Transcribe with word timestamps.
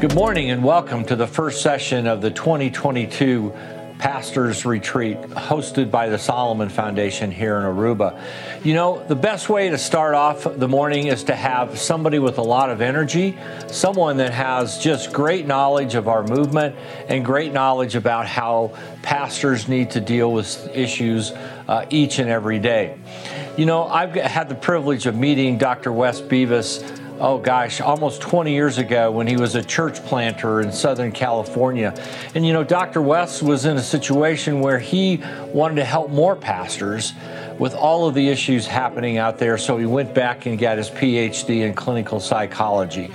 Good 0.00 0.14
morning 0.14 0.52
and 0.52 0.62
welcome 0.62 1.04
to 1.06 1.16
the 1.16 1.26
first 1.26 1.60
session 1.60 2.06
of 2.06 2.20
the 2.20 2.30
2022 2.30 3.52
Pastors 3.98 4.64
Retreat 4.64 5.20
hosted 5.22 5.90
by 5.90 6.08
the 6.08 6.18
Solomon 6.18 6.68
Foundation 6.68 7.32
here 7.32 7.58
in 7.58 7.64
Aruba. 7.64 8.22
You 8.62 8.74
know, 8.74 9.04
the 9.08 9.16
best 9.16 9.48
way 9.48 9.70
to 9.70 9.76
start 9.76 10.14
off 10.14 10.44
the 10.44 10.68
morning 10.68 11.08
is 11.08 11.24
to 11.24 11.34
have 11.34 11.80
somebody 11.80 12.20
with 12.20 12.38
a 12.38 12.42
lot 12.42 12.70
of 12.70 12.80
energy, 12.80 13.36
someone 13.66 14.18
that 14.18 14.32
has 14.32 14.78
just 14.78 15.12
great 15.12 15.48
knowledge 15.48 15.96
of 15.96 16.06
our 16.06 16.22
movement 16.22 16.76
and 17.08 17.24
great 17.24 17.52
knowledge 17.52 17.96
about 17.96 18.28
how 18.28 18.78
pastors 19.02 19.66
need 19.66 19.90
to 19.90 20.00
deal 20.00 20.32
with 20.32 20.70
issues 20.76 21.32
uh, 21.66 21.86
each 21.90 22.20
and 22.20 22.30
every 22.30 22.60
day. 22.60 22.96
You 23.56 23.66
know, 23.66 23.82
I've 23.82 24.14
had 24.14 24.48
the 24.48 24.54
privilege 24.54 25.06
of 25.06 25.16
meeting 25.16 25.58
Dr. 25.58 25.90
Wes 25.90 26.20
Beavis 26.20 26.98
oh 27.20 27.38
gosh, 27.38 27.80
almost 27.80 28.20
20 28.20 28.52
years 28.52 28.78
ago 28.78 29.10
when 29.10 29.26
he 29.26 29.36
was 29.36 29.54
a 29.54 29.62
church 29.62 30.02
planter 30.04 30.60
in 30.60 30.72
Southern 30.72 31.12
California. 31.12 31.94
And 32.34 32.46
you 32.46 32.52
know, 32.52 32.64
Dr. 32.64 33.02
Wes 33.02 33.42
was 33.42 33.64
in 33.64 33.76
a 33.76 33.82
situation 33.82 34.60
where 34.60 34.78
he 34.78 35.22
wanted 35.52 35.76
to 35.76 35.84
help 35.84 36.10
more 36.10 36.36
pastors 36.36 37.12
with 37.58 37.74
all 37.74 38.06
of 38.06 38.14
the 38.14 38.28
issues 38.28 38.66
happening 38.66 39.18
out 39.18 39.38
there. 39.38 39.58
So 39.58 39.76
he 39.78 39.86
went 39.86 40.14
back 40.14 40.46
and 40.46 40.58
got 40.58 40.78
his 40.78 40.90
PhD 40.90 41.66
in 41.66 41.74
clinical 41.74 42.20
psychology. 42.20 43.10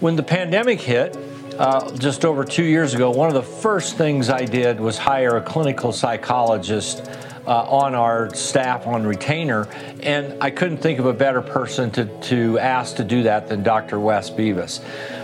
When 0.00 0.16
the 0.16 0.22
pandemic 0.22 0.80
hit, 0.80 1.16
uh, 1.58 1.94
just 1.96 2.24
over 2.24 2.44
two 2.44 2.64
years 2.64 2.94
ago, 2.94 3.10
one 3.10 3.28
of 3.28 3.34
the 3.34 3.42
first 3.42 3.96
things 3.96 4.30
I 4.30 4.44
did 4.44 4.80
was 4.80 4.96
hire 4.96 5.36
a 5.36 5.42
clinical 5.42 5.92
psychologist 5.92 7.10
uh, 7.50 7.64
on 7.64 7.96
our 7.96 8.32
staff 8.32 8.86
on 8.86 9.04
retainer, 9.04 9.66
and 10.04 10.40
I 10.40 10.50
couldn't 10.50 10.78
think 10.78 11.00
of 11.00 11.06
a 11.06 11.12
better 11.12 11.42
person 11.42 11.90
to, 11.92 12.04
to 12.04 12.60
ask 12.60 12.96
to 12.96 13.04
do 13.04 13.24
that 13.24 13.48
than 13.48 13.64
Dr. 13.64 13.98
Wes 13.98 14.30
Beavis. 14.30 14.80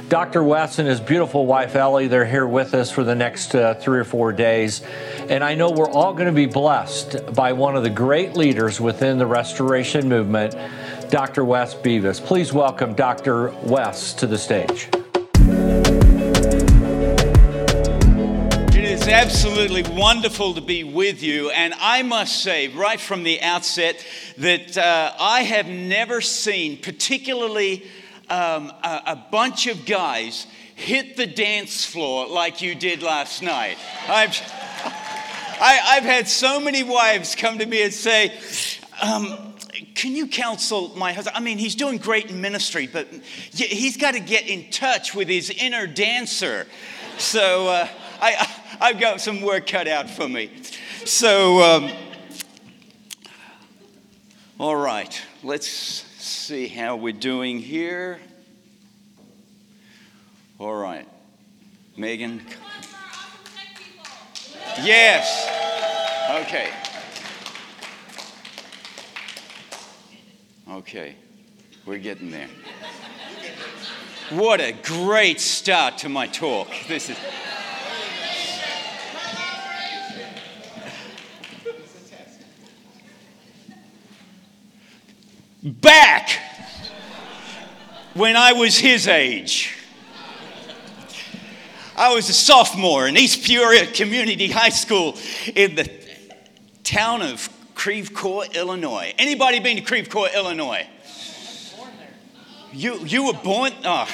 Dr. 0.09 0.43
Wes 0.43 0.81
and 0.81 0.89
his 0.89 1.01
beautiful 1.01 1.47
wife 1.47 1.77
Ellie, 1.77 2.09
they're 2.09 2.27
here 2.27 2.47
with 2.47 2.75
us 2.75 2.91
for 2.91 3.05
the 3.05 3.15
next 3.15 3.55
uh, 3.55 3.75
three 3.75 4.01
or 4.01 4.05
four 4.05 4.33
days. 4.33 4.83
And 5.29 5.45
I 5.45 5.55
know 5.55 5.71
we're 5.71 5.89
all 5.89 6.15
going 6.15 6.27
to 6.27 6.33
be 6.33 6.47
blessed 6.47 7.33
by 7.33 7.53
one 7.53 7.77
of 7.77 7.85
the 7.85 7.91
great 7.91 8.37
leaders 8.37 8.81
within 8.81 9.19
the 9.19 9.27
restoration 9.27 10.09
movement, 10.09 10.57
Dr. 11.11 11.45
Wes 11.45 11.77
Beavis. 11.77 12.21
Please 12.21 12.53
welcome 12.53 12.95
Dr. 12.95 13.51
Wes 13.63 14.15
to 14.15 14.27
the 14.27 14.39
stage. 14.39 14.89
Absolutely 19.27 19.83
wonderful 19.83 20.55
to 20.55 20.61
be 20.61 20.85
with 20.85 21.21
you. 21.21 21.51
And 21.51 21.75
I 21.81 22.05
must 22.05 22.45
say, 22.45 22.69
right 22.69 23.01
from 23.01 23.25
the 23.25 23.43
outset, 23.43 24.07
that 24.39 24.79
uh, 24.79 25.13
I 25.19 25.43
have 25.43 25.67
never 25.67 26.21
seen, 26.21 26.81
particularly 26.81 27.83
um, 28.31 28.73
a, 28.85 29.03
a, 29.05 29.27
bunch 29.33 29.67
of 29.67 29.85
guys 29.85 30.47
hit 30.77 31.17
the 31.17 31.27
dance 31.27 31.85
floor 31.85 32.29
like 32.29 32.63
you 32.63 32.77
did 32.77 33.03
last 33.03 33.43
night. 33.43 33.79
I've, 34.07 34.41
I, 35.61 35.97
have 35.97 36.05
had 36.05 36.29
so 36.29 36.61
many 36.61 36.85
wives 36.85 37.35
come 37.35 37.59
to 37.59 37.67
me 37.67 37.83
and 37.83 37.93
say, 37.93 38.33
um, 39.03 39.55
can 39.97 40.15
you 40.15 40.29
counsel 40.29 40.97
my 40.97 41.13
husband? 41.13 41.37
I 41.37 41.41
mean, 41.41 41.59
he's 41.59 41.75
doing 41.75 41.99
great 41.99 42.31
in 42.31 42.41
ministry, 42.41 42.87
but 42.87 43.09
he's 43.53 43.97
got 43.97 44.15
to 44.15 44.21
get 44.21 44.47
in 44.47 44.71
touch 44.71 45.17
with 45.17 45.27
his 45.27 45.51
inner 45.51 45.89
dancer. 45.89 46.69
So 47.19 47.67
uh, 47.67 47.89
I, 48.21 48.56
I've 48.81 49.01
got 49.01 49.21
some 49.21 49.41
work 49.41 49.67
cut 49.67 49.89
out 49.89 50.11
for 50.11 50.29
me. 50.29 50.51
So, 51.05 51.63
um, 51.63 51.91
all 54.59 54.77
right, 54.77 55.21
let's 55.43 55.67
see 55.67 56.69
how 56.69 56.97
we're 56.97 57.13
doing 57.13 57.59
here. 57.59 58.21
All 60.59 60.75
right, 60.75 61.09
Megan. 61.97 62.43
Yes. 64.83 65.49
Okay. 66.43 66.71
Okay, 70.71 71.17
we're 71.87 71.99
getting 71.99 72.31
there. 72.31 72.49
What 74.31 74.61
a 74.61 74.73
great 74.73 75.41
start 75.41 75.99
to 75.99 76.09
my 76.09 76.27
talk. 76.27 76.69
This 76.89 77.09
is. 77.09 77.17
Back 85.67 86.31
when 88.15 88.37
I 88.37 88.53
was 88.53 88.79
his 88.79 89.09
age. 89.09 89.73
I 91.97 92.15
was 92.15 92.29
a 92.29 92.33
sophomore 92.33 93.09
in 93.09 93.17
East 93.17 93.45
Peoria 93.45 93.87
Community 93.87 94.49
High 94.49 94.69
School 94.69 95.17
in 95.55 95.75
the 95.75 95.91
town 96.85 97.23
of 97.23 97.49
Creve 97.75 98.15
Coeur, 98.15 98.45
Illinois. 98.55 99.13
Anybody 99.19 99.59
been 99.61 99.77
to 99.77 99.83
Creve 99.83 100.09
Coeur, 100.09 100.29
Illinois? 100.35 100.87
You, 102.73 102.99
you 103.05 103.27
were 103.27 103.33
born? 103.33 103.73
Oh. 103.85 104.09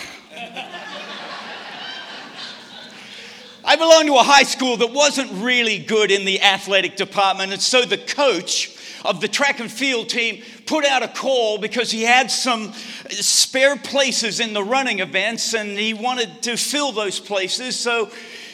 I 3.65 3.77
belonged 3.77 4.07
to 4.09 4.15
a 4.15 4.23
high 4.23 4.43
school 4.45 4.77
that 4.79 4.93
wasn't 4.93 5.31
really 5.43 5.79
good 5.79 6.11
in 6.11 6.25
the 6.25 6.41
athletic 6.41 6.97
department, 6.97 7.53
and 7.53 7.61
so 7.61 7.85
the 7.85 7.99
coach 7.99 8.77
of 9.05 9.21
the 9.21 9.29
track 9.29 9.61
and 9.61 9.71
field 9.71 10.09
team 10.09 10.43
put 10.67 10.85
out 10.85 11.03
a 11.03 11.09
call 11.09 11.59
because 11.59 11.91
he 11.91 12.03
had 12.03 12.31
some 12.31 12.73
spare 13.11 13.77
places 13.77 14.41
in 14.41 14.53
the 14.53 14.63
running 14.63 15.01
events 15.01 15.55
and 15.55 15.79
he 15.79 15.95
wanted 15.95 16.43
to 16.43 16.57
fill 16.57 16.93
those 16.93 17.21
places. 17.21 17.79
So 17.79 18.11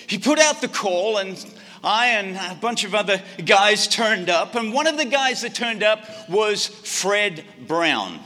he 0.09 0.19
put 0.19 0.39
out 0.39 0.63
the 0.63 0.69
call, 0.69 1.19
and 1.19 1.45
I 1.85 2.09
and 2.09 2.37
a 2.37 2.59
bunch 2.59 2.85
of 2.85 2.95
other 2.95 3.23
guys 3.45 3.87
turned 3.87 4.31
up. 4.31 4.55
And 4.55 4.73
one 4.73 4.87
of 4.87 4.97
the 4.97 5.05
guys 5.05 5.43
that 5.43 5.55
turned 5.55 5.83
up 5.83 6.09
was 6.29 6.67
Fred 6.67 7.45
Brown. 7.67 8.21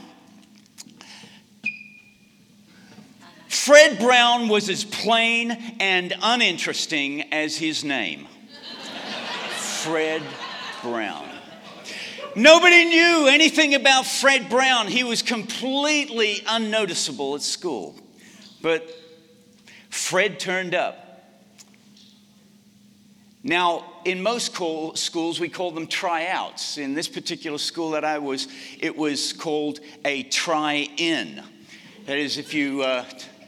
Fred 3.49 3.99
Brown 3.99 4.49
was 4.49 4.69
as 4.69 4.84
plain 4.84 5.50
and 5.78 6.15
uninteresting 6.22 7.33
as 7.33 7.56
his 7.56 7.84
name. 7.84 8.27
Fred 9.56 10.22
Brown. 10.83 11.31
Nobody 12.34 12.87
knew 12.87 13.26
anything 13.28 13.75
about 13.75 14.06
Fred 14.06 14.48
Brown. 14.48 14.87
He 14.87 15.04
was 15.04 15.20
completely 15.20 16.43
unnoticeable 16.48 17.34
at 17.34 17.43
school. 17.43 17.94
But 18.62 18.88
Fred 19.91 20.41
turned 20.41 20.75
up. 20.75 20.98
Now, 23.44 23.84
in 24.04 24.22
most 24.22 24.54
schools, 24.54 25.41
we 25.41 25.48
call 25.48 25.72
them 25.72 25.87
tryouts. 25.87 26.78
In 26.78 26.94
this 26.94 27.09
particular 27.09 27.59
school 27.59 27.91
that 27.91 28.04
I 28.04 28.19
was, 28.19 28.48
it 28.81 28.97
was 28.97 29.32
called 29.32 29.81
a 30.04 30.22
try 30.22 30.88
in. 30.97 31.42
That 32.06 32.19
is, 32.19 32.38
if 32.38 32.54
you, 32.54 32.82
uh, 32.82 33.04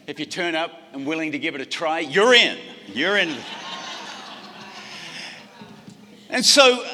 if 0.06 0.21
you 0.21 0.27
turn 0.27 0.55
up 0.55 0.73
and 0.93 1.06
willing 1.06 1.33
to 1.33 1.39
give 1.39 1.55
it 1.55 1.61
a 1.61 1.67
try, 1.67 2.00
you're 2.00 2.34
in. 2.34 2.59
You're 2.89 3.17
in. 3.17 3.34
And 6.28 6.44
so 6.44 6.84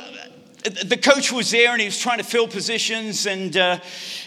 the 0.63 0.97
coach 0.97 1.33
was 1.33 1.51
there 1.51 1.73
and 1.73 1.81
he 1.81 1.87
was 1.87 1.99
trying 1.99 2.19
to 2.19 2.25
fill 2.25 2.47
positions. 2.47 3.27
And 3.27 3.57
uh, 3.57 3.81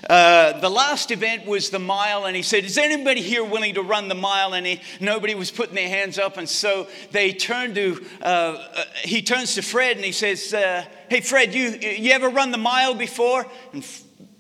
uh, 0.10 0.60
the 0.60 0.70
last 0.70 1.12
event 1.12 1.46
was 1.46 1.70
the 1.70 1.80
mile. 1.80 2.26
And 2.26 2.36
he 2.36 2.42
said, 2.42 2.66
Is 2.66 2.78
anybody 2.78 3.22
here 3.22 3.44
willing 3.44 3.76
to 3.76 3.82
run 3.82 4.08
the 4.08 4.16
mile? 4.16 4.54
And 4.54 4.66
he, 4.66 4.82
nobody 5.00 5.36
was 5.36 5.52
putting 5.52 5.76
their 5.76 5.90
hands 5.90 6.18
up. 6.18 6.38
And 6.38 6.50
so 6.50 6.88
they 7.12 7.34
turned 7.34 7.76
to, 7.76 8.06
uh, 8.22 8.26
uh 8.26 8.86
he 9.04 9.22
turns 9.22 9.56
to 9.56 9.62
Fred 9.62 9.96
and 9.96 10.06
he 10.06 10.12
says, 10.12 10.54
uh, 10.54 10.86
Hey, 11.10 11.22
Fred, 11.22 11.54
you, 11.54 11.70
you 11.70 12.12
ever 12.12 12.30
run 12.30 12.52
the 12.52 12.58
mile 12.58 12.96
before? 12.96 13.46
And 13.72 13.86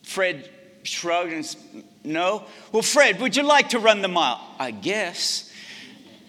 Fred 0.04 0.50
shrugged 0.84 1.32
and 1.32 1.46
said, 1.46 1.84
No. 2.04 2.46
Well, 2.72 2.84
Fred, 2.84 3.20
would 3.20 3.36
you 3.36 3.44
like 3.44 3.70
to 3.70 3.80
run 3.80 4.02
the 4.02 4.08
mile? 4.08 4.42
I 4.60 4.72
guess. 4.72 5.53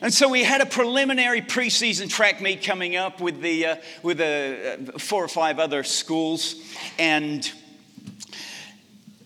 And 0.04 0.12
so 0.12 0.28
we 0.28 0.44
had 0.44 0.60
a 0.60 0.66
preliminary 0.66 1.40
preseason 1.40 2.10
track 2.10 2.42
meet 2.42 2.62
coming 2.62 2.94
up 2.94 3.22
with, 3.22 3.40
the, 3.40 3.64
uh, 3.64 3.76
with 4.02 4.18
the, 4.18 4.90
uh, 4.94 4.98
four 4.98 5.24
or 5.24 5.28
five 5.28 5.58
other 5.58 5.82
schools. 5.82 6.56
And 6.98 7.50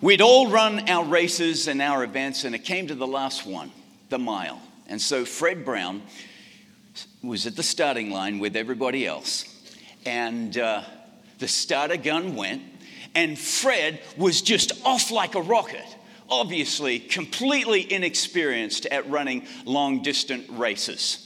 we'd 0.00 0.20
all 0.20 0.46
run 0.46 0.88
our 0.88 1.04
races 1.04 1.66
and 1.66 1.82
our 1.82 2.04
events, 2.04 2.44
and 2.44 2.54
it 2.54 2.60
came 2.60 2.86
to 2.86 2.94
the 2.94 3.08
last 3.08 3.44
one, 3.44 3.72
the 4.08 4.20
mile. 4.20 4.62
And 4.86 5.02
so 5.02 5.24
Fred 5.24 5.64
Brown 5.64 6.00
was 7.24 7.44
at 7.48 7.56
the 7.56 7.64
starting 7.64 8.12
line 8.12 8.38
with 8.38 8.54
everybody 8.54 9.04
else. 9.04 9.52
And 10.06 10.56
uh, 10.56 10.84
the 11.40 11.48
starter 11.48 11.96
gun 11.96 12.36
went, 12.36 12.62
and 13.16 13.36
Fred 13.36 14.00
was 14.16 14.42
just 14.42 14.70
off 14.86 15.10
like 15.10 15.34
a 15.34 15.42
rocket 15.42 15.97
obviously 16.30 16.98
completely 16.98 17.90
inexperienced 17.92 18.86
at 18.86 19.08
running 19.08 19.46
long 19.64 20.02
distance 20.02 20.48
races. 20.50 21.24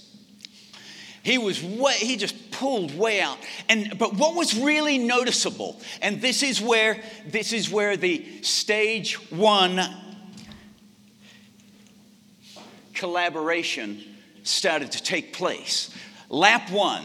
He 1.23 1.39
was 1.39 1.63
way, 1.63 1.95
he 1.95 2.17
just 2.17 2.51
pulled 2.51 2.97
way 2.97 3.21
out. 3.21 3.39
And 3.69 3.97
but 3.99 4.15
what 4.15 4.35
was 4.35 4.59
really 4.59 4.99
noticeable, 4.99 5.81
and 6.01 6.21
this 6.21 6.43
is 6.43 6.61
where 6.61 7.01
this 7.27 7.53
is 7.53 7.71
where 7.71 7.97
the 7.97 8.43
stage 8.43 9.15
one 9.31 9.81
collaboration 12.95 14.03
started 14.43 14.93
to 14.93 15.03
take 15.03 15.33
place. 15.33 15.91
Lap 16.29 16.71
one, 16.71 17.05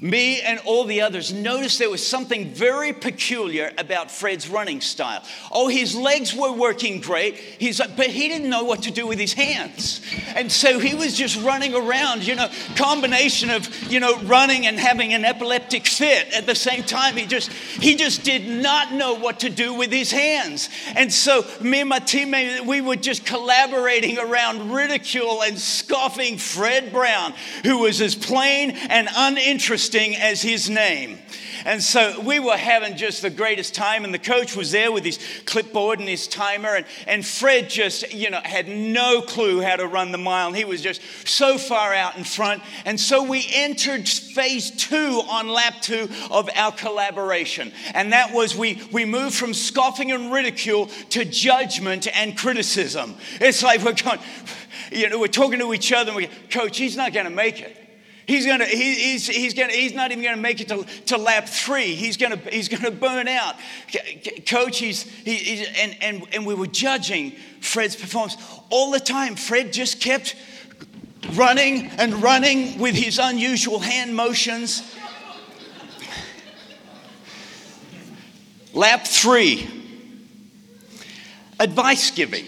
me 0.00 0.40
and 0.40 0.58
all 0.64 0.84
the 0.84 1.02
others 1.02 1.32
noticed 1.32 1.78
there 1.78 1.90
was 1.90 2.06
something 2.06 2.52
very 2.54 2.92
peculiar 2.92 3.70
about 3.76 4.10
Fred's 4.10 4.48
running 4.48 4.80
style. 4.80 5.22
Oh, 5.52 5.68
his 5.68 5.94
legs 5.94 6.34
were 6.34 6.52
working 6.52 7.00
great, 7.00 7.36
he's, 7.36 7.80
but 7.96 8.06
he 8.06 8.28
didn't 8.28 8.48
know 8.48 8.64
what 8.64 8.82
to 8.84 8.90
do 8.90 9.06
with 9.06 9.18
his 9.18 9.34
hands. 9.34 10.00
And 10.34 10.50
so 10.50 10.78
he 10.78 10.94
was 10.94 11.16
just 11.16 11.40
running 11.42 11.74
around, 11.74 12.26
you 12.26 12.34
know, 12.34 12.48
combination 12.76 13.50
of, 13.50 13.68
you 13.90 14.00
know, 14.00 14.18
running 14.22 14.66
and 14.66 14.78
having 14.78 15.12
an 15.12 15.24
epileptic 15.24 15.86
fit 15.86 16.32
at 16.32 16.46
the 16.46 16.54
same 16.54 16.82
time. 16.82 17.16
He 17.16 17.26
just, 17.26 17.52
he 17.52 17.96
just 17.96 18.24
did 18.24 18.48
not 18.48 18.94
know 18.94 19.14
what 19.14 19.40
to 19.40 19.50
do 19.50 19.74
with 19.74 19.92
his 19.92 20.10
hands. 20.10 20.70
And 20.96 21.12
so 21.12 21.44
me 21.60 21.80
and 21.80 21.88
my 21.88 22.00
teammate, 22.00 22.64
we 22.64 22.80
were 22.80 22.96
just 22.96 23.26
collaborating 23.26 24.18
around 24.18 24.72
ridicule 24.72 25.42
and 25.42 25.58
scoffing 25.58 26.38
Fred 26.38 26.90
Brown, 26.90 27.34
who 27.64 27.78
was 27.80 28.00
as 28.00 28.14
plain 28.14 28.70
and 28.70 29.08
uninterested 29.14 29.89
interesting 29.94 30.16
as 30.16 30.42
his 30.42 30.70
name. 30.70 31.18
And 31.64 31.82
so 31.82 32.20
we 32.20 32.38
were 32.38 32.56
having 32.56 32.96
just 32.96 33.20
the 33.20 33.30
greatest 33.30 33.74
time, 33.74 34.04
and 34.04 34.14
the 34.14 34.18
coach 34.18 34.56
was 34.56 34.70
there 34.70 34.90
with 34.90 35.04
his 35.04 35.18
clipboard 35.44 35.98
and 35.98 36.08
his 36.08 36.26
timer. 36.26 36.74
And, 36.74 36.86
and 37.06 37.26
Fred 37.26 37.68
just, 37.68 38.14
you 38.14 38.30
know, 38.30 38.40
had 38.42 38.66
no 38.66 39.20
clue 39.20 39.60
how 39.60 39.76
to 39.76 39.86
run 39.86 40.10
the 40.10 40.18
mile. 40.18 40.48
And 40.48 40.56
he 40.56 40.64
was 40.64 40.80
just 40.80 41.02
so 41.26 41.58
far 41.58 41.92
out 41.92 42.16
in 42.16 42.24
front. 42.24 42.62
And 42.86 42.98
so 42.98 43.22
we 43.22 43.46
entered 43.52 44.08
phase 44.08 44.70
two 44.70 45.22
on 45.28 45.48
lap 45.48 45.74
two 45.82 46.08
of 46.30 46.48
our 46.54 46.72
collaboration. 46.72 47.72
And 47.92 48.12
that 48.12 48.32
was 48.32 48.56
we, 48.56 48.80
we 48.90 49.04
moved 49.04 49.34
from 49.34 49.52
scoffing 49.52 50.12
and 50.12 50.32
ridicule 50.32 50.86
to 51.10 51.24
judgment 51.26 52.08
and 52.16 52.38
criticism. 52.38 53.16
It's 53.40 53.62
like 53.62 53.82
we're 53.82 53.92
going, 53.92 54.20
you 54.90 55.10
know, 55.10 55.18
we're 55.18 55.26
talking 55.26 55.58
to 55.58 55.74
each 55.74 55.92
other 55.92 56.10
and 56.10 56.16
we, 56.16 56.28
Coach, 56.50 56.78
he's 56.78 56.96
not 56.96 57.12
going 57.12 57.26
to 57.26 57.30
make 57.30 57.60
it. 57.60 57.79
He's 58.30 58.46
gonna, 58.46 58.64
he, 58.64 58.94
he's, 58.94 59.26
he's 59.26 59.54
gonna, 59.54 59.72
he's 59.72 59.92
not 59.92 60.12
even 60.12 60.22
gonna 60.22 60.36
make 60.36 60.60
it 60.60 60.68
to, 60.68 60.84
to 61.06 61.18
lap 61.18 61.48
three. 61.48 61.96
He's 61.96 62.16
gonna, 62.16 62.36
he's 62.36 62.68
gonna 62.68 62.92
burn 62.92 63.26
out. 63.26 63.56
Coach, 64.46 64.78
he's, 64.78 65.02
he, 65.02 65.34
he's 65.34 65.68
and, 65.76 65.96
and, 66.00 66.22
and 66.32 66.46
we 66.46 66.54
were 66.54 66.68
judging 66.68 67.32
Fred's 67.60 67.96
performance 67.96 68.36
all 68.70 68.92
the 68.92 69.00
time. 69.00 69.34
Fred 69.34 69.72
just 69.72 70.00
kept 70.00 70.36
running 71.32 71.88
and 71.98 72.22
running 72.22 72.78
with 72.78 72.94
his 72.94 73.18
unusual 73.18 73.80
hand 73.80 74.14
motions. 74.14 74.94
Lap 78.72 79.08
three, 79.08 79.68
advice 81.58 82.12
giving 82.12 82.44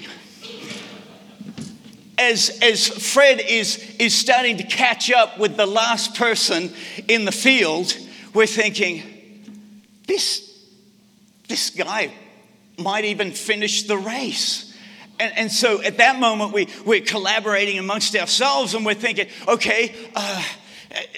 as, 2.23 2.59
as 2.63 2.89
Fred 2.89 3.41
is, 3.41 3.97
is 3.99 4.15
starting 4.15 4.59
to 4.59 4.65
catch 4.65 5.11
up 5.11 5.39
with 5.39 5.57
the 5.57 5.67
last 5.67 6.15
person 6.15 6.73
in 7.09 7.25
the 7.25 7.33
field, 7.33 7.97
we're 8.35 8.47
thinking, 8.47 9.03
this, 10.07 10.67
this 11.49 11.71
guy 11.71 12.13
might 12.79 13.05
even 13.05 13.33
finish 13.33 13.85
the 13.85 13.97
race. 13.97 14.75
And, 15.19 15.33
and 15.37 15.53
so 15.53 15.83
at 15.83 15.99
that 15.99 16.19
moment, 16.19 16.53
we, 16.53 16.69
we're 16.87 17.01
collaborating 17.01 17.79
amongst 17.79 18.17
ourselves 18.17 18.75
and 18.75 18.87
we're 18.87 18.95
thinking, 18.95 19.29
okay, 19.47 19.95
uh, 20.15 20.43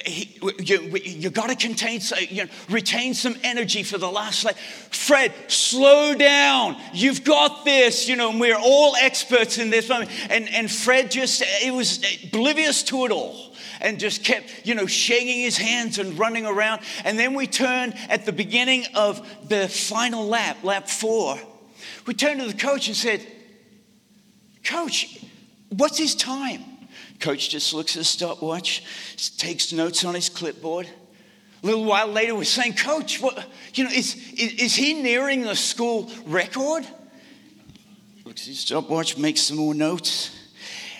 you, 0.06 0.97
you 0.97 1.31
got 1.31 1.49
to 1.49 1.56
contain, 1.56 2.00
you 2.29 2.44
know, 2.44 2.50
retain 2.69 3.15
some 3.15 3.37
energy 3.43 3.82
for 3.82 3.99
the 3.99 4.11
last 4.11 4.44
leg. 4.44 4.56
Fred, 4.56 5.32
slow 5.49 6.15
down. 6.15 6.76
You've 6.93 7.25
got 7.25 7.65
this. 7.65 8.09
You 8.09 8.17
know, 8.17 8.31
and 8.31 8.41
we're 8.41 8.59
all 8.59 8.94
experts 8.97 9.59
in 9.59 9.71
this 9.71 9.88
moment. 9.88 10.11
And, 10.31 10.49
and 10.49 10.71
Fred 10.71 11.11
just, 11.11 11.43
it 11.44 11.73
was 11.73 12.05
oblivious 12.25 12.82
to 12.85 13.05
it 13.06 13.11
all 13.11 13.55
and 13.81 13.99
just 13.99 14.25
kept, 14.25 14.67
you 14.67 14.75
know, 14.75 14.87
shaking 14.87 15.41
his 15.41 15.56
hands 15.56 15.99
and 15.99 16.19
running 16.19 16.47
around. 16.47 16.81
And 17.05 17.19
then 17.19 17.35
we 17.35 17.47
turned 17.47 17.94
at 18.09 18.25
the 18.27 18.32
beginning 18.32 18.85
of 18.94 19.27
the 19.49 19.69
final 19.69 20.27
lap, 20.27 20.62
lap 20.62 20.88
four. 20.88 21.38
We 22.06 22.15
turned 22.15 22.41
to 22.41 22.47
the 22.47 22.55
coach 22.55 22.88
and 22.88 22.97
said, 22.97 23.27
Coach, 24.65 25.23
what's 25.69 25.99
his 25.99 26.15
time? 26.15 26.62
Coach 27.20 27.50
just 27.50 27.72
looks 27.72 27.96
at 27.96 28.00
the 28.00 28.05
stopwatch, 28.05 28.82
takes 29.38 29.72
notes 29.72 30.05
on 30.05 30.14
his 30.14 30.28
clipboard. 30.28 30.88
A 31.62 31.66
little 31.66 31.84
while 31.84 32.08
later, 32.08 32.34
we're 32.34 32.44
saying, 32.44 32.75
Coach, 32.75 33.22
what, 33.22 33.46
you 33.75 33.84
know, 33.84 33.90
is, 33.90 34.16
is, 34.34 34.52
is 34.55 34.75
he 34.75 34.94
nearing 34.94 35.43
the 35.43 35.56
school 35.56 36.11
record? 36.26 36.87
Looks 38.25 38.43
at 38.43 38.49
his 38.49 38.61
stopwatch, 38.61 39.16
makes 39.16 39.40
some 39.43 39.56
more 39.56 39.75
notes. 39.75 40.31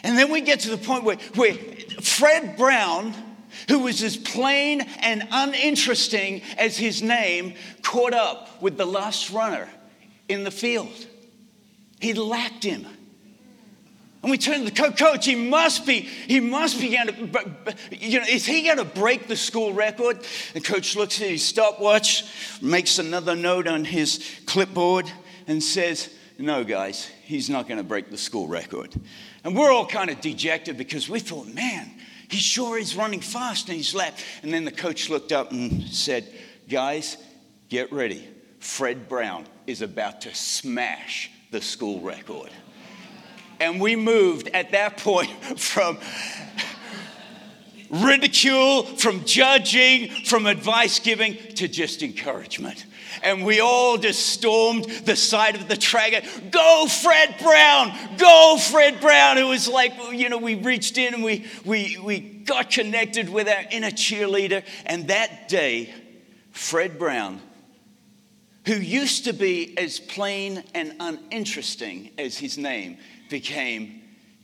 And 0.03 0.17
then 0.19 0.31
we 0.31 0.41
get 0.41 0.61
to 0.61 0.71
the 0.71 0.79
point 0.79 1.05
where, 1.05 1.17
where 1.35 1.55
Fred 2.03 2.57
Brown, 2.57 3.15
who 3.69 3.81
was 3.81 4.03
as 4.03 4.17
plain 4.17 4.83
and 5.01 5.27
uninteresting 5.31 6.43
as 6.59 6.77
his 6.77 7.03
name, 7.03 7.55
caught 7.83 8.15
up 8.15 8.63
with 8.63 8.77
the 8.77 8.87
last 8.87 9.31
runner 9.31 9.69
in 10.29 10.45
the 10.45 10.51
field. 10.51 11.07
He 12.01 12.15
lacked 12.15 12.65
him. 12.65 12.87
And 14.25 14.31
we 14.31 14.39
turn 14.39 14.61
to 14.61 14.65
the 14.65 14.71
coach, 14.71 14.99
coach, 14.99 15.27
he 15.27 15.35
must 15.35 15.85
be, 15.85 16.01
he 16.01 16.41
must 16.41 16.81
be 16.81 16.89
going 16.89 17.09
to, 17.09 17.77
you 17.91 18.21
know, 18.21 18.25
is 18.27 18.47
he 18.47 18.63
going 18.63 18.79
to 18.79 18.85
break 18.87 19.29
the 19.29 19.37
school 19.37 19.75
record? 19.75 20.25
The 20.55 20.63
coach 20.63 20.97
looks 20.97 21.21
at 21.21 21.29
his 21.29 21.45
stopwatch, 21.45 22.25
makes 22.63 22.99
another 22.99 23.37
note 23.37 23.69
on 23.69 23.85
his 23.85 24.25
clipboard, 24.47 25.13
and 25.47 25.63
says, 25.63 26.09
no, 26.39 26.65
guys, 26.65 27.05
he's 27.25 27.51
not 27.51 27.69
going 27.69 27.77
to 27.77 27.85
break 27.85 28.11
the 28.11 28.17
school 28.17 28.49
record. 28.49 28.95
And 29.45 29.55
we're 29.55 29.71
all 29.71 29.87
kind 29.87 30.09
of 30.09 30.23
dejected 30.23 30.79
because 30.79 31.07
we 31.07 31.21
thought, 31.21 31.49
man, 31.49 31.91
he 32.31 32.39
sure 32.39 32.79
is 32.79 32.97
running 32.97 33.21
fast 33.21 33.69
in 33.69 33.77
his 33.77 33.95
lap. 33.95 34.17
And 34.43 34.51
then 34.55 34.65
the 34.65 34.73
coach 34.73 35.11
looked 35.11 35.33
up 35.33 35.53
and 35.53 35.83
said, 35.83 36.27
guys, 36.67 37.19
get 37.69 37.93
ready. 37.93 38.27
Fred 38.59 39.07
Brown 39.07 39.45
is 39.67 39.83
about 39.83 40.23
to 40.23 40.35
smash 40.35 41.31
the 41.51 41.61
school 41.61 42.01
record. 42.01 42.49
And 43.65 43.81
we 43.81 43.97
moved 43.97 44.49
at 44.49 44.73
that 44.73 44.99
point 44.99 45.31
from 45.59 45.99
ridicule, 47.89 48.83
from 48.83 49.25
judging, 49.25 50.11
from 50.27 50.45
advice 50.45 50.99
giving 50.99 51.37
to 51.55 51.67
just 51.67 52.03
encouragement. 52.03 52.85
And 53.23 53.43
we 53.43 53.61
all 53.61 53.97
just 53.97 54.27
stormed 54.27 54.85
the 55.07 55.17
side 55.17 55.55
of 55.55 55.67
the 55.67 55.79
track. 55.79 56.13
Go, 56.51 56.87
Fred 56.87 57.37
Brown! 57.41 57.97
Go, 58.19 58.59
Fred 58.61 59.01
Brown! 59.01 59.39
It 59.39 59.45
was 59.45 59.67
like, 59.67 59.95
you 60.13 60.29
know, 60.29 60.37
we 60.37 60.57
reached 60.57 60.99
in 60.99 61.15
and 61.15 61.25
we, 61.25 61.47
we, 61.65 61.97
we 62.05 62.21
got 62.21 62.69
connected 62.69 63.31
with 63.31 63.49
our 63.49 63.65
inner 63.71 63.91
cheerleader. 63.91 64.63
And 64.85 65.09
that 65.09 65.49
day, 65.49 65.95
Fred 66.51 66.99
Brown, 66.99 67.41
who 68.67 68.75
used 68.75 69.25
to 69.25 69.33
be 69.33 69.79
as 69.79 70.01
plain 70.01 70.65
and 70.75 70.97
uninteresting 71.01 72.11
as 72.19 72.37
his 72.37 72.59
name, 72.59 72.99
became 73.35 74.01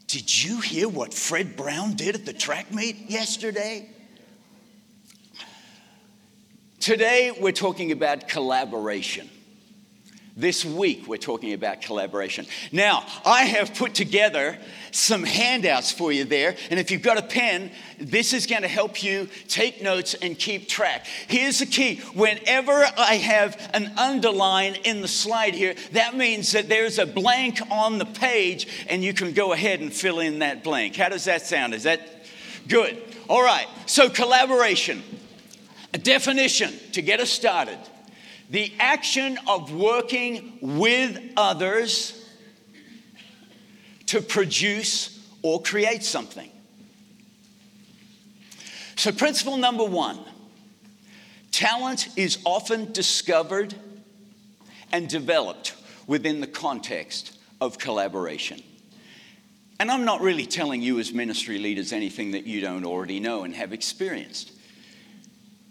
Did 0.08 0.42
you 0.42 0.58
hear 0.58 0.88
what 0.88 1.14
Fred 1.14 1.56
Brown 1.56 1.94
did 1.94 2.16
at 2.16 2.26
the 2.26 2.32
track 2.32 2.74
meet 2.74 3.08
yesterday? 3.08 3.88
Today, 6.80 7.30
we're 7.40 7.52
talking 7.52 7.92
about 7.92 8.26
collaboration. 8.26 9.30
This 10.36 10.64
week, 10.64 11.08
we're 11.08 11.16
talking 11.16 11.52
about 11.54 11.80
collaboration. 11.80 12.46
Now, 12.70 13.04
I 13.26 13.42
have 13.42 13.74
put 13.74 13.94
together 13.94 14.58
some 14.92 15.24
handouts 15.24 15.90
for 15.90 16.12
you 16.12 16.24
there, 16.24 16.54
and 16.70 16.78
if 16.78 16.92
you've 16.92 17.02
got 17.02 17.18
a 17.18 17.22
pen, 17.22 17.72
this 17.98 18.32
is 18.32 18.46
going 18.46 18.62
to 18.62 18.68
help 18.68 19.02
you 19.02 19.28
take 19.48 19.82
notes 19.82 20.14
and 20.14 20.38
keep 20.38 20.68
track. 20.68 21.06
Here's 21.26 21.58
the 21.58 21.66
key 21.66 21.96
whenever 22.14 22.72
I 22.96 23.16
have 23.16 23.70
an 23.74 23.92
underline 23.96 24.76
in 24.84 25.00
the 25.00 25.08
slide 25.08 25.54
here, 25.54 25.74
that 25.92 26.16
means 26.16 26.52
that 26.52 26.68
there's 26.68 27.00
a 27.00 27.06
blank 27.06 27.60
on 27.68 27.98
the 27.98 28.06
page, 28.06 28.86
and 28.88 29.02
you 29.02 29.12
can 29.12 29.32
go 29.32 29.52
ahead 29.52 29.80
and 29.80 29.92
fill 29.92 30.20
in 30.20 30.38
that 30.38 30.62
blank. 30.62 30.94
How 30.94 31.08
does 31.08 31.24
that 31.24 31.42
sound? 31.42 31.74
Is 31.74 31.82
that 31.82 32.00
good? 32.68 33.02
All 33.28 33.42
right, 33.42 33.66
so 33.86 34.08
collaboration. 34.08 35.02
A 35.92 35.98
definition 35.98 36.72
to 36.92 37.02
get 37.02 37.18
us 37.18 37.30
started 37.30 37.78
the 38.50 38.72
action 38.80 39.38
of 39.46 39.72
working 39.72 40.58
with 40.60 41.18
others 41.36 42.16
to 44.06 44.20
produce 44.20 45.24
or 45.42 45.62
create 45.62 46.02
something. 46.02 46.50
So, 48.96 49.12
principle 49.12 49.56
number 49.56 49.84
one 49.84 50.18
talent 51.52 52.08
is 52.16 52.38
often 52.44 52.92
discovered 52.92 53.74
and 54.92 55.08
developed 55.08 55.74
within 56.08 56.40
the 56.40 56.46
context 56.46 57.38
of 57.60 57.78
collaboration. 57.78 58.60
And 59.78 59.90
I'm 59.90 60.04
not 60.04 60.20
really 60.20 60.44
telling 60.44 60.82
you, 60.82 60.98
as 60.98 61.12
ministry 61.12 61.58
leaders, 61.58 61.92
anything 61.92 62.32
that 62.32 62.46
you 62.46 62.60
don't 62.60 62.84
already 62.84 63.20
know 63.20 63.44
and 63.44 63.54
have 63.54 63.72
experienced. 63.72 64.52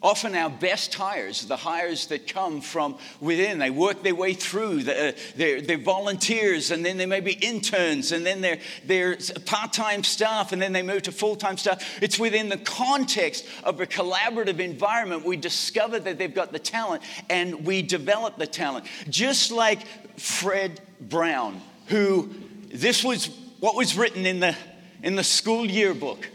Often 0.02 0.36
our 0.36 0.50
best 0.50 0.94
hires, 0.94 1.46
the 1.46 1.58
hires 1.58 2.08
that 2.08 2.26
come 2.26 2.62
from 2.62 2.98
within, 3.20 3.60
they 3.60 3.70
work 3.70 4.02
their 4.02 4.16
way 4.16 4.34
through. 4.34 4.80
Uh, 4.80 5.12
they're, 5.36 5.60
they're, 5.60 5.78
volunteers, 5.78 6.72
and 6.72 6.86
then 6.86 6.96
they 6.96 7.06
may 7.06 7.20
be 7.20 7.34
interns, 7.34 8.14
and 8.14 8.26
then 8.26 8.40
they're, 8.40 8.60
they're 8.86 9.18
part-time 9.46 10.06
staff, 10.06 10.54
and 10.54 10.62
then 10.62 10.72
they 10.72 10.84
move 10.84 11.02
to 11.02 11.12
full-time 11.12 11.58
staff. 11.58 12.02
It's 12.02 12.18
within 12.18 12.48
the 12.48 12.58
context 12.58 13.46
of 13.66 13.82
a 13.82 13.86
collaborative 13.86 14.60
environment 14.60 15.26
we 15.26 15.36
discover 15.36 16.00
that 16.00 16.18
they've 16.18 16.34
got 16.34 16.54
the 16.54 16.60
talent, 16.60 17.04
and 17.30 17.66
we 17.66 17.82
develop 17.82 18.38
the 18.38 18.48
talent. 18.48 18.86
Just 19.10 19.52
like 19.52 19.86
Fred 20.18 20.80
Brown, 21.02 21.62
who 21.88 22.30
this 22.72 23.04
was 23.04 23.30
what 23.60 23.76
was 23.76 23.98
written 23.98 24.26
in 24.26 24.40
the, 24.40 24.56
in 25.04 25.16
the 25.16 25.26
school 25.26 25.66
yearbook, 25.66 26.26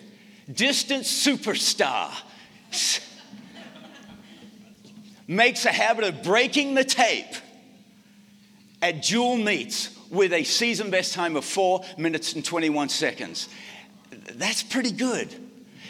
distant 0.52 1.04
superstar 1.04 2.12
makes 5.26 5.64
a 5.64 5.72
habit 5.72 6.04
of 6.04 6.22
breaking 6.22 6.74
the 6.74 6.84
tape 6.84 7.34
at 8.82 9.02
dual 9.02 9.36
meets 9.36 9.98
with 10.10 10.32
a 10.32 10.44
season 10.44 10.90
best 10.90 11.14
time 11.14 11.36
of 11.36 11.44
four 11.44 11.84
minutes 11.96 12.34
and 12.34 12.44
21 12.44 12.88
seconds. 12.88 13.48
That's 14.10 14.62
pretty 14.62 14.92
good. 14.92 15.34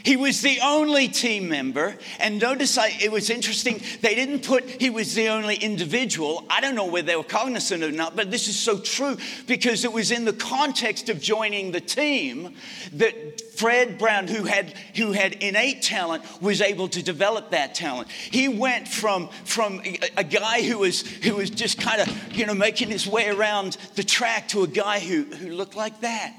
He 0.04 0.16
was 0.16 0.42
the 0.42 0.60
only 0.62 1.08
team 1.08 1.48
member. 1.48 1.96
And 2.20 2.38
notice 2.38 2.76
I, 2.76 2.92
it 3.00 3.10
was 3.10 3.30
interesting, 3.30 3.80
they 4.02 4.14
didn't 4.14 4.46
put 4.46 4.68
he 4.68 4.90
was 4.90 5.14
the 5.14 5.28
only 5.28 5.56
individual. 5.56 6.44
I 6.50 6.60
don't 6.60 6.74
know 6.74 6.84
whether 6.84 7.06
they 7.06 7.16
were 7.16 7.24
cognizant 7.24 7.82
or 7.82 7.90
not, 7.90 8.14
but 8.14 8.30
this 8.30 8.46
is 8.46 8.56
so 8.56 8.78
true 8.78 9.16
because 9.46 9.84
it 9.84 9.92
was 9.92 10.10
in 10.10 10.26
the 10.26 10.34
context 10.34 11.08
of 11.08 11.22
joining 11.22 11.72
the 11.72 11.80
team 11.80 12.54
that 12.92 13.40
Fred 13.56 13.98
Brown, 13.98 14.28
who 14.28 14.44
had, 14.44 14.74
who 14.94 15.12
had 15.12 15.32
innate 15.34 15.80
talent, 15.80 16.22
was 16.42 16.60
able 16.60 16.88
to 16.88 17.02
develop 17.02 17.52
that 17.52 17.74
talent. 17.74 18.10
He 18.10 18.46
went 18.46 18.86
from, 18.86 19.28
from 19.44 19.80
a, 19.86 19.98
a 20.18 20.24
guy 20.24 20.62
who 20.62 20.80
was, 20.80 21.00
who 21.00 21.36
was 21.36 21.48
just 21.48 21.80
kind 21.80 22.02
of, 22.02 22.36
you 22.36 22.44
know, 22.44 22.54
making 22.54 22.90
his 22.90 23.06
way 23.06 23.30
around 23.30 23.78
the 23.94 24.04
track 24.04 24.48
to 24.48 24.64
a 24.64 24.68
guy 24.68 25.00
who, 25.00 25.24
who 25.24 25.50
looked 25.52 25.76
like 25.76 26.02
that. 26.02 26.34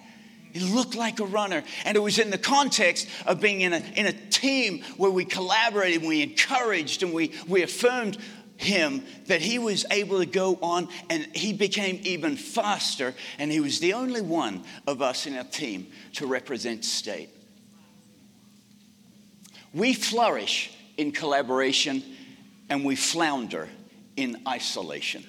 He 0.55 0.61
looked 0.61 0.95
like 0.95 1.19
a 1.19 1.25
runner. 1.25 1.65
And 1.83 1.97
it 1.97 1.99
was 1.99 2.17
in 2.17 2.29
the 2.29 2.37
context 2.37 3.09
of 3.25 3.41
being 3.41 3.59
in 3.59 3.73
a, 3.73 3.83
in 3.97 4.05
a 4.05 4.13
team 4.13 4.83
where 4.95 5.11
we 5.11 5.25
collaborated, 5.25 5.99
and 5.99 6.07
we 6.07 6.23
encouraged, 6.23 7.03
and 7.03 7.11
we, 7.11 7.33
we 7.45 7.61
affirmed 7.61 8.17
him 8.55 9.03
that 9.25 9.41
he 9.41 9.59
was 9.59 9.85
able 9.91 10.19
to 10.19 10.25
go 10.25 10.57
on 10.61 10.87
and 11.09 11.27
he 11.35 11.51
became 11.51 11.99
even 12.03 12.37
faster. 12.37 13.13
And 13.37 13.51
he 13.51 13.59
was 13.59 13.79
the 13.79 13.91
only 13.91 14.21
one 14.21 14.63
of 14.87 15.01
us 15.01 15.27
in 15.27 15.35
our 15.35 15.43
team 15.43 15.87
to 16.13 16.25
represent 16.25 16.85
state. 16.85 17.31
We 19.73 19.93
flourish 19.93 20.71
in 20.95 21.11
collaboration 21.11 22.01
and 22.69 22.85
we 22.85 22.95
flounder 22.95 23.67
in 24.15 24.41
isolation. 24.47 25.25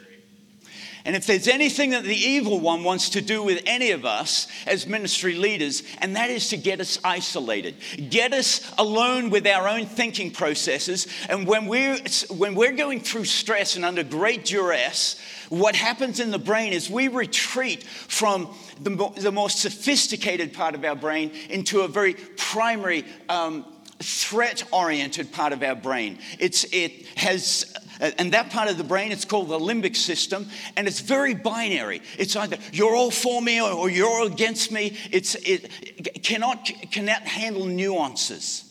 And 1.06 1.14
if 1.14 1.24
there's 1.24 1.46
anything 1.46 1.90
that 1.90 2.02
the 2.02 2.16
evil 2.16 2.58
one 2.58 2.82
wants 2.82 3.10
to 3.10 3.20
do 3.20 3.40
with 3.40 3.62
any 3.64 3.92
of 3.92 4.04
us 4.04 4.48
as 4.66 4.88
ministry 4.88 5.36
leaders, 5.36 5.84
and 5.98 6.16
that 6.16 6.30
is 6.30 6.48
to 6.48 6.56
get 6.56 6.80
us 6.80 6.98
isolated, 7.04 7.76
get 8.10 8.32
us 8.32 8.60
alone 8.76 9.30
with 9.30 9.46
our 9.46 9.68
own 9.68 9.86
thinking 9.86 10.32
processes. 10.32 11.06
And 11.28 11.46
when 11.46 11.66
we're, 11.66 11.96
when 12.28 12.56
we're 12.56 12.72
going 12.72 13.00
through 13.00 13.26
stress 13.26 13.76
and 13.76 13.84
under 13.84 14.02
great 14.02 14.44
duress, 14.46 15.20
what 15.48 15.76
happens 15.76 16.18
in 16.18 16.32
the 16.32 16.40
brain 16.40 16.72
is 16.72 16.90
we 16.90 17.06
retreat 17.06 17.84
from 17.84 18.52
the, 18.80 19.12
the 19.16 19.30
more 19.30 19.48
sophisticated 19.48 20.52
part 20.52 20.74
of 20.74 20.84
our 20.84 20.96
brain 20.96 21.30
into 21.48 21.82
a 21.82 21.88
very 21.88 22.14
primary 22.36 23.04
um, 23.28 23.64
threat 24.00 24.64
oriented 24.72 25.30
part 25.30 25.52
of 25.52 25.62
our 25.62 25.76
brain. 25.76 26.18
It's, 26.40 26.64
it 26.72 27.06
has 27.16 27.72
and 28.00 28.32
that 28.32 28.50
part 28.50 28.68
of 28.68 28.78
the 28.78 28.84
brain, 28.84 29.12
it's 29.12 29.24
called 29.24 29.48
the 29.48 29.58
limbic 29.58 29.96
system, 29.96 30.48
and 30.76 30.86
it's 30.86 31.00
very 31.00 31.34
binary. 31.34 32.02
It's 32.18 32.36
either 32.36 32.58
you're 32.72 32.94
all 32.94 33.10
for 33.10 33.40
me 33.40 33.60
or 33.60 33.88
you're 33.90 34.08
all 34.08 34.26
against 34.26 34.70
me. 34.70 34.96
It's, 35.10 35.34
it 35.36 36.22
cannot, 36.22 36.70
cannot 36.90 37.22
handle 37.22 37.66
nuances. 37.66 38.64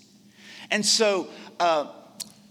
And 0.72 0.86
so 0.86 1.28
uh, 1.60 1.88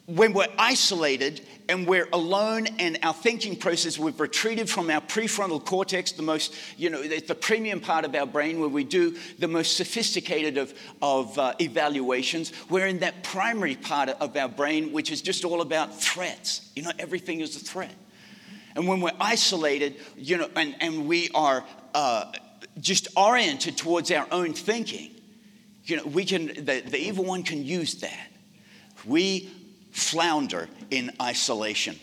when 0.06 0.32
we're 0.32 0.48
isolated 0.58 1.40
and 1.68 1.86
we're 1.86 2.08
alone 2.12 2.66
and 2.78 2.98
our 3.02 3.14
thinking 3.14 3.56
process, 3.56 3.98
we've 3.98 4.18
retreated 4.20 4.68
from 4.68 4.90
our 4.90 5.00
prefrontal 5.00 5.64
cortex, 5.64 6.12
the 6.12 6.22
most, 6.22 6.54
you 6.76 6.90
know, 6.90 7.02
the 7.02 7.34
premium 7.34 7.80
part 7.80 8.04
of 8.04 8.14
our 8.14 8.26
brain 8.26 8.60
where 8.60 8.68
we 8.68 8.84
do 8.84 9.16
the 9.38 9.48
most 9.48 9.76
sophisticated 9.76 10.58
of, 10.58 10.74
of 11.00 11.38
uh, 11.38 11.54
evaluations. 11.60 12.52
We're 12.68 12.86
in 12.86 12.98
that 12.98 13.22
primary 13.22 13.76
part 13.76 14.10
of 14.10 14.36
our 14.36 14.48
brain, 14.48 14.92
which 14.92 15.10
is 15.10 15.22
just 15.22 15.44
all 15.44 15.62
about 15.62 15.98
threats. 15.98 16.70
You 16.76 16.82
know, 16.82 16.92
everything 16.98 17.40
is 17.40 17.56
a 17.56 17.60
threat. 17.60 17.94
And 18.76 18.86
when 18.86 19.00
we're 19.00 19.12
isolated, 19.20 19.96
you 20.16 20.36
know, 20.36 20.48
and, 20.56 20.74
and 20.80 21.06
we 21.06 21.30
are 21.34 21.64
uh, 21.94 22.32
just 22.80 23.08
oriented 23.16 23.78
towards 23.78 24.10
our 24.10 24.26
own 24.30 24.52
thinking, 24.52 25.12
you 25.84 25.96
know, 25.96 26.04
we 26.04 26.24
can, 26.24 26.46
the, 26.46 26.82
the 26.84 26.98
evil 26.98 27.24
one 27.24 27.42
can 27.42 27.64
use 27.64 27.94
that. 27.96 28.30
We 29.06 29.50
flounder 29.94 30.68
in 30.90 31.10
isolation. 31.22 31.98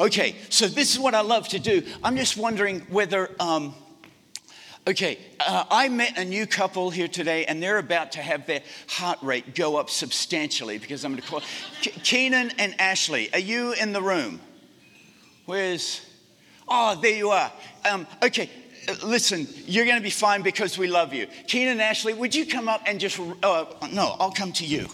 Okay, 0.00 0.34
so 0.48 0.66
this 0.66 0.92
is 0.92 0.98
what 0.98 1.14
I 1.14 1.20
love 1.20 1.46
to 1.48 1.58
do. 1.58 1.82
I'm 2.02 2.16
just 2.16 2.38
wondering 2.38 2.80
whether, 2.88 3.30
um, 3.38 3.74
okay, 4.88 5.18
uh, 5.38 5.64
I 5.70 5.90
met 5.90 6.18
a 6.18 6.24
new 6.24 6.46
couple 6.46 6.88
here 6.88 7.06
today 7.06 7.44
and 7.44 7.62
they're 7.62 7.78
about 7.78 8.12
to 8.12 8.22
have 8.22 8.46
their 8.46 8.62
heart 8.88 9.18
rate 9.22 9.54
go 9.54 9.76
up 9.76 9.90
substantially 9.90 10.78
because 10.78 11.04
I'm 11.04 11.12
going 11.12 11.22
to 11.22 11.28
call 11.28 11.42
Keenan 11.82 12.50
and 12.58 12.74
Ashley. 12.80 13.30
Are 13.34 13.38
you 13.38 13.72
in 13.74 13.92
the 13.92 14.02
room? 14.02 14.40
Where's, 15.44 16.00
oh, 16.66 16.98
there 17.00 17.14
you 17.14 17.28
are. 17.28 17.52
Um, 17.84 18.06
okay, 18.22 18.48
listen, 19.02 19.46
you're 19.66 19.84
going 19.84 19.96
to 19.96 20.02
be 20.02 20.10
fine 20.10 20.42
because 20.42 20.78
we 20.78 20.86
love 20.86 21.12
you. 21.12 21.26
Keenan 21.46 21.80
Ashley, 21.80 22.14
would 22.14 22.34
you 22.34 22.46
come 22.46 22.68
up 22.68 22.82
and 22.86 23.00
just, 23.00 23.18
uh, 23.42 23.64
no, 23.92 24.16
I'll 24.18 24.32
come 24.32 24.52
to 24.54 24.66
you. 24.66 24.86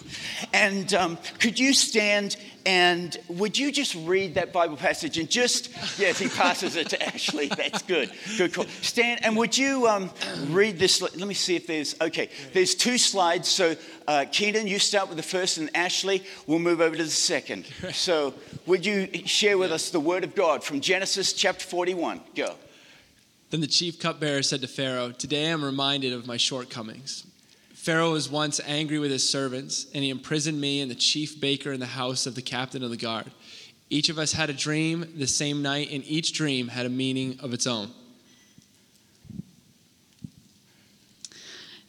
And 0.53 0.93
um, 0.93 1.17
could 1.39 1.59
you 1.59 1.73
stand 1.73 2.37
and 2.65 3.17
would 3.27 3.57
you 3.57 3.71
just 3.71 3.95
read 3.95 4.35
that 4.35 4.53
Bible 4.53 4.77
passage 4.77 5.17
and 5.17 5.29
just, 5.29 5.69
yes, 5.99 6.19
he 6.19 6.27
passes 6.27 6.75
it 6.75 6.89
to 6.89 7.03
Ashley. 7.13 7.47
That's 7.47 7.81
good. 7.81 8.11
Good 8.37 8.53
call. 8.53 8.65
Stand, 8.81 9.25
and 9.25 9.35
would 9.37 9.57
you 9.57 9.87
um, 9.87 10.11
read 10.47 10.77
this? 10.77 11.01
Let 11.01 11.15
me 11.15 11.33
see 11.33 11.55
if 11.55 11.67
there's, 11.67 11.99
okay, 11.99 12.29
there's 12.53 12.75
two 12.75 12.97
slides. 12.97 13.47
So, 13.47 13.75
uh, 14.07 14.25
Keenan, 14.31 14.67
you 14.67 14.79
start 14.79 15.07
with 15.07 15.17
the 15.17 15.23
first, 15.23 15.57
and 15.57 15.75
Ashley, 15.75 16.23
we'll 16.45 16.59
move 16.59 16.81
over 16.81 16.95
to 16.95 17.03
the 17.03 17.09
second. 17.09 17.65
So, 17.91 18.33
would 18.65 18.85
you 18.85 19.09
share 19.25 19.57
with 19.57 19.71
us 19.71 19.89
the 19.89 19.99
word 19.99 20.23
of 20.23 20.35
God 20.35 20.63
from 20.63 20.81
Genesis 20.81 21.33
chapter 21.33 21.65
41? 21.65 22.21
Go. 22.35 22.55
Then 23.51 23.59
the 23.59 23.67
chief 23.67 23.99
cupbearer 23.99 24.43
said 24.43 24.61
to 24.61 24.67
Pharaoh, 24.67 25.11
Today 25.11 25.47
I 25.47 25.49
am 25.49 25.63
reminded 25.63 26.13
of 26.13 26.25
my 26.25 26.37
shortcomings. 26.37 27.27
Pharaoh 27.73 28.13
was 28.13 28.29
once 28.29 28.61
angry 28.65 28.97
with 28.97 29.11
his 29.11 29.27
servants, 29.27 29.87
and 29.93 30.05
he 30.05 30.09
imprisoned 30.09 30.61
me 30.61 30.79
and 30.79 30.89
the 30.89 30.95
chief 30.95 31.39
baker 31.39 31.73
in 31.73 31.81
the 31.81 31.85
house 31.85 32.25
of 32.25 32.35
the 32.35 32.41
captain 32.41 32.81
of 32.81 32.91
the 32.91 32.97
guard. 32.97 33.29
Each 33.89 34.07
of 34.07 34.17
us 34.17 34.31
had 34.31 34.49
a 34.49 34.53
dream 34.53 35.05
the 35.17 35.27
same 35.27 35.61
night, 35.61 35.89
and 35.91 36.01
each 36.05 36.31
dream 36.31 36.69
had 36.69 36.85
a 36.85 36.89
meaning 36.89 37.37
of 37.41 37.53
its 37.53 37.67
own. 37.67 37.91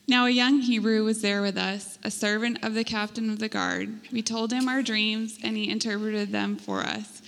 Now, 0.09 0.27
a 0.27 0.31
young 0.31 0.63
Hebrew 0.63 1.05
was 1.05 1.23
there 1.23 1.43
with 1.43 1.57
us, 1.57 1.97
a 2.03 2.11
servant 2.11 2.65
of 2.65 2.75
the 2.75 2.83
captain 2.83 3.31
of 3.31 3.39
the 3.39 3.49
guard. 3.49 4.01
We 4.11 4.21
told 4.21 4.53
him 4.53 4.69
our 4.69 4.83
dreams, 4.83 5.39
and 5.45 5.57
he 5.57 5.71
interpreted 5.71 6.33
them 6.33 6.57
for 6.57 6.81
us, 6.81 7.23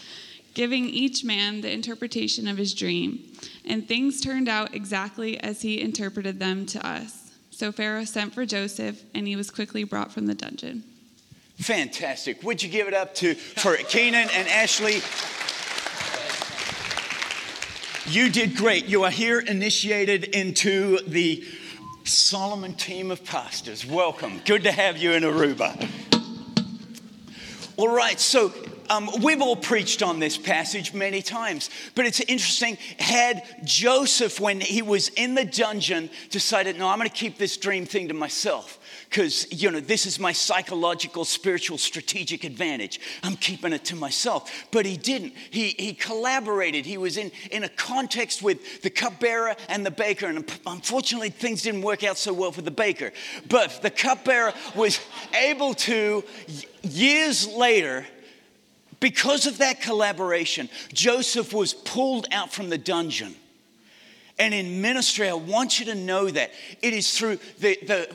giving 0.54 0.88
each 0.88 1.24
man 1.24 1.60
the 1.60 1.72
interpretation 1.72 2.48
of 2.48 2.56
his 2.56 2.72
dream 2.74 3.20
and 3.64 3.86
things 3.86 4.20
turned 4.20 4.48
out 4.48 4.74
exactly 4.74 5.38
as 5.40 5.62
he 5.62 5.80
interpreted 5.80 6.38
them 6.38 6.64
to 6.66 6.86
us. 6.86 7.32
So 7.50 7.70
Pharaoh 7.70 8.04
sent 8.04 8.34
for 8.34 8.44
Joseph, 8.46 9.02
and 9.14 9.28
he 9.28 9.36
was 9.36 9.50
quickly 9.50 9.84
brought 9.84 10.12
from 10.12 10.26
the 10.26 10.34
dungeon. 10.34 10.82
Fantastic. 11.56 12.42
Would 12.42 12.62
you 12.62 12.68
give 12.68 12.88
it 12.88 12.94
up 12.94 13.14
to 13.16 13.34
for 13.34 13.76
Keenan 13.76 14.28
and 14.32 14.48
Ashley? 14.48 15.00
You 18.06 18.28
did 18.28 18.56
great. 18.56 18.86
You 18.86 19.04
are 19.04 19.10
here 19.10 19.38
initiated 19.38 20.24
into 20.24 20.98
the 21.06 21.44
Solomon 22.02 22.74
team 22.74 23.10
of 23.10 23.24
pastors. 23.24 23.86
Welcome. 23.86 24.40
Good 24.44 24.64
to 24.64 24.72
have 24.72 24.96
you 24.96 25.12
in 25.12 25.22
Aruba. 25.22 25.88
All 27.76 27.94
right, 27.94 28.20
so 28.20 28.52
um, 28.90 29.10
we've 29.22 29.42
all 29.42 29.56
preached 29.56 30.02
on 30.02 30.18
this 30.18 30.36
passage 30.36 30.92
many 30.94 31.22
times, 31.22 31.70
but 31.94 32.06
it's 32.06 32.20
interesting. 32.20 32.78
Had 32.98 33.42
Joseph, 33.64 34.40
when 34.40 34.60
he 34.60 34.82
was 34.82 35.08
in 35.08 35.34
the 35.34 35.44
dungeon, 35.44 36.10
decided, 36.30 36.78
no, 36.78 36.88
I'm 36.88 36.98
going 36.98 37.08
to 37.08 37.14
keep 37.14 37.38
this 37.38 37.56
dream 37.56 37.86
thing 37.86 38.08
to 38.08 38.14
myself 38.14 38.78
because, 39.14 39.46
you 39.52 39.70
know, 39.70 39.78
this 39.78 40.06
is 40.06 40.18
my 40.18 40.32
psychological, 40.32 41.24
spiritual, 41.24 41.78
strategic 41.78 42.42
advantage. 42.42 42.98
I'm 43.22 43.36
keeping 43.36 43.72
it 43.72 43.84
to 43.84 43.96
myself. 43.96 44.66
But 44.72 44.86
he 44.86 44.96
didn't. 44.96 45.34
He, 45.50 45.68
he 45.78 45.94
collaborated. 45.94 46.84
He 46.84 46.98
was 46.98 47.16
in, 47.16 47.30
in 47.52 47.62
a 47.62 47.68
context 47.68 48.42
with 48.42 48.82
the 48.82 48.90
cupbearer 48.90 49.54
and 49.68 49.86
the 49.86 49.92
baker. 49.92 50.26
And 50.26 50.50
unfortunately, 50.66 51.30
things 51.30 51.62
didn't 51.62 51.82
work 51.82 52.02
out 52.02 52.18
so 52.18 52.32
well 52.32 52.50
for 52.50 52.62
the 52.62 52.72
baker. 52.72 53.12
But 53.48 53.82
the 53.82 53.90
cupbearer 53.90 54.52
was 54.74 54.98
able 55.32 55.74
to, 55.74 56.24
years 56.82 57.46
later, 57.46 58.06
Because 59.04 59.44
of 59.44 59.58
that 59.58 59.82
collaboration, 59.82 60.70
Joseph 60.94 61.52
was 61.52 61.74
pulled 61.74 62.26
out 62.32 62.50
from 62.54 62.70
the 62.70 62.78
dungeon. 62.78 63.34
And 64.38 64.54
in 64.54 64.80
ministry, 64.80 65.28
I 65.28 65.34
want 65.34 65.78
you 65.78 65.84
to 65.84 65.94
know 65.94 66.30
that 66.30 66.52
it 66.80 66.94
is 66.94 67.18
through 67.18 67.36
the, 67.58 67.78
the, 67.82 68.08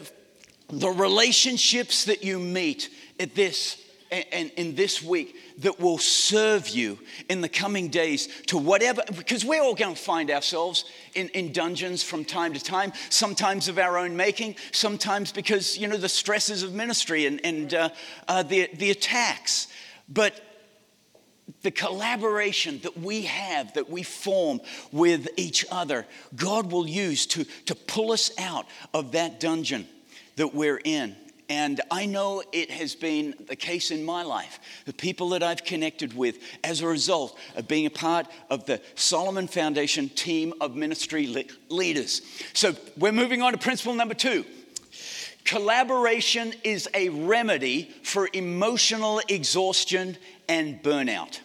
the 0.70 0.90
relationships 0.90 2.06
that 2.06 2.24
you 2.24 2.40
meet 2.40 2.90
at 3.20 3.36
this 3.36 3.80
and 4.10 4.50
in 4.58 4.74
this 4.74 5.04
week 5.04 5.36
that 5.60 5.80
will 5.80 6.00
serve 6.00 6.68
you 6.70 6.98
in 7.30 7.42
the 7.42 7.50
coming 7.50 7.90
days 7.90 8.42
to 8.48 8.58
whatever, 8.58 9.04
because 9.16 9.46
we're 9.46 9.62
all 9.62 9.76
going 9.76 9.94
to 9.94 10.02
find 10.02 10.32
ourselves 10.32 10.86
in, 11.14 11.30
in 11.36 11.54
dungeons 11.54 12.02
from 12.02 12.26
time 12.26 12.52
to 12.56 12.60
time, 12.60 12.94
sometimes 13.12 13.68
of 13.68 13.78
our 13.78 14.00
own 14.00 14.18
making, 14.18 14.56
sometimes 14.72 15.32
because, 15.32 15.78
you 15.78 15.88
know, 15.88 15.98
the 15.98 16.10
stresses 16.10 16.64
of 16.64 16.74
ministry 16.74 17.28
and, 17.28 17.40
and 17.46 17.76
uh, 17.76 17.90
uh, 18.28 18.42
the, 18.42 18.68
the 18.74 18.90
attacks. 18.90 19.68
But 20.12 20.42
the 21.62 21.72
collaboration 21.72 22.80
that 22.84 22.98
we 22.98 23.24
have, 23.24 23.74
that 23.74 23.90
we 23.90 24.04
form 24.04 24.62
with 24.92 25.28
each 25.38 25.66
other, 25.72 26.06
God 26.36 26.72
will 26.72 26.88
use 26.88 27.26
to, 27.28 27.46
to 27.66 27.76
pull 27.76 28.12
us 28.12 28.32
out 28.38 28.66
of 28.94 29.14
that 29.14 29.40
dungeon 29.40 29.88
that 30.36 30.54
we're 30.54 30.82
in. 30.84 31.16
And 31.50 31.82
I 31.90 32.06
know 32.06 32.44
it 32.54 32.70
has 32.70 32.94
been 32.94 33.34
the 33.48 33.56
case 33.56 33.90
in 33.90 34.06
my 34.06 34.22
life. 34.22 34.60
The 34.86 34.94
people 34.94 35.30
that 35.30 35.42
I've 35.42 35.64
connected 35.64 36.16
with 36.16 36.38
as 36.64 36.82
a 36.82 36.88
result 36.88 37.38
of 37.56 37.68
being 37.68 37.88
a 37.88 37.92
part 37.92 38.28
of 38.52 38.66
the 38.66 38.80
Solomon 38.94 39.48
Foundation 39.48 40.10
team 40.10 40.54
of 40.62 40.76
ministry 40.76 41.26
le- 41.26 41.76
leaders. 41.76 42.22
So 42.54 42.76
we're 42.98 43.12
moving 43.12 43.42
on 43.42 43.54
to 43.54 43.58
principle 43.58 43.96
number 43.96 44.14
two. 44.14 44.46
Collaboration 45.44 46.54
is 46.64 46.88
a 46.94 47.10
remedy 47.10 47.90
for 48.04 48.30
emotional 48.34 49.20
exhaustion 49.28 50.16
and 50.50 50.84
burnout. 50.84 51.40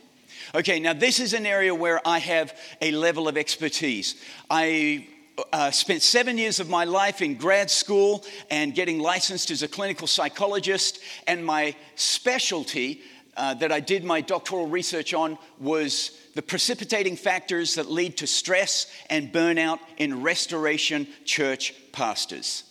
Okay, 0.55 0.81
now 0.81 0.93
this 0.93 1.21
is 1.21 1.33
an 1.33 1.47
area 1.47 1.75
where 1.75 2.01
I 2.07 2.19
have 2.19 2.57
a 2.81 2.91
level 2.91 3.29
of 3.29 3.37
expertise. 3.37 4.17
I 4.51 5.09
uh, 5.53 5.71
spent 5.71 6.03
seven 6.03 6.39
years 6.39 6.61
of 6.61 6.69
my 6.69 6.85
life 6.85 7.23
in 7.23 7.35
grad 7.35 7.71
school 7.71 8.25
and 8.51 8.75
getting 8.75 8.99
licensed 8.99 9.51
as 9.51 9.63
a 9.63 9.69
clinical 9.69 10.07
psychologist, 10.07 11.01
and 11.27 11.45
my 11.45 11.75
specialty 11.97 13.03
uh, 13.37 13.55
that 13.55 13.73
I 13.73 13.81
did 13.81 14.05
my 14.05 14.21
doctoral 14.21 14.69
research 14.69 15.13
on 15.13 15.39
was 15.59 16.13
the 16.35 16.43
precipitating 16.43 17.17
factors 17.17 17.75
that 17.75 17.91
lead 17.91 18.17
to 18.19 18.27
stress 18.27 18.87
and 19.11 19.33
burnout 19.33 19.81
in 19.97 20.23
restoration 20.23 21.07
church 21.25 21.75
pastors. 21.93 22.65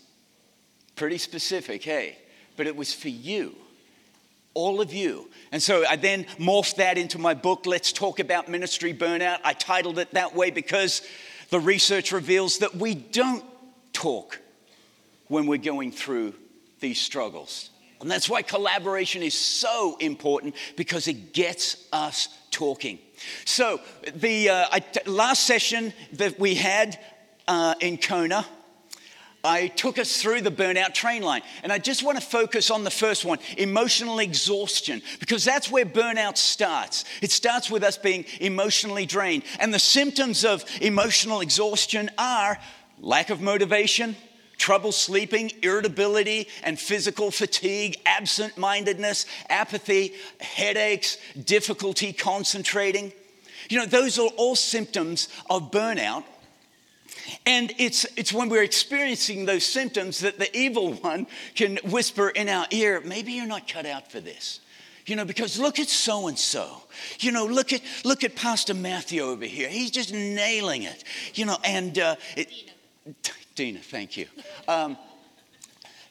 Pretty 0.95 1.17
specific, 1.17 1.83
hey? 1.83 2.17
But 2.55 2.67
it 2.67 2.75
was 2.75 2.93
for 2.93 3.09
you, 3.09 3.55
all 4.53 4.81
of 4.81 4.93
you. 4.93 5.29
And 5.51 5.61
so 5.61 5.85
I 5.85 5.95
then 5.95 6.25
morphed 6.37 6.75
that 6.75 6.97
into 6.97 7.17
my 7.19 7.33
book, 7.33 7.65
Let's 7.65 7.91
Talk 7.91 8.19
About 8.19 8.49
Ministry 8.49 8.93
Burnout. 8.93 9.39
I 9.43 9.53
titled 9.53 9.99
it 9.99 10.11
that 10.11 10.35
way 10.35 10.51
because 10.51 11.01
the 11.49 11.59
research 11.59 12.11
reveals 12.11 12.59
that 12.59 12.75
we 12.75 12.95
don't 12.95 13.43
talk 13.93 14.39
when 15.27 15.45
we're 15.45 15.57
going 15.57 15.91
through 15.91 16.33
these 16.79 16.99
struggles. 16.99 17.69
And 18.01 18.11
that's 18.11 18.29
why 18.29 18.41
collaboration 18.41 19.23
is 19.23 19.33
so 19.33 19.95
important 19.99 20.55
because 20.75 21.07
it 21.07 21.33
gets 21.33 21.87
us 21.93 22.27
talking. 22.51 22.99
So, 23.45 23.79
the 24.13 24.49
uh, 24.49 24.65
I, 24.71 24.83
last 25.05 25.43
session 25.43 25.93
that 26.13 26.37
we 26.37 26.55
had 26.55 26.99
uh, 27.47 27.75
in 27.79 27.97
Kona, 27.97 28.45
I 29.43 29.67
took 29.67 29.99
us 29.99 30.21
through 30.21 30.41
the 30.41 30.51
burnout 30.51 30.93
train 30.93 31.21
line. 31.21 31.41
And 31.63 31.71
I 31.71 31.77
just 31.77 32.01
want 32.01 32.17
to 32.17 32.25
focus 32.25 32.71
on 32.71 32.83
the 32.83 32.91
first 32.91 33.25
one 33.25 33.39
emotional 33.57 34.19
exhaustion, 34.19 35.01
because 35.19 35.43
that's 35.43 35.69
where 35.69 35.85
burnout 35.85 36.37
starts. 36.37 37.03
It 37.21 37.31
starts 37.31 37.69
with 37.69 37.83
us 37.83 37.97
being 37.97 38.25
emotionally 38.39 39.05
drained. 39.05 39.43
And 39.59 39.73
the 39.73 39.79
symptoms 39.79 40.45
of 40.45 40.63
emotional 40.81 41.41
exhaustion 41.41 42.09
are 42.17 42.57
lack 42.99 43.29
of 43.29 43.41
motivation, 43.41 44.15
trouble 44.57 44.93
sleeping, 44.93 45.51
irritability 45.61 46.47
and 46.63 46.79
physical 46.79 47.31
fatigue, 47.31 47.97
absent 48.05 48.57
mindedness, 48.57 49.25
apathy, 49.49 50.13
headaches, 50.39 51.17
difficulty 51.43 52.13
concentrating. 52.13 53.11
You 53.69 53.79
know, 53.79 53.85
those 53.85 54.17
are 54.19 54.29
all 54.37 54.55
symptoms 54.55 55.27
of 55.49 55.71
burnout. 55.71 56.23
And 57.45 57.73
it's, 57.77 58.05
it's 58.17 58.33
when 58.33 58.49
we're 58.49 58.63
experiencing 58.63 59.45
those 59.45 59.65
symptoms 59.65 60.19
that 60.19 60.39
the 60.39 60.55
evil 60.55 60.93
one 60.93 61.27
can 61.55 61.77
whisper 61.83 62.29
in 62.29 62.49
our 62.49 62.67
ear, 62.71 63.01
maybe 63.05 63.33
you're 63.33 63.45
not 63.45 63.67
cut 63.67 63.85
out 63.85 64.11
for 64.11 64.19
this. 64.19 64.59
You 65.05 65.17
know, 65.17 65.25
because 65.25 65.59
look 65.59 65.79
at 65.79 65.89
so 65.89 66.27
and 66.27 66.39
so. 66.39 66.83
You 67.19 67.31
know, 67.31 67.45
look 67.45 67.73
at 67.73 67.81
look 68.05 68.23
at 68.23 68.35
Pastor 68.35 68.73
Matthew 68.73 69.21
over 69.21 69.43
here. 69.43 69.67
He's 69.67 69.91
just 69.91 70.13
nailing 70.13 70.83
it. 70.83 71.03
You 71.33 71.45
know, 71.45 71.57
and 71.65 71.99
uh, 71.99 72.15
it, 72.37 72.49
Dina. 73.21 73.37
Dina, 73.55 73.79
thank 73.79 74.17
you. 74.17 74.27
Um, 74.67 74.97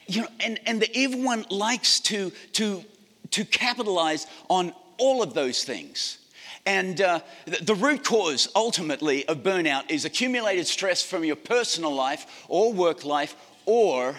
you 0.07 0.21
know, 0.21 0.27
and, 0.39 0.59
and 0.65 0.81
the 0.81 0.95
evil 0.97 1.21
one 1.23 1.45
likes 1.49 1.99
to 2.01 2.31
to 2.53 2.83
to 3.31 3.45
capitalize 3.45 4.27
on 4.49 4.73
all 4.97 5.23
of 5.23 5.33
those 5.33 5.63
things. 5.63 6.19
And 6.65 7.01
uh, 7.01 7.19
the 7.45 7.75
root 7.75 8.05
cause 8.05 8.47
ultimately 8.55 9.27
of 9.27 9.43
burnout 9.43 9.89
is 9.89 10.05
accumulated 10.05 10.65
stress 10.65 11.03
from 11.03 11.25
your 11.25 11.35
personal 11.35 11.93
life 11.93 12.45
or 12.47 12.71
work 12.71 13.03
life 13.03 13.35
or 13.65 14.15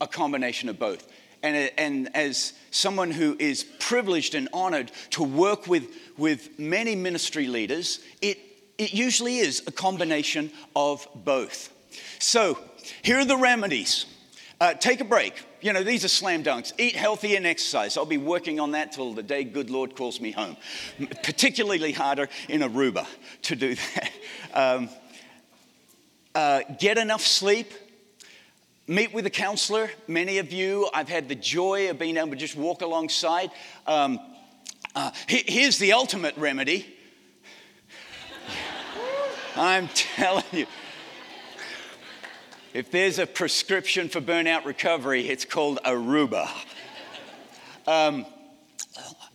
a 0.00 0.06
combination 0.06 0.68
of 0.68 0.78
both. 0.78 1.10
And, 1.42 1.70
and 1.78 2.14
as 2.14 2.52
someone 2.70 3.10
who 3.10 3.36
is 3.38 3.64
privileged 3.78 4.34
and 4.34 4.48
honored 4.52 4.92
to 5.10 5.22
work 5.22 5.66
with, 5.66 5.88
with 6.18 6.58
many 6.58 6.94
ministry 6.94 7.46
leaders, 7.46 8.00
it, 8.20 8.38
it 8.76 8.92
usually 8.92 9.38
is 9.38 9.62
a 9.66 9.72
combination 9.72 10.50
of 10.76 11.06
both. 11.14 11.72
So, 12.18 12.58
here 13.02 13.18
are 13.18 13.24
the 13.24 13.36
remedies. 13.36 14.04
Uh, 14.60 14.74
take 14.74 15.00
a 15.00 15.04
break. 15.04 15.42
You 15.62 15.74
know, 15.74 15.82
these 15.82 16.04
are 16.04 16.08
slam 16.08 16.42
dunks. 16.42 16.72
Eat 16.78 16.96
healthy 16.96 17.36
and 17.36 17.46
exercise. 17.46 17.96
I'll 17.96 18.06
be 18.06 18.16
working 18.16 18.60
on 18.60 18.72
that 18.72 18.92
till 18.92 19.12
the 19.12 19.22
day 19.22 19.44
good 19.44 19.68
Lord 19.68 19.94
calls 19.94 20.20
me 20.20 20.30
home. 20.30 20.56
Particularly 21.22 21.92
harder 21.92 22.28
in 22.48 22.62
Aruba 22.62 23.06
to 23.42 23.56
do 23.56 23.74
that. 23.94 24.10
Um, 24.54 24.88
uh, 26.34 26.62
get 26.78 26.96
enough 26.96 27.22
sleep. 27.22 27.72
Meet 28.86 29.12
with 29.12 29.26
a 29.26 29.30
counselor. 29.30 29.90
Many 30.08 30.38
of 30.38 30.52
you, 30.52 30.88
I've 30.94 31.08
had 31.08 31.28
the 31.28 31.34
joy 31.34 31.90
of 31.90 31.98
being 31.98 32.16
able 32.16 32.30
to 32.30 32.36
just 32.36 32.56
walk 32.56 32.82
alongside. 32.82 33.50
Um, 33.86 34.18
uh, 34.94 35.10
here's 35.28 35.78
the 35.78 35.92
ultimate 35.92 36.36
remedy. 36.36 36.86
I'm 39.56 39.88
telling 39.94 40.44
you. 40.52 40.66
If 42.72 42.92
there's 42.92 43.18
a 43.18 43.26
prescription 43.26 44.08
for 44.08 44.20
burnout 44.20 44.64
recovery, 44.64 45.28
it's 45.28 45.44
called 45.44 45.80
Aruba. 45.84 46.48
Um, 47.84 48.24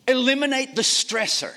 eliminate 0.07 0.75
the 0.75 0.83
stressor. 0.83 1.53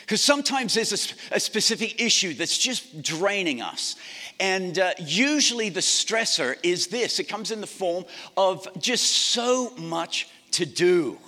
Because 0.00 0.24
sometimes 0.24 0.72
there's 0.72 1.12
a, 1.30 1.34
a, 1.36 1.40
specific 1.40 2.00
issue 2.00 2.32
that's 2.32 2.56
just 2.56 3.02
draining 3.02 3.60
us. 3.60 3.96
And 4.40 4.78
uh, 4.78 4.92
usually 4.98 5.68
the 5.68 5.80
stressor 5.80 6.56
is 6.62 6.86
this 6.86 7.18
it 7.18 7.24
comes 7.24 7.50
in 7.50 7.60
the 7.60 7.66
form 7.66 8.06
of 8.34 8.66
just 8.78 9.04
so 9.04 9.74
much 9.76 10.28
to 10.52 10.64
do. 10.64 11.18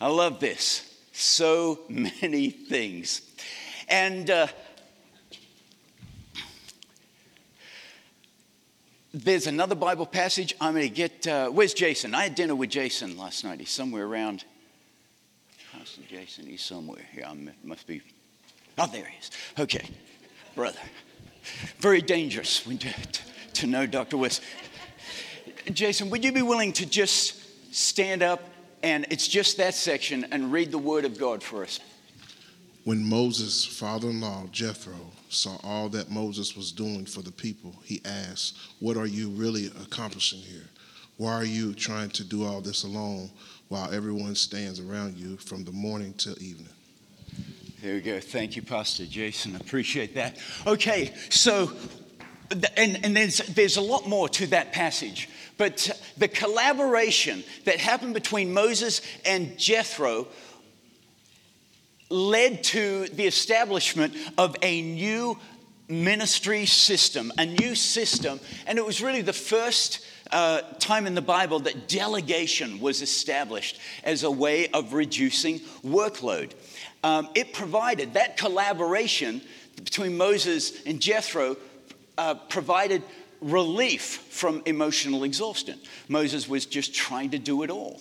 I 0.00 0.06
love 0.06 0.38
this. 0.38 0.94
So 1.10 1.80
many 1.88 2.50
things. 2.50 3.22
And 3.88 4.30
uh, 4.30 4.46
there's 9.24 9.46
another 9.46 9.74
Bible 9.74 10.04
passage. 10.04 10.54
I'm 10.60 10.74
going 10.74 10.86
to 10.86 10.94
get, 10.94 11.26
uh, 11.26 11.48
where's 11.48 11.72
Jason? 11.72 12.14
I 12.14 12.24
had 12.24 12.34
dinner 12.34 12.54
with 12.54 12.68
Jason 12.68 13.16
last 13.16 13.44
night. 13.44 13.60
He's 13.60 13.70
somewhere 13.70 14.04
around. 14.04 14.44
Pastor 15.72 16.02
Jason, 16.08 16.46
he's 16.46 16.62
somewhere 16.62 17.02
here. 17.12 17.24
I 17.26 17.34
must 17.64 17.86
be. 17.86 18.02
Oh, 18.76 18.86
there 18.86 19.06
he 19.06 19.16
is. 19.18 19.30
Okay, 19.58 19.88
brother. 20.54 20.78
Very 21.78 22.02
dangerous 22.02 22.60
to, 22.60 22.94
to 23.54 23.66
know 23.66 23.86
Dr. 23.86 24.18
Wes. 24.18 24.42
Jason, 25.72 26.10
would 26.10 26.22
you 26.22 26.32
be 26.32 26.42
willing 26.42 26.74
to 26.74 26.84
just 26.84 27.74
stand 27.74 28.22
up 28.22 28.42
and 28.82 29.06
it's 29.10 29.26
just 29.26 29.56
that 29.56 29.74
section 29.74 30.26
and 30.30 30.52
read 30.52 30.70
the 30.70 30.78
word 30.78 31.06
of 31.06 31.18
God 31.18 31.42
for 31.42 31.62
us? 31.62 31.80
When 32.86 33.04
Moses' 33.04 33.64
father 33.64 34.10
in 34.10 34.20
law, 34.20 34.44
Jethro, 34.52 35.10
saw 35.28 35.56
all 35.64 35.88
that 35.88 36.08
Moses 36.08 36.56
was 36.56 36.70
doing 36.70 37.04
for 37.04 37.20
the 37.20 37.32
people, 37.32 37.74
he 37.82 38.00
asked, 38.04 38.56
What 38.78 38.96
are 38.96 39.08
you 39.08 39.28
really 39.30 39.66
accomplishing 39.82 40.38
here? 40.38 40.68
Why 41.16 41.32
are 41.32 41.44
you 41.44 41.74
trying 41.74 42.10
to 42.10 42.22
do 42.22 42.44
all 42.44 42.60
this 42.60 42.84
alone 42.84 43.32
while 43.66 43.92
everyone 43.92 44.36
stands 44.36 44.78
around 44.78 45.16
you 45.16 45.36
from 45.36 45.64
the 45.64 45.72
morning 45.72 46.14
till 46.16 46.40
evening? 46.40 46.68
There 47.82 47.94
we 47.94 48.02
go. 48.02 48.20
Thank 48.20 48.54
you, 48.54 48.62
Pastor 48.62 49.04
Jason. 49.04 49.56
Appreciate 49.56 50.14
that. 50.14 50.38
Okay, 50.64 51.12
so, 51.28 51.72
and, 52.76 53.04
and 53.04 53.16
there's, 53.16 53.38
there's 53.38 53.78
a 53.78 53.82
lot 53.82 54.06
more 54.08 54.28
to 54.28 54.46
that 54.46 54.72
passage, 54.72 55.28
but 55.58 55.90
the 56.18 56.28
collaboration 56.28 57.42
that 57.64 57.80
happened 57.80 58.14
between 58.14 58.54
Moses 58.54 59.02
and 59.24 59.58
Jethro 59.58 60.28
led 62.08 62.62
to 62.64 63.06
the 63.08 63.26
establishment 63.26 64.14
of 64.38 64.56
a 64.62 64.82
new 64.82 65.38
ministry 65.88 66.66
system, 66.66 67.32
a 67.38 67.46
new 67.46 67.74
system, 67.74 68.40
and 68.66 68.78
it 68.78 68.84
was 68.84 69.02
really 69.02 69.22
the 69.22 69.32
first 69.32 70.04
uh, 70.32 70.60
time 70.78 71.06
in 71.06 71.14
the 71.14 71.22
Bible 71.22 71.60
that 71.60 71.88
delegation 71.88 72.80
was 72.80 73.02
established 73.02 73.78
as 74.02 74.24
a 74.24 74.30
way 74.30 74.68
of 74.68 74.92
reducing 74.92 75.60
workload. 75.84 76.52
Um, 77.04 77.28
it 77.34 77.52
provided 77.52 78.14
that 78.14 78.36
collaboration 78.36 79.40
between 79.76 80.16
Moses 80.16 80.84
and 80.84 81.00
Jethro 81.00 81.56
uh, 82.18 82.34
provided 82.34 83.02
relief 83.40 84.02
from 84.30 84.62
emotional 84.66 85.24
exhaustion. 85.24 85.78
Moses 86.08 86.48
was 86.48 86.66
just 86.66 86.94
trying 86.94 87.30
to 87.30 87.38
do 87.38 87.62
it 87.62 87.70
all. 87.70 88.00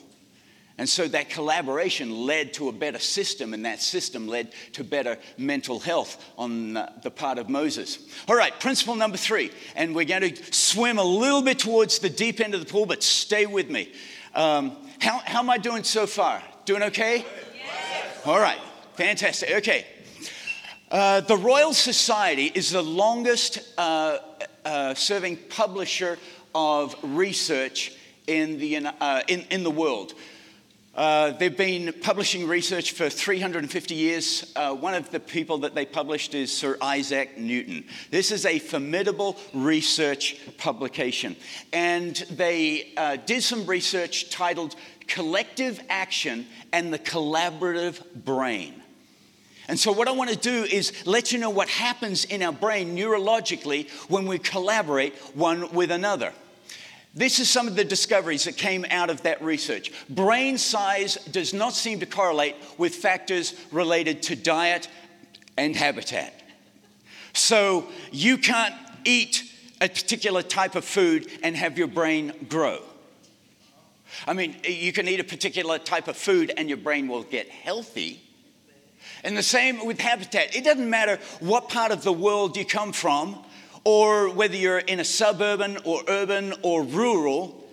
And 0.78 0.90
so 0.90 1.08
that 1.08 1.30
collaboration 1.30 2.12
led 2.12 2.54
to 2.56 2.68
a 2.68 2.74
better 2.74 3.00
system, 3.00 3.54
and 3.54 3.66
that 3.66 3.82
system 3.82 4.28
led 4.28 4.52
to 4.74 4.84
better 4.84 5.18
mental 5.38 5.80
health 5.80 6.22
on 6.38 6.74
the 6.74 7.12
part 7.16 7.38
of 7.38 7.48
Moses. 7.48 8.00
All 8.28 8.36
right, 8.36 8.58
principle 8.60 8.96
number 8.96 9.16
three, 9.16 9.52
and 9.76 9.96
we're 9.96 10.04
going 10.04 10.34
to 10.34 10.54
swim 10.54 10.98
a 10.98 11.04
little 11.04 11.42
bit 11.42 11.60
towards 11.60 12.00
the 12.00 12.10
deep 12.10 12.42
end 12.42 12.54
of 12.54 12.60
the 12.60 12.66
pool, 12.66 12.86
but 12.86 13.04
stay 13.04 13.46
with 13.46 13.70
me. 13.70 13.90
Um, 14.34 14.76
how, 15.00 15.20
how 15.20 15.40
am 15.40 15.50
I 15.50 15.58
doing 15.58 15.84
so 15.84 16.06
far? 16.06 16.44
Doing 16.66 16.84
okay? 16.84 17.26
Yes. 17.56 18.26
All 18.26 18.40
right, 18.40 18.60
fantastic. 18.96 19.52
Okay. 19.52 19.86
Uh, 20.92 21.22
the 21.22 21.38
Royal 21.38 21.74
Society 21.74 22.52
is 22.54 22.72
the 22.72 22.84
longest 22.84 23.60
uh, 23.78 24.18
uh, 24.66 24.94
serving 24.94 25.38
publisher 25.50 26.18
of 26.54 26.96
research 27.02 27.94
in 28.28 28.60
the, 28.60 28.78
uh, 28.78 29.22
in, 29.28 29.42
in 29.52 29.64
the 29.64 29.72
world. 29.72 30.14
Uh, 30.96 31.32
they've 31.32 31.58
been 31.58 31.94
publishing 32.02 32.48
research 32.48 32.94
for 32.94 33.10
350 33.10 33.96
years. 33.96 34.54
Uh, 34.56 34.74
one 34.74 34.94
of 34.94 35.12
the 35.12 35.20
people 35.20 35.58
that 35.58 35.76
they 35.76 35.86
published 35.86 36.34
is 36.34 36.56
Sir 36.56 36.78
Isaac 36.82 37.38
Newton. 37.38 37.84
This 38.12 38.32
is 38.32 38.46
a 38.46 38.60
formidable 38.60 39.36
research 39.54 40.38
publication. 40.58 41.36
And 41.74 42.16
they 42.32 42.94
uh, 42.96 43.18
did 43.18 43.44
some 43.44 43.66
research 43.66 44.30
titled 44.30 44.78
Collective 45.08 45.82
Action 45.90 46.48
and 46.72 46.94
the 46.94 47.00
Collaborative 47.00 48.02
Brain. 48.16 48.82
And 49.68 49.78
so, 49.78 49.92
what 49.92 50.08
I 50.08 50.12
want 50.12 50.30
to 50.30 50.38
do 50.38 50.64
is 50.64 51.06
let 51.06 51.34
you 51.34 51.40
know 51.40 51.50
what 51.50 51.68
happens 51.68 52.24
in 52.24 52.42
our 52.42 52.54
brain 52.54 52.96
neurologically 52.96 53.90
when 54.10 54.28
we 54.28 54.38
collaborate 54.38 55.16
one 55.34 55.74
with 55.74 55.92
another. 55.92 56.32
This 57.16 57.40
is 57.40 57.50
some 57.50 57.70
of 57.70 57.78
the 57.78 57.86
discoveries 57.86 58.44
that 58.44 58.58
came 58.58 58.86
out 58.92 59.10
of 59.10 59.22
that 59.24 59.42
research. 59.42 59.92
Brain 60.10 60.58
size 60.58 61.16
does 61.32 61.54
not 61.54 61.74
seem 61.74 62.02
to 62.02 62.06
correlate 62.06 62.58
with 62.78 62.94
factors 62.94 63.56
related 63.72 64.22
to 64.24 64.36
diet 64.36 64.90
and 65.58 65.74
habitat. 65.74 66.34
So 67.32 67.88
you 68.12 68.38
can't 68.38 68.76
eat 69.06 69.50
a 69.80 69.88
particular 69.88 70.42
type 70.42 70.76
of 70.76 70.84
food 70.84 71.30
and 71.42 71.56
have 71.56 71.78
your 71.78 71.88
brain 71.88 72.48
grow. 72.50 72.82
I 74.28 74.34
mean, 74.34 74.58
you 74.68 74.92
can 74.92 75.08
eat 75.08 75.22
a 75.22 75.26
particular 75.26 75.78
type 75.78 76.10
of 76.10 76.18
food 76.18 76.52
and 76.58 76.68
your 76.68 76.78
brain 76.78 77.08
will 77.08 77.24
get 77.24 77.48
healthy. 77.48 78.22
And 79.24 79.38
the 79.38 79.44
same 79.44 79.86
with 79.86 80.00
habitat. 80.00 80.54
It 80.54 80.66
doesn't 80.66 80.90
matter 80.90 81.20
what 81.40 81.70
part 81.70 81.92
of 81.92 82.04
the 82.04 82.14
world 82.14 82.58
you 82.58 82.66
come 82.66 82.92
from 82.92 83.44
or 83.86 84.30
whether 84.30 84.56
you're 84.56 84.80
in 84.80 85.00
a 85.00 85.06
suburban 85.06 85.78
or 85.86 86.02
urban 86.08 86.54
or 86.64 86.84
rural, 86.84 87.64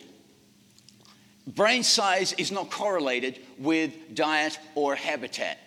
brain 1.46 1.82
size 1.82 2.34
is 2.34 2.52
not 2.52 2.70
correlated 2.70 3.40
with 3.58 3.92
diet 4.14 4.58
or 4.74 4.94
habitat. 4.94 5.58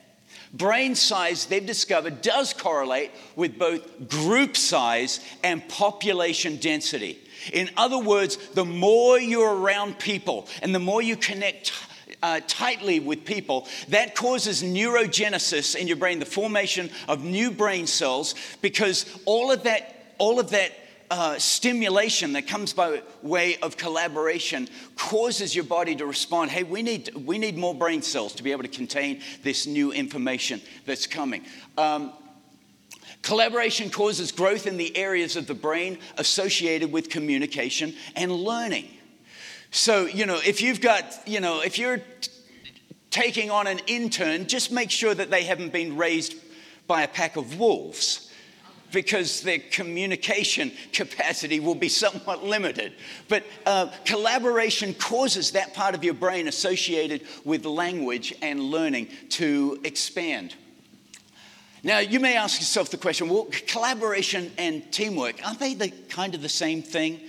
Brain 0.54 0.96
size, 0.96 1.48
they've 1.48 1.66
discovered, 1.66 2.22
does 2.22 2.54
correlate 2.54 3.12
with 3.36 3.60
both 3.60 4.08
group 4.08 4.56
size 4.56 5.20
and 5.44 5.68
population 5.68 6.58
density. 6.58 7.20
In 7.52 7.70
other 7.76 8.00
words, 8.00 8.38
the 8.54 8.64
more 8.64 9.20
you're 9.20 9.54
around 9.54 10.00
people 10.00 10.48
and 10.62 10.74
the 10.74 10.80
more 10.80 11.02
you 11.02 11.18
connect 11.18 11.74
uh, 12.24 12.40
tightly 12.48 13.00
with 13.00 13.26
people, 13.26 13.68
that 13.90 14.16
causes 14.16 14.64
neurogenesis 14.64 15.76
in 15.76 15.88
your 15.88 15.98
brain, 15.98 16.20
the 16.20 16.26
formation 16.26 16.90
of 17.08 17.24
new 17.24 17.52
brain 17.52 17.86
cells, 17.86 18.34
because 18.62 19.06
all 19.26 19.52
of 19.52 19.64
that 19.64 19.95
all 20.18 20.40
of 20.40 20.52
that 20.52 20.72
uh, 21.12 21.38
stimulation 21.38 22.34
that 22.34 22.48
comes 22.48 22.74
by 22.74 23.02
way 23.22 23.58
of 23.58 23.78
collaboration 23.78 24.68
causes 24.96 25.56
your 25.56 25.64
body 25.64 25.96
to 25.96 26.06
respond 26.06 26.50
hey 26.50 26.64
we 26.64 26.82
need 26.82 27.14
we 27.26 27.38
need 27.38 27.58
more 27.58 27.76
brain 27.76 28.02
cells 28.02 28.34
to 28.34 28.44
be 28.44 28.52
able 28.52 28.64
to 28.64 28.70
contain 28.70 29.22
this 29.44 29.68
new 29.68 29.92
information 29.92 30.62
that's 30.86 31.06
coming. 31.06 31.46
Um, 31.78 32.12
collaboration 33.22 33.90
causes 33.90 34.32
growth 34.32 34.66
in 34.66 34.78
the 34.78 34.96
areas 34.98 35.36
of 35.36 35.48
the 35.48 35.54
brain 35.54 36.00
associated 36.18 36.92
with 36.92 37.10
communication 37.10 37.94
and 38.16 38.32
learning. 38.32 38.90
So 39.70 40.06
you 40.06 40.26
know 40.26 40.40
if 40.44 40.62
you've 40.62 40.82
got 40.82 41.22
you 41.28 41.40
know 41.40 41.62
if 41.62 41.78
you're 41.78 41.98
t- 41.98 42.32
taking 43.12 43.52
on 43.52 43.68
an 43.68 43.80
intern 43.86 44.48
just 44.48 44.72
make 44.72 44.90
sure 44.90 45.14
that 45.14 45.30
they 45.30 45.44
haven't 45.44 45.72
been 45.72 45.98
raised 45.98 46.36
by 46.88 47.04
a 47.04 47.08
pack 47.08 47.36
of 47.36 47.60
wolves 47.60 48.25
because 48.96 49.42
their 49.42 49.60
communication 49.60 50.72
capacity 50.94 51.60
will 51.60 51.76
be 51.76 51.90
somewhat 51.90 52.44
limited. 52.44 52.94
But 53.28 53.44
uh, 53.66 53.92
collaboration 54.06 54.94
causes 54.94 55.52
that 55.52 55.74
part 55.74 55.94
of 55.94 56.04
your 56.04 56.14
brain 56.14 56.48
associated 56.48 57.24
with 57.44 57.66
language 57.66 58.34
and 58.42 58.60
learning 58.60 59.10
to 59.32 59.80
expand. 59.84 60.56
Now, 61.84 62.00
you 62.00 62.22
may 62.22 62.38
ask 62.38 62.60
yourself 62.60 62.90
the 62.90 62.98
question 62.98 63.28
well, 63.28 63.50
collaboration 63.68 64.50
and 64.58 64.90
teamwork, 64.92 65.46
aren't 65.46 65.60
they 65.60 65.74
the, 65.74 65.90
kind 66.10 66.34
of 66.34 66.42
the 66.42 66.50
same 66.50 66.82
thing? 66.82 67.20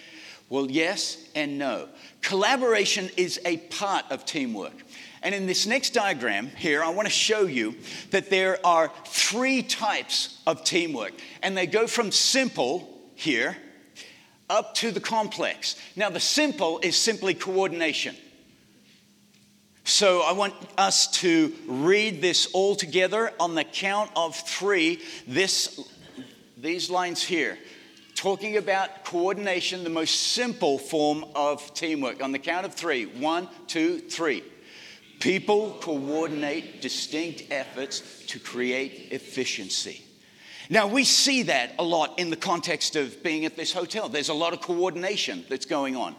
Well, 0.48 0.70
yes 0.70 1.28
and 1.34 1.58
no. 1.58 1.88
Collaboration 2.22 3.10
is 3.16 3.40
a 3.44 3.56
part 3.56 4.04
of 4.10 4.24
teamwork. 4.24 4.85
And 5.26 5.34
in 5.34 5.46
this 5.46 5.66
next 5.66 5.90
diagram 5.90 6.46
here, 6.56 6.84
I 6.84 6.90
want 6.90 7.08
to 7.08 7.12
show 7.12 7.46
you 7.46 7.74
that 8.12 8.30
there 8.30 8.64
are 8.64 8.92
three 9.06 9.60
types 9.60 10.40
of 10.46 10.62
teamwork. 10.62 11.14
And 11.42 11.56
they 11.56 11.66
go 11.66 11.88
from 11.88 12.12
simple 12.12 12.88
here 13.16 13.56
up 14.48 14.76
to 14.76 14.92
the 14.92 15.00
complex. 15.00 15.74
Now, 15.96 16.10
the 16.10 16.20
simple 16.20 16.78
is 16.78 16.96
simply 16.96 17.34
coordination. 17.34 18.14
So 19.82 20.20
I 20.20 20.30
want 20.30 20.54
us 20.78 21.10
to 21.22 21.52
read 21.66 22.22
this 22.22 22.46
all 22.52 22.76
together 22.76 23.32
on 23.40 23.56
the 23.56 23.64
count 23.64 24.12
of 24.14 24.36
three. 24.36 25.02
This, 25.26 25.80
these 26.56 26.88
lines 26.88 27.20
here, 27.20 27.58
talking 28.14 28.58
about 28.58 29.04
coordination, 29.04 29.82
the 29.82 29.90
most 29.90 30.14
simple 30.34 30.78
form 30.78 31.24
of 31.34 31.74
teamwork. 31.74 32.22
On 32.22 32.30
the 32.30 32.38
count 32.38 32.64
of 32.64 32.74
three: 32.74 33.06
one, 33.06 33.48
two, 33.66 33.98
three. 33.98 34.44
People 35.20 35.78
coordinate 35.80 36.82
distinct 36.82 37.44
efforts 37.50 38.24
to 38.26 38.38
create 38.38 39.08
efficiency. 39.10 40.02
Now, 40.68 40.86
we 40.86 41.04
see 41.04 41.44
that 41.44 41.74
a 41.78 41.84
lot 41.84 42.18
in 42.18 42.30
the 42.30 42.36
context 42.36 42.96
of 42.96 43.22
being 43.22 43.44
at 43.44 43.56
this 43.56 43.72
hotel. 43.72 44.08
There's 44.08 44.28
a 44.28 44.34
lot 44.34 44.52
of 44.52 44.60
coordination 44.60 45.44
that's 45.48 45.66
going 45.66 45.96
on. 45.96 46.16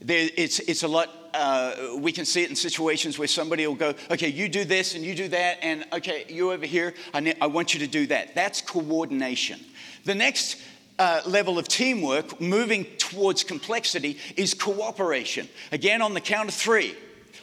There, 0.00 0.28
it's, 0.36 0.60
it's 0.60 0.82
a 0.82 0.88
lot, 0.88 1.08
uh, 1.34 1.96
we 1.98 2.12
can 2.12 2.24
see 2.24 2.42
it 2.42 2.50
in 2.50 2.56
situations 2.56 3.18
where 3.18 3.28
somebody 3.28 3.66
will 3.66 3.74
go, 3.74 3.94
okay, 4.10 4.28
you 4.28 4.48
do 4.48 4.64
this 4.64 4.94
and 4.94 5.04
you 5.04 5.14
do 5.14 5.28
that, 5.28 5.58
and 5.62 5.84
okay, 5.92 6.24
you 6.28 6.52
over 6.52 6.66
here, 6.66 6.94
I, 7.12 7.20
ne- 7.20 7.36
I 7.40 7.46
want 7.46 7.74
you 7.74 7.80
to 7.80 7.86
do 7.86 8.06
that. 8.08 8.34
That's 8.34 8.60
coordination. 8.60 9.60
The 10.04 10.14
next 10.14 10.60
uh, 10.98 11.22
level 11.26 11.58
of 11.58 11.68
teamwork, 11.68 12.40
moving 12.40 12.84
towards 12.98 13.44
complexity, 13.44 14.18
is 14.36 14.54
cooperation. 14.54 15.48
Again, 15.72 16.02
on 16.02 16.14
the 16.14 16.20
count 16.20 16.48
of 16.48 16.54
three 16.54 16.96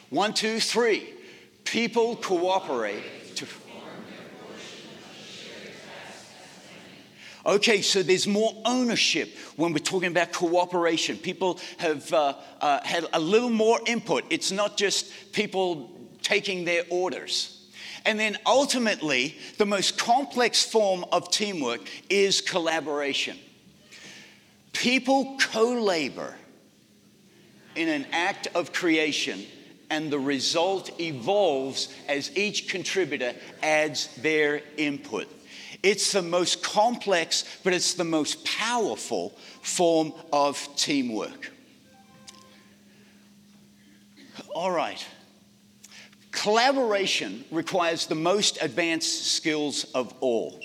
one, 0.09 0.33
two, 0.33 0.59
three. 0.59 1.13
People 1.63 2.15
cooperate 2.15 3.03
to. 3.35 3.47
Okay, 7.47 7.81
so 7.81 8.01
there's 8.01 8.25
more 8.25 8.53
ownership 8.65 9.29
when 9.55 9.71
we're 9.71 9.77
talking 9.77 10.09
about 10.09 10.31
cooperation. 10.31 11.15
People 11.15 11.59
have 11.77 12.11
uh, 12.11 12.33
uh, 12.59 12.79
had 12.83 13.05
a 13.13 13.19
little 13.19 13.51
more 13.51 13.79
input. 13.85 14.23
It's 14.31 14.51
not 14.51 14.77
just 14.77 15.11
people 15.31 15.91
taking 16.23 16.65
their 16.65 16.83
orders. 16.89 17.54
And 18.05 18.19
then 18.19 18.37
ultimately, 18.45 19.35
the 19.57 19.65
most 19.65 19.97
complex 19.97 20.63
form 20.63 21.05
of 21.11 21.31
teamwork 21.31 21.81
is 22.09 22.39
collaboration. 22.39 23.37
People 24.73 25.37
co 25.39 25.81
labor 25.81 26.35
in 27.75 27.89
an 27.89 28.05
act 28.11 28.47
of 28.53 28.71
creation, 28.71 29.43
and 29.89 30.11
the 30.11 30.19
result 30.19 30.99
evolves 30.99 31.93
as 32.07 32.35
each 32.37 32.69
contributor 32.69 33.33
adds 33.63 34.15
their 34.17 34.61
input. 34.77 35.27
It's 35.81 36.11
the 36.11 36.21
most 36.21 36.63
complex, 36.63 37.43
but 37.63 37.73
it's 37.73 37.93
the 37.93 38.03
most 38.03 38.45
powerful 38.45 39.29
form 39.61 40.13
of 40.31 40.67
teamwork. 40.75 41.51
All 44.53 44.71
right. 44.71 45.05
Collaboration 46.35 47.45
requires 47.49 48.07
the 48.07 48.15
most 48.15 48.61
advanced 48.61 49.27
skills 49.27 49.85
of 49.95 50.13
all. 50.19 50.59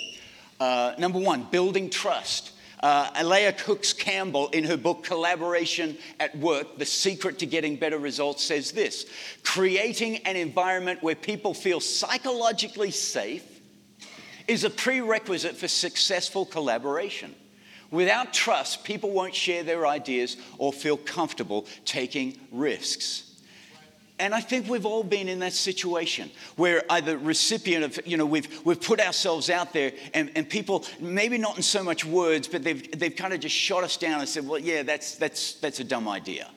Uh, 0.59 0.95
number 0.99 1.19
one, 1.19 1.45
building 1.45 1.89
trust. 1.89 2.53
Uh, 2.83 3.11
Alea 3.15 3.53
Cooks 3.53 3.93
Campbell, 3.93 4.49
in 4.49 4.65
her 4.65 4.77
book 4.77 5.05
Collaboration 5.05 5.97
at 6.19 6.37
Work 6.37 6.79
The 6.79 6.85
Secret 6.85 7.39
to 7.39 7.47
Getting 7.47 7.77
Better 7.77 7.99
Results, 7.99 8.45
says 8.45 8.73
this 8.73 9.07
creating 9.45 10.17
an 10.27 10.35
environment 10.35 11.03
where 11.03 11.15
people 11.15 11.55
feel 11.55 11.79
psychologically 11.79 12.91
safe 12.91 13.61
is 14.49 14.65
a 14.65 14.71
prerequisite 14.71 15.57
for 15.57 15.69
successful 15.69 16.45
collaboration. 16.45 17.35
Without 17.93 18.33
trust, 18.33 18.83
people 18.83 19.11
won't 19.11 19.35
share 19.35 19.63
their 19.63 19.87
ideas 19.87 20.37
or 20.59 20.73
feel 20.73 20.97
comfortable 20.97 21.67
taking 21.85 22.41
risks. 22.51 23.30
And 24.21 24.35
I 24.35 24.43
think 24.43 24.69
we've 24.69 24.85
all 24.85 25.03
been 25.03 25.31
in 25.31 25.39
that 25.39 25.55
situation 25.55 26.31
where 26.57 26.83
either 26.91 27.17
recipient 27.17 27.85
of, 27.85 28.07
you 28.07 28.19
know, 28.19 28.27
we've, 28.27 28.61
we've 28.67 28.81
put 28.81 29.01
ourselves 29.01 29.49
out 29.49 29.73
there 29.73 29.93
and, 30.13 30.31
and 30.37 30.49
people, 30.49 30.85
maybe 31.01 31.39
not 31.39 31.57
in 31.57 31.63
so 31.63 31.83
much 31.83 32.05
words, 32.05 32.47
but 32.47 32.63
they've, 32.63 32.99
they've 32.99 33.17
kind 33.17 33.33
of 33.33 33.41
just 33.41 33.57
shot 33.57 33.83
us 33.83 33.97
down 33.97 34.21
and 34.21 34.29
said, 34.29 34.47
well, 34.47 34.59
yeah, 34.59 34.83
that's, 34.83 35.17
that's, 35.17 35.55
that's 35.55 35.81
a 35.81 35.85
dumb 35.85 36.07
idea. 36.07 36.51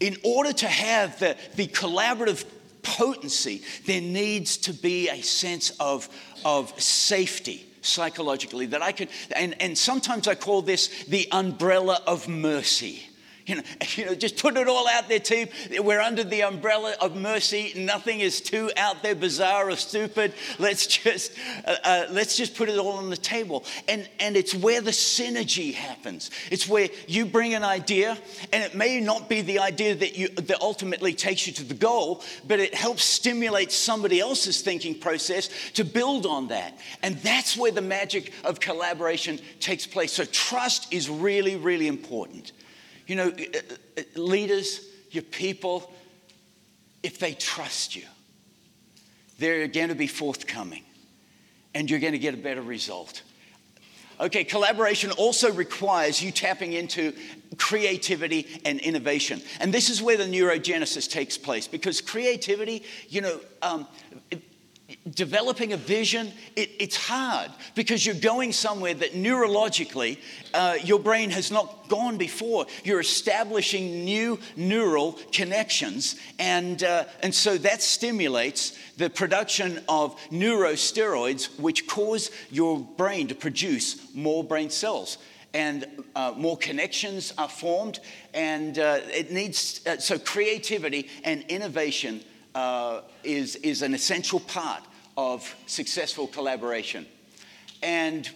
In 0.00 0.18
order 0.22 0.52
to 0.52 0.68
have 0.68 1.18
the, 1.18 1.34
the 1.56 1.66
collaborative 1.66 2.44
potency, 2.82 3.62
there 3.86 4.02
needs 4.02 4.58
to 4.58 4.74
be 4.74 5.08
a 5.08 5.22
sense 5.22 5.70
of, 5.80 6.10
of 6.44 6.78
safety 6.78 7.66
psychologically 7.80 8.66
that 8.66 8.82
I 8.82 8.92
could, 8.92 9.08
and, 9.34 9.60
and 9.62 9.76
sometimes 9.76 10.28
I 10.28 10.34
call 10.34 10.60
this 10.60 11.04
the 11.04 11.26
umbrella 11.32 12.02
of 12.06 12.28
mercy. 12.28 13.06
You 13.50 13.56
know, 13.56 13.62
you 13.96 14.06
know, 14.06 14.14
just 14.14 14.38
put 14.38 14.56
it 14.56 14.68
all 14.68 14.86
out 14.88 15.08
there, 15.08 15.18
team. 15.18 15.48
We're 15.80 16.00
under 16.00 16.22
the 16.22 16.42
umbrella 16.42 16.94
of 17.00 17.16
mercy. 17.16 17.72
Nothing 17.76 18.20
is 18.20 18.40
too 18.40 18.70
out 18.76 19.02
there, 19.02 19.16
bizarre 19.16 19.68
or 19.68 19.76
stupid. 19.76 20.34
Let's 20.60 20.86
just 20.86 21.32
uh, 21.66 21.74
uh, 21.82 22.06
let's 22.10 22.36
just 22.36 22.54
put 22.54 22.68
it 22.68 22.78
all 22.78 22.92
on 22.92 23.10
the 23.10 23.16
table. 23.16 23.64
And 23.88 24.08
and 24.20 24.36
it's 24.36 24.54
where 24.54 24.80
the 24.80 24.92
synergy 24.92 25.74
happens. 25.74 26.30
It's 26.52 26.68
where 26.68 26.88
you 27.08 27.26
bring 27.26 27.54
an 27.54 27.64
idea, 27.64 28.16
and 28.52 28.62
it 28.62 28.76
may 28.76 29.00
not 29.00 29.28
be 29.28 29.42
the 29.42 29.58
idea 29.58 29.96
that 29.96 30.16
you 30.16 30.28
that 30.28 30.60
ultimately 30.60 31.12
takes 31.12 31.48
you 31.48 31.52
to 31.54 31.64
the 31.64 31.74
goal, 31.74 32.22
but 32.46 32.60
it 32.60 32.72
helps 32.72 33.02
stimulate 33.02 33.72
somebody 33.72 34.20
else's 34.20 34.60
thinking 34.60 34.94
process 34.94 35.50
to 35.72 35.84
build 35.84 36.24
on 36.24 36.48
that. 36.48 36.78
And 37.02 37.16
that's 37.16 37.56
where 37.56 37.72
the 37.72 37.82
magic 37.82 38.32
of 38.44 38.60
collaboration 38.60 39.40
takes 39.58 39.88
place. 39.88 40.12
So 40.12 40.24
trust 40.24 40.92
is 40.92 41.10
really, 41.10 41.56
really 41.56 41.88
important. 41.88 42.52
You 43.10 43.16
know, 43.16 43.26
uh, 43.26 43.58
uh, 43.98 44.02
leaders, 44.14 44.86
your 45.10 45.24
people, 45.24 45.92
if 47.02 47.18
they 47.18 47.34
trust 47.34 47.96
you, 47.96 48.04
they're 49.36 49.66
going 49.66 49.88
to 49.88 49.96
be 49.96 50.06
forthcoming 50.06 50.84
and 51.74 51.90
you're 51.90 51.98
going 51.98 52.12
to 52.12 52.20
get 52.20 52.34
a 52.34 52.36
better 52.36 52.62
result. 52.62 53.22
Okay, 54.20 54.44
collaboration 54.44 55.10
also 55.10 55.50
requires 55.50 56.22
you 56.22 56.30
tapping 56.30 56.72
into 56.72 57.12
creativity 57.58 58.46
and 58.64 58.78
innovation. 58.78 59.42
And 59.58 59.74
this 59.74 59.90
is 59.90 60.00
where 60.00 60.16
the 60.16 60.26
neurogenesis 60.26 61.10
takes 61.10 61.36
place 61.36 61.66
because 61.66 62.00
creativity, 62.00 62.84
you 63.08 63.22
know, 63.22 63.40
um, 63.60 63.88
developing 65.14 65.72
a 65.72 65.76
vision, 65.76 66.32
it, 66.56 66.70
it's 66.78 66.96
hard 66.96 67.50
because 67.74 68.04
you're 68.04 68.14
going 68.14 68.52
somewhere 68.52 68.94
that 68.94 69.12
neurologically 69.12 70.18
uh, 70.54 70.76
your 70.84 70.98
brain 70.98 71.30
has 71.30 71.50
not 71.50 71.88
gone 71.88 72.16
before. 72.16 72.66
You're 72.84 73.00
establishing 73.00 74.04
new 74.04 74.38
neural 74.56 75.18
connections, 75.32 76.16
and, 76.38 76.82
uh, 76.82 77.04
and 77.22 77.34
so 77.34 77.58
that 77.58 77.82
stimulates 77.82 78.78
the 78.96 79.10
production 79.10 79.82
of 79.88 80.16
neurosteroids, 80.30 81.58
which 81.58 81.86
cause 81.86 82.30
your 82.50 82.78
brain 82.78 83.28
to 83.28 83.34
produce 83.34 84.14
more 84.14 84.44
brain 84.44 84.70
cells. 84.70 85.18
And 85.52 85.84
uh, 86.14 86.34
more 86.36 86.56
connections 86.56 87.32
are 87.36 87.48
formed, 87.48 87.98
and 88.34 88.78
uh, 88.78 89.00
it 89.06 89.32
needs 89.32 89.84
uh, 89.84 89.98
so 89.98 90.16
creativity 90.16 91.08
and 91.24 91.44
innovation 91.48 92.20
uh, 92.54 93.00
is, 93.24 93.56
is 93.56 93.82
an 93.82 93.94
essential 93.94 94.40
part 94.40 94.82
of 95.16 95.54
successful 95.66 96.26
collaboration. 96.26 97.06
And 97.82 98.28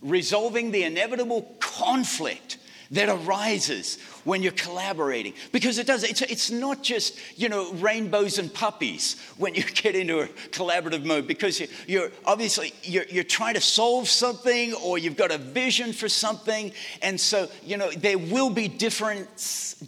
resolving 0.00 0.70
the 0.70 0.84
inevitable 0.84 1.56
conflict 1.60 2.58
that 2.90 3.08
arises 3.08 3.98
when 4.28 4.42
you're 4.42 4.52
collaborating. 4.52 5.32
Because 5.52 5.78
it 5.78 5.86
does 5.86 6.04
it's, 6.04 6.20
it's 6.20 6.50
not 6.50 6.82
just 6.82 7.18
you 7.34 7.48
know 7.48 7.72
rainbows 7.72 8.38
and 8.38 8.52
puppies 8.52 9.16
when 9.38 9.54
you 9.54 9.62
get 9.62 9.96
into 9.96 10.20
a 10.20 10.26
collaborative 10.50 11.02
mode 11.02 11.26
because 11.26 11.62
you, 11.86 12.02
are 12.02 12.12
obviously 12.26 12.74
you're, 12.82 13.06
you're 13.08 13.24
trying 13.24 13.54
to 13.54 13.60
solve 13.60 14.06
something 14.06 14.74
or 14.74 14.98
you've 14.98 15.16
got 15.16 15.30
a 15.30 15.38
vision 15.38 15.94
for 15.94 16.10
something. 16.10 16.72
And 17.00 17.18
so 17.18 17.48
you 17.64 17.78
know 17.78 17.90
there 17.90 18.18
will 18.18 18.50
be 18.50 18.68
different 18.68 19.28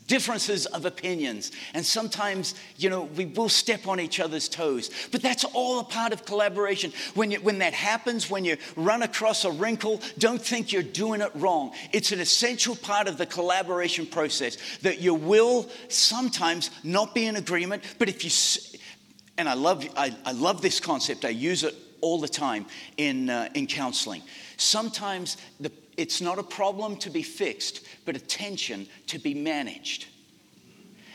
differences 0.06 0.64
of 0.66 0.86
opinions. 0.86 1.52
And 1.74 1.84
sometimes 1.84 2.54
you 2.78 2.88
know 2.88 3.02
we 3.16 3.26
will 3.26 3.50
step 3.50 3.86
on 3.86 4.00
each 4.00 4.20
other's 4.20 4.48
toes. 4.48 4.90
But 5.12 5.20
that's 5.20 5.44
all 5.44 5.80
a 5.80 5.84
part 5.84 6.14
of 6.14 6.24
collaboration. 6.24 6.94
When 7.12 7.30
you, 7.30 7.40
when 7.40 7.58
that 7.58 7.74
happens 7.74 8.30
when 8.30 8.46
you 8.46 8.56
run 8.74 9.02
across 9.02 9.44
a 9.44 9.50
wrinkle 9.50 10.00
don't 10.18 10.40
think 10.40 10.72
you're 10.72 10.82
doing 10.82 11.20
it 11.20 11.30
wrong. 11.34 11.72
It's 11.92 12.10
an 12.10 12.20
essential 12.20 12.74
part 12.74 13.06
of 13.06 13.18
the 13.18 13.26
collaboration 13.26 14.06
process 14.06 14.29
process 14.30 14.56
that 14.82 15.00
you 15.00 15.12
will 15.12 15.68
sometimes 15.88 16.70
not 16.84 17.14
be 17.16 17.26
in 17.26 17.34
agreement, 17.34 17.82
but 17.98 18.08
if 18.08 18.24
you, 18.24 18.80
and 19.36 19.48
I 19.48 19.54
love, 19.54 19.84
I, 19.96 20.14
I 20.24 20.32
love 20.32 20.62
this 20.62 20.78
concept, 20.78 21.24
I 21.24 21.30
use 21.30 21.64
it 21.64 21.74
all 22.00 22.20
the 22.20 22.28
time 22.28 22.66
in, 22.96 23.28
uh, 23.28 23.48
in 23.54 23.66
counseling. 23.66 24.22
Sometimes 24.56 25.36
the, 25.58 25.72
it's 25.96 26.20
not 26.20 26.38
a 26.38 26.44
problem 26.44 26.96
to 26.98 27.10
be 27.10 27.22
fixed, 27.22 27.84
but 28.04 28.14
a 28.14 28.20
tension 28.20 28.86
to 29.08 29.18
be 29.18 29.34
managed. 29.34 30.06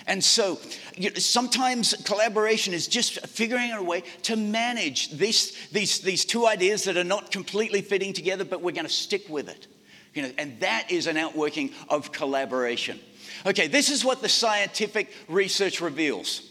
And 0.08 0.22
so 0.22 0.60
you 0.98 1.10
know, 1.10 1.16
sometimes 1.16 1.94
collaboration 2.04 2.74
is 2.74 2.88
just 2.88 3.26
figuring 3.26 3.72
out 3.72 3.80
a 3.80 3.84
way 3.84 4.04
to 4.24 4.36
manage 4.36 5.12
these, 5.12 5.70
these, 5.70 6.00
these 6.02 6.26
two 6.26 6.46
ideas 6.46 6.84
that 6.84 6.98
are 6.98 7.06
not 7.06 7.32
completely 7.32 7.82
fitting 7.82 8.12
together, 8.12 8.44
but 8.44 8.62
we're 8.62 8.72
going 8.72 8.86
to 8.86 8.94
stick 8.94 9.30
with 9.30 9.48
it. 9.48 9.68
You 10.16 10.24
know, 10.24 10.32
and 10.38 10.60
that 10.62 10.90
is 10.90 11.08
an 11.08 11.18
outworking 11.18 11.72
of 11.90 12.12
collaboration. 12.12 13.00
Okay, 13.46 13.68
this 13.68 13.90
is 13.92 14.04
what 14.04 14.22
the 14.22 14.30
scientific 14.30 15.14
research 15.28 15.82
reveals. 15.82 16.42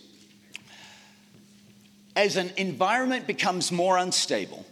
As 2.14 2.36
an 2.36 2.52
environment 2.56 3.26
becomes 3.26 3.72
more 3.72 3.98
unstable, 3.98 4.64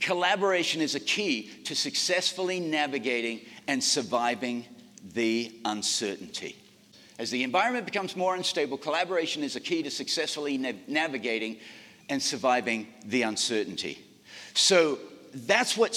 collaboration 0.00 0.80
is 0.80 0.94
a 0.94 1.00
key 1.00 1.50
to 1.64 1.76
successfully 1.76 2.58
navigating 2.58 3.42
and 3.68 3.84
surviving 3.84 4.64
the 5.14 5.52
uncertainty. 5.64 6.56
As 7.18 7.30
the 7.30 7.44
environment 7.44 7.84
becomes 7.84 8.16
more 8.16 8.34
unstable, 8.34 8.78
collaboration 8.78 9.44
is 9.44 9.54
a 9.54 9.60
key 9.60 9.82
to 9.82 9.90
successfully 9.90 10.58
na- 10.58 10.72
navigating 10.88 11.58
and 12.08 12.20
surviving 12.20 12.88
the 13.04 13.22
uncertainty. 13.22 13.98
So 14.54 14.98
that's 15.34 15.76
what 15.76 15.94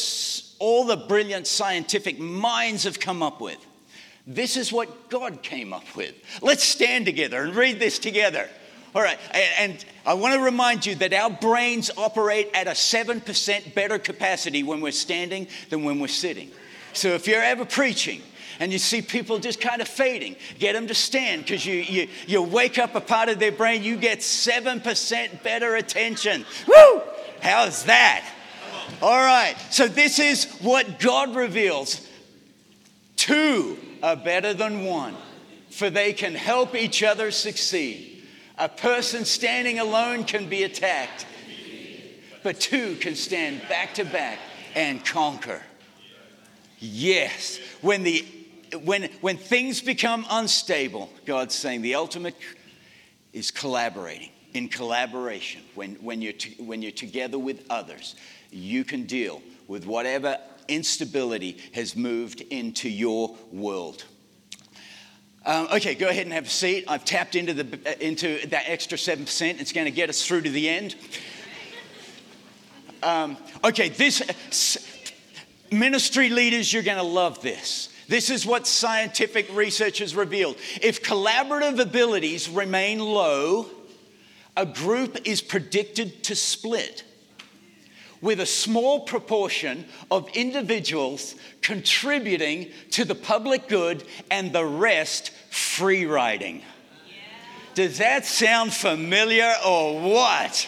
all 0.66 0.84
the 0.84 0.98
brilliant 0.98 1.46
scientific 1.46 2.18
minds 2.18 2.86
have 2.86 3.00
come 3.00 3.22
up 3.22 3.40
with. 3.40 3.64
This 4.26 4.58
is 4.58 4.74
what 4.74 5.12
God 5.12 5.44
came 5.44 5.74
up 5.74 5.96
with. 5.96 6.16
Let's 6.42 6.64
stand 6.64 7.06
together 7.06 7.44
and 7.44 7.56
read 7.56 7.80
this 7.80 8.00
together. 8.00 8.50
All 8.96 9.04
right, 9.04 9.20
and 9.32 9.86
I 10.08 10.16
want 10.16 10.34
to 10.34 10.40
remind 10.40 10.84
you 10.84 10.96
that 10.96 11.14
our 11.14 11.30
brains 11.30 11.92
operate 11.96 12.50
at 12.56 12.66
a 12.66 12.72
7% 12.72 13.76
better 13.76 14.00
capacity 14.00 14.64
when 14.64 14.82
we're 14.82 14.92
standing 14.92 15.48
than 15.70 15.84
when 15.84 16.00
we're 16.00 16.08
sitting. 16.08 16.50
So 16.94 17.10
if 17.10 17.28
you're 17.28 17.44
ever 17.44 17.66
preaching, 17.66 18.24
and 18.60 18.72
you 18.72 18.80
see 18.80 19.04
people 19.04 19.38
just 19.38 19.62
kind 19.62 19.82
of 19.82 19.88
fading. 19.88 20.36
Get 20.58 20.74
them 20.74 20.88
to 20.88 20.96
stand 20.96 21.44
because 21.44 21.66
you, 21.66 21.76
you, 21.76 22.08
you 22.26 22.42
wake 22.42 22.80
up 22.80 22.96
a 22.96 23.02
part 23.02 23.28
of 23.28 23.38
their 23.38 23.52
brain, 23.52 23.84
you 23.84 23.98
get 23.98 24.20
7% 24.20 25.44
better 25.44 25.76
attention. 25.76 26.46
Woo! 26.66 27.02
How's 27.42 27.84
that? 27.84 28.26
All 29.02 29.18
right, 29.18 29.56
so 29.72 29.88
this 29.88 30.20
is 30.20 30.46
what 30.62 31.00
God 31.00 31.36
reveals. 31.36 32.08
Two 33.16 33.78
are 34.02 34.16
better 34.16 34.54
than 34.54 34.86
one, 34.86 35.16
for 35.70 35.90
they 35.90 36.14
can 36.14 36.36
help 36.36 36.76
each 36.76 37.04
other 37.04 37.32
succeed. 37.32 38.24
A 38.58 38.70
person 38.70 39.26
standing 39.26 39.80
alone 39.80 40.24
can 40.24 40.48
be 40.48 40.64
attacked, 40.64 41.26
but 42.44 42.60
two 42.60 42.96
can 42.96 43.16
stand 43.16 43.62
back 43.68 43.96
to 43.96 44.06
back 44.06 44.40
and 44.76 45.04
conquer. 45.04 45.62
Yes, 46.80 47.60
when, 47.82 48.04
the, 48.04 48.26
when, 48.84 49.10
when 49.22 49.38
things 49.38 49.82
become 49.82 50.26
unstable, 50.30 51.10
God's 51.26 51.56
saying 51.56 51.82
the 51.82 51.96
ultimate 51.96 52.36
is 53.34 53.52
collaborating. 53.52 54.30
In 54.54 54.70
collaboration, 54.70 55.64
when, 55.74 55.96
when, 55.96 56.22
you're, 56.22 56.32
to, 56.32 56.64
when 56.64 56.82
you're 56.82 56.92
together 56.94 57.38
with 57.38 57.66
others, 57.70 58.16
you 58.56 58.84
can 58.84 59.04
deal 59.04 59.42
with 59.68 59.86
whatever 59.86 60.38
instability 60.68 61.58
has 61.74 61.96
moved 61.96 62.42
into 62.42 62.90
your 62.90 63.36
world. 63.52 64.06
Um, 65.46 65.68
okay, 65.74 65.94
go 65.94 66.10
ahead 66.10 66.26
and 66.26 66.34
have 66.34 66.46
a 66.46 66.50
seat. 66.50 66.86
I've 66.88 67.06
tapped 67.06 67.36
into, 67.36 67.54
the, 67.54 67.80
uh, 67.88 67.94
into 68.00 68.48
that 68.48 68.64
extra 68.66 68.98
7%. 68.98 69.62
It's 69.62 69.72
going 69.72 69.86
to 69.86 69.92
get 69.92 70.10
us 70.10 70.26
through 70.26 70.42
to 70.42 70.50
the 70.50 70.68
end. 70.68 70.96
Um, 73.04 73.38
okay, 73.64 73.90
this 73.90 74.24
ministry 75.72 76.30
leaders, 76.30 76.74
you're 76.74 76.82
going 76.82 76.98
to 76.98 77.04
love 77.04 77.42
this. 77.44 77.90
This 78.08 78.32
is 78.32 78.46
what 78.46 78.66
scientific 78.66 79.54
research 79.56 80.00
has 80.00 80.16
revealed. 80.16 80.58
If 80.82 81.04
collaborative 81.04 81.80
abilities 81.80 82.50
remain 82.50 83.00
low, 83.00 83.68
a 84.58 84.66
group 84.66 85.18
is 85.26 85.42
predicted 85.42 86.24
to 86.24 86.36
split 86.36 87.04
with 88.26 88.40
a 88.40 88.46
small 88.46 89.02
proportion 89.02 89.86
of 90.10 90.28
individuals 90.30 91.36
contributing 91.62 92.72
to 92.90 93.06
the 93.06 93.14
public 93.14 93.68
good 93.68 94.04
and 94.32 94.52
the 94.52 94.66
rest 94.66 95.30
free 95.52 96.08
riding. 96.08 96.64
Does 97.76 98.00
that 98.00 98.26
sound 98.26 98.74
familiar 98.74 99.54
or 99.64 100.02
what? 100.02 100.68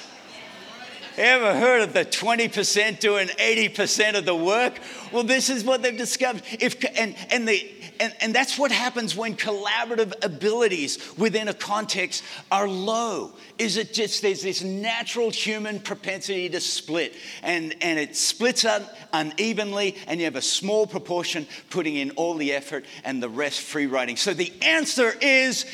Ever 1.18 1.56
heard 1.60 1.82
of 1.82 1.94
the 1.94 2.06
20% 2.06 3.00
doing 3.00 3.28
80% 3.28 4.16
of 4.16 4.26
the 4.26 4.36
work? 4.36 4.80
Well, 5.12 5.24
this 5.24 5.50
is 5.50 5.64
what 5.64 5.82
they've 5.82 5.98
discovered. 5.98 6.44
If, 6.60 6.76
and, 6.96 7.16
and 7.32 7.48
the 7.48 7.74
and, 8.00 8.16
and 8.22 8.36
that's 8.36 8.58
what 8.58 8.72
happens 8.72 9.16
when 9.16 9.36
collaborative 9.36 10.14
abilities 10.24 11.18
within 11.18 11.48
a 11.48 11.54
context 11.54 12.24
are 12.52 12.68
low 12.68 13.34
is 13.58 13.78
it 13.78 13.94
just 13.94 14.22
there's 14.22 14.42
this 14.42 14.64
natural 14.64 15.30
human 15.30 15.80
propensity 15.80 16.50
to 16.50 16.60
split. 16.60 17.14
And, 17.44 17.76
and 17.82 18.00
it 18.00 18.16
splits 18.16 18.66
up 18.66 18.96
unevenly 19.14 19.96
and 20.08 20.20
you 20.20 20.26
have 20.26 20.36
a 20.36 20.42
small 20.42 20.88
proportion 20.88 21.48
putting 21.70 21.96
in 21.96 22.12
all 22.12 22.36
the 22.36 22.54
effort 22.54 22.86
and 23.04 23.22
the 23.22 23.30
rest 23.30 23.62
free 23.62 23.88
riding 23.88 24.16
so 24.18 24.34
the 24.34 24.52
answer 24.62 25.14
is 25.22 25.66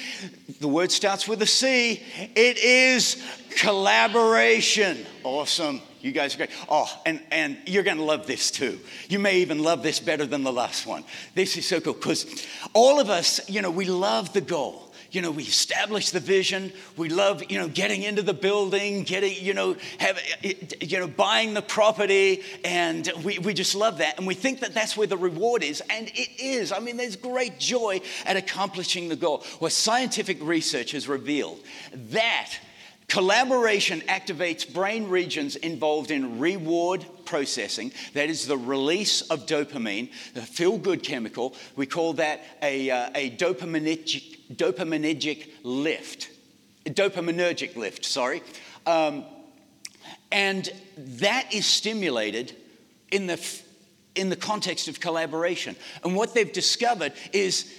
the 0.60 0.68
word 0.68 0.92
starts 0.92 1.28
with 1.28 1.42
a 1.42 1.48
c 1.48 2.02
it 2.36 2.58
is 2.58 3.24
collaboration. 3.58 5.06
Awesome 5.24 5.82
you 6.04 6.12
guys 6.12 6.36
are 6.36 6.38
great. 6.38 6.50
Oh, 6.70 6.88
and, 7.06 7.22
and 7.32 7.58
you're 7.66 7.84
going 7.84 7.98
to 7.98 8.04
love 8.04 8.28
this 8.28 8.52
too. 8.52 8.78
You 9.08 9.20
may 9.20 9.38
even 9.38 9.64
love 9.64 9.82
this 9.84 10.00
better 10.00 10.26
than 10.26 10.44
the 10.44 10.52
last 10.52 10.86
one. 10.86 11.06
This 11.34 11.56
is 11.58 11.66
so 11.66 11.80
cool 11.80 11.94
because 11.94 12.46
all 12.74 13.00
of 13.00 13.10
us, 13.10 13.50
you 13.50 13.62
know, 13.62 13.72
we 13.72 13.86
love 13.86 14.34
the 14.34 14.42
goal. 14.42 14.94
You 15.12 15.22
know, 15.22 15.32
we 15.32 15.44
establish 15.44 16.10
the 16.10 16.20
vision. 16.20 16.74
We 16.98 17.08
love, 17.08 17.50
you 17.50 17.60
know, 17.60 17.68
getting 17.68 18.02
into 18.02 18.24
the 18.24 18.34
building, 18.34 19.04
getting, 19.04 19.34
you 19.46 19.54
know, 19.54 19.78
have, 20.00 20.20
you 20.42 21.00
know, 21.00 21.08
buying 21.08 21.54
the 21.54 21.62
property, 21.62 22.42
and 22.66 23.10
we, 23.24 23.38
we 23.38 23.54
just 23.54 23.76
love 23.76 24.00
that. 24.00 24.18
And 24.18 24.26
we 24.26 24.34
think 24.34 24.62
that 24.62 24.74
that's 24.74 24.98
where 24.98 25.06
the 25.06 25.16
reward 25.16 25.64
is, 25.64 25.84
and 25.90 26.08
it 26.08 26.30
is. 26.42 26.72
I 26.72 26.80
mean, 26.80 26.98
there's 26.98 27.16
great 27.16 27.60
joy 27.60 28.02
at 28.26 28.38
accomplishing 28.38 29.08
the 29.08 29.16
goal. 29.16 29.46
Well, 29.60 29.70
scientific 29.70 30.40
research 30.42 30.92
has 30.92 31.08
revealed 31.08 31.60
that 31.94 32.56
Collaboration 33.14 34.02
activates 34.08 34.68
brain 34.74 35.08
regions 35.08 35.56
involved 35.56 36.10
in 36.10 36.40
reward 36.40 37.06
processing, 37.26 37.92
that 38.14 38.28
is 38.28 38.48
the 38.48 38.58
release 38.58 39.22
of 39.30 39.46
dopamine, 39.46 40.10
the 40.34 40.42
feel 40.42 40.80
good 40.80 41.04
chemical. 41.04 41.54
We 41.76 41.86
call 41.86 42.14
that 42.14 42.42
a, 42.64 42.90
uh, 42.90 43.12
a 43.14 43.30
dopaminergic, 43.30 44.56
dopaminergic 44.56 45.48
lift, 45.62 46.32
dopaminergic 46.88 47.76
lift, 47.76 48.04
sorry. 48.04 48.42
Um, 48.88 49.26
and 50.32 50.72
that 50.98 51.54
is 51.54 51.68
stimulated 51.68 52.56
in 53.12 53.28
the, 53.28 53.40
in 54.16 54.30
the 54.30 54.36
context 54.36 54.88
of 54.88 55.00
collaboration. 55.00 55.76
And 56.04 56.16
what 56.16 56.34
they've 56.34 56.52
discovered 56.52 57.14
is 57.32 57.72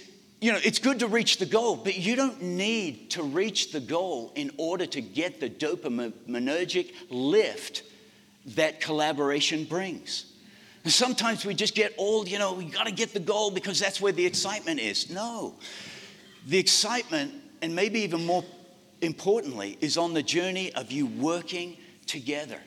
you 0.45 0.51
know, 0.51 0.59
it's 0.63 0.77
good 0.77 0.99
to 0.99 1.07
reach 1.07 1.37
the 1.39 1.47
goal, 1.47 1.75
but 1.75 1.97
you 1.97 2.15
don't 2.15 2.39
need 2.39 3.09
to 3.09 3.23
reach 3.23 3.71
the 3.71 3.79
goal 3.79 4.31
in 4.35 4.51
order 4.57 4.85
to 4.85 5.01
get 5.01 5.39
the 5.39 5.49
dopaminergic 5.49 6.93
lift 7.09 7.81
that 8.53 8.79
collaboration 8.79 9.63
brings. 9.63 10.31
And 10.83 10.93
sometimes 10.93 11.47
we 11.47 11.55
just 11.55 11.73
get 11.73 11.95
old, 11.97 12.29
you 12.29 12.37
know, 12.37 12.53
we 12.53 12.65
got 12.65 12.85
to 12.85 12.91
get 12.91 13.11
the 13.11 13.19
goal 13.19 13.49
because 13.49 13.79
that's 13.79 13.99
where 13.99 14.11
the 14.11 14.23
excitement 14.23 14.79
is. 14.79 15.09
No. 15.09 15.55
The 16.45 16.59
excitement, 16.59 17.33
and 17.63 17.73
maybe 17.73 18.01
even 18.01 18.23
more 18.23 18.45
importantly, 19.01 19.79
is 19.81 19.97
on 19.97 20.13
the 20.13 20.21
journey 20.21 20.71
of 20.73 20.91
you 20.91 21.07
working 21.07 21.75
together. 22.05 22.59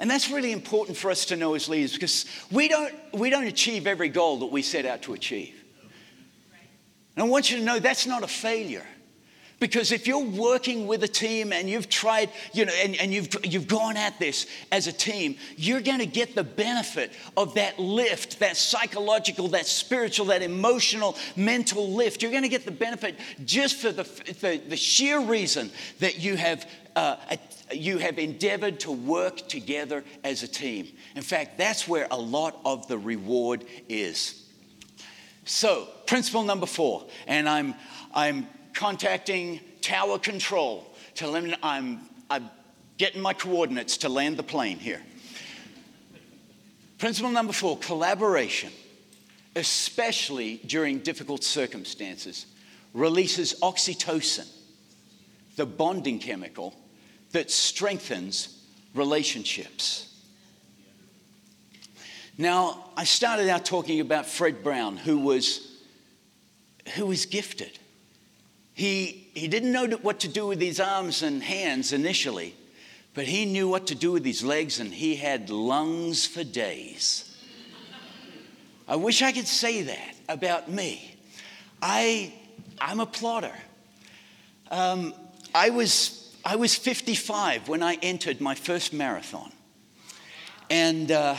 And 0.00 0.10
that's 0.10 0.32
really 0.32 0.50
important 0.50 0.96
for 0.96 1.12
us 1.12 1.26
to 1.26 1.36
know 1.36 1.54
as 1.54 1.68
leaders 1.68 1.92
because 1.92 2.26
we 2.50 2.66
don't, 2.66 2.92
we 3.14 3.30
don't 3.30 3.46
achieve 3.46 3.86
every 3.86 4.08
goal 4.08 4.40
that 4.40 4.46
we 4.46 4.62
set 4.62 4.84
out 4.84 5.02
to 5.02 5.12
achieve. 5.14 5.59
And 7.16 7.24
I 7.24 7.28
want 7.28 7.50
you 7.50 7.58
to 7.58 7.64
know 7.64 7.78
that's 7.78 8.06
not 8.06 8.22
a 8.22 8.28
failure. 8.28 8.86
Because 9.60 9.92
if 9.92 10.06
you're 10.06 10.24
working 10.24 10.86
with 10.86 11.04
a 11.04 11.08
team 11.08 11.52
and 11.52 11.68
you've 11.68 11.90
tried, 11.90 12.30
you 12.54 12.64
know, 12.64 12.72
and, 12.82 12.96
and 12.96 13.12
you've, 13.12 13.28
you've 13.44 13.68
gone 13.68 13.98
at 13.98 14.18
this 14.18 14.46
as 14.72 14.86
a 14.86 14.92
team, 14.92 15.36
you're 15.54 15.82
going 15.82 15.98
to 15.98 16.06
get 16.06 16.34
the 16.34 16.42
benefit 16.42 17.12
of 17.36 17.54
that 17.54 17.78
lift, 17.78 18.40
that 18.40 18.56
psychological, 18.56 19.48
that 19.48 19.66
spiritual, 19.66 20.26
that 20.26 20.40
emotional, 20.40 21.14
mental 21.36 21.92
lift. 21.92 22.22
You're 22.22 22.30
going 22.30 22.42
to 22.42 22.48
get 22.48 22.64
the 22.64 22.70
benefit 22.70 23.16
just 23.44 23.76
for 23.76 23.92
the, 23.92 24.04
the, 24.40 24.62
the 24.66 24.76
sheer 24.76 25.20
reason 25.20 25.70
that 25.98 26.18
you 26.18 26.36
have, 26.36 26.66
uh, 26.96 27.16
you 27.70 27.98
have 27.98 28.18
endeavored 28.18 28.80
to 28.80 28.92
work 28.92 29.46
together 29.46 30.04
as 30.24 30.42
a 30.42 30.48
team. 30.48 30.88
In 31.16 31.22
fact, 31.22 31.58
that's 31.58 31.86
where 31.86 32.08
a 32.10 32.18
lot 32.18 32.58
of 32.64 32.88
the 32.88 32.96
reward 32.96 33.66
is. 33.90 34.49
So, 35.50 35.88
principle 36.06 36.44
number 36.44 36.64
four, 36.64 37.04
and 37.26 37.48
I'm, 37.48 37.74
I'm 38.14 38.46
contacting 38.72 39.58
tower 39.80 40.16
control 40.16 40.86
to 41.16 41.26
let 41.26 41.42
me, 41.42 41.56
I'm, 41.60 42.08
I'm 42.30 42.48
getting 42.98 43.20
my 43.20 43.32
coordinates 43.32 43.96
to 43.98 44.08
land 44.08 44.36
the 44.36 44.44
plane 44.44 44.78
here. 44.78 45.02
Principle 46.98 47.32
number 47.32 47.52
four 47.52 47.76
collaboration, 47.78 48.70
especially 49.56 50.58
during 50.66 51.00
difficult 51.00 51.42
circumstances, 51.42 52.46
releases 52.94 53.58
oxytocin, 53.60 54.46
the 55.56 55.66
bonding 55.66 56.20
chemical 56.20 56.76
that 57.32 57.50
strengthens 57.50 58.56
relationships. 58.94 60.09
Now, 62.40 62.86
I 62.96 63.04
started 63.04 63.50
out 63.50 63.66
talking 63.66 64.00
about 64.00 64.24
Fred 64.24 64.64
Brown, 64.64 64.96
who 64.96 65.18
was, 65.18 65.76
who 66.94 67.04
was 67.04 67.26
gifted. 67.26 67.78
He, 68.72 69.28
he 69.34 69.46
didn't 69.46 69.72
know 69.72 69.86
what 70.00 70.20
to 70.20 70.28
do 70.28 70.46
with 70.46 70.58
his 70.58 70.80
arms 70.80 71.22
and 71.22 71.42
hands 71.42 71.92
initially, 71.92 72.54
but 73.12 73.26
he 73.26 73.44
knew 73.44 73.68
what 73.68 73.88
to 73.88 73.94
do 73.94 74.12
with 74.12 74.24
his 74.24 74.42
legs, 74.42 74.80
and 74.80 74.90
he 74.90 75.16
had 75.16 75.50
lungs 75.50 76.26
for 76.26 76.42
days. 76.42 77.36
I 78.88 78.96
wish 78.96 79.20
I 79.20 79.32
could 79.32 79.46
say 79.46 79.82
that 79.82 80.14
about 80.26 80.70
me. 80.70 81.18
I, 81.82 82.32
I'm 82.80 83.00
a 83.00 83.06
plotter. 83.06 83.52
Um, 84.70 85.12
I, 85.54 85.68
was, 85.68 86.34
I 86.42 86.56
was 86.56 86.74
55 86.74 87.68
when 87.68 87.82
I 87.82 87.98
entered 88.00 88.40
my 88.40 88.54
first 88.54 88.94
marathon. 88.94 89.52
And 90.70 91.12
uh, 91.12 91.36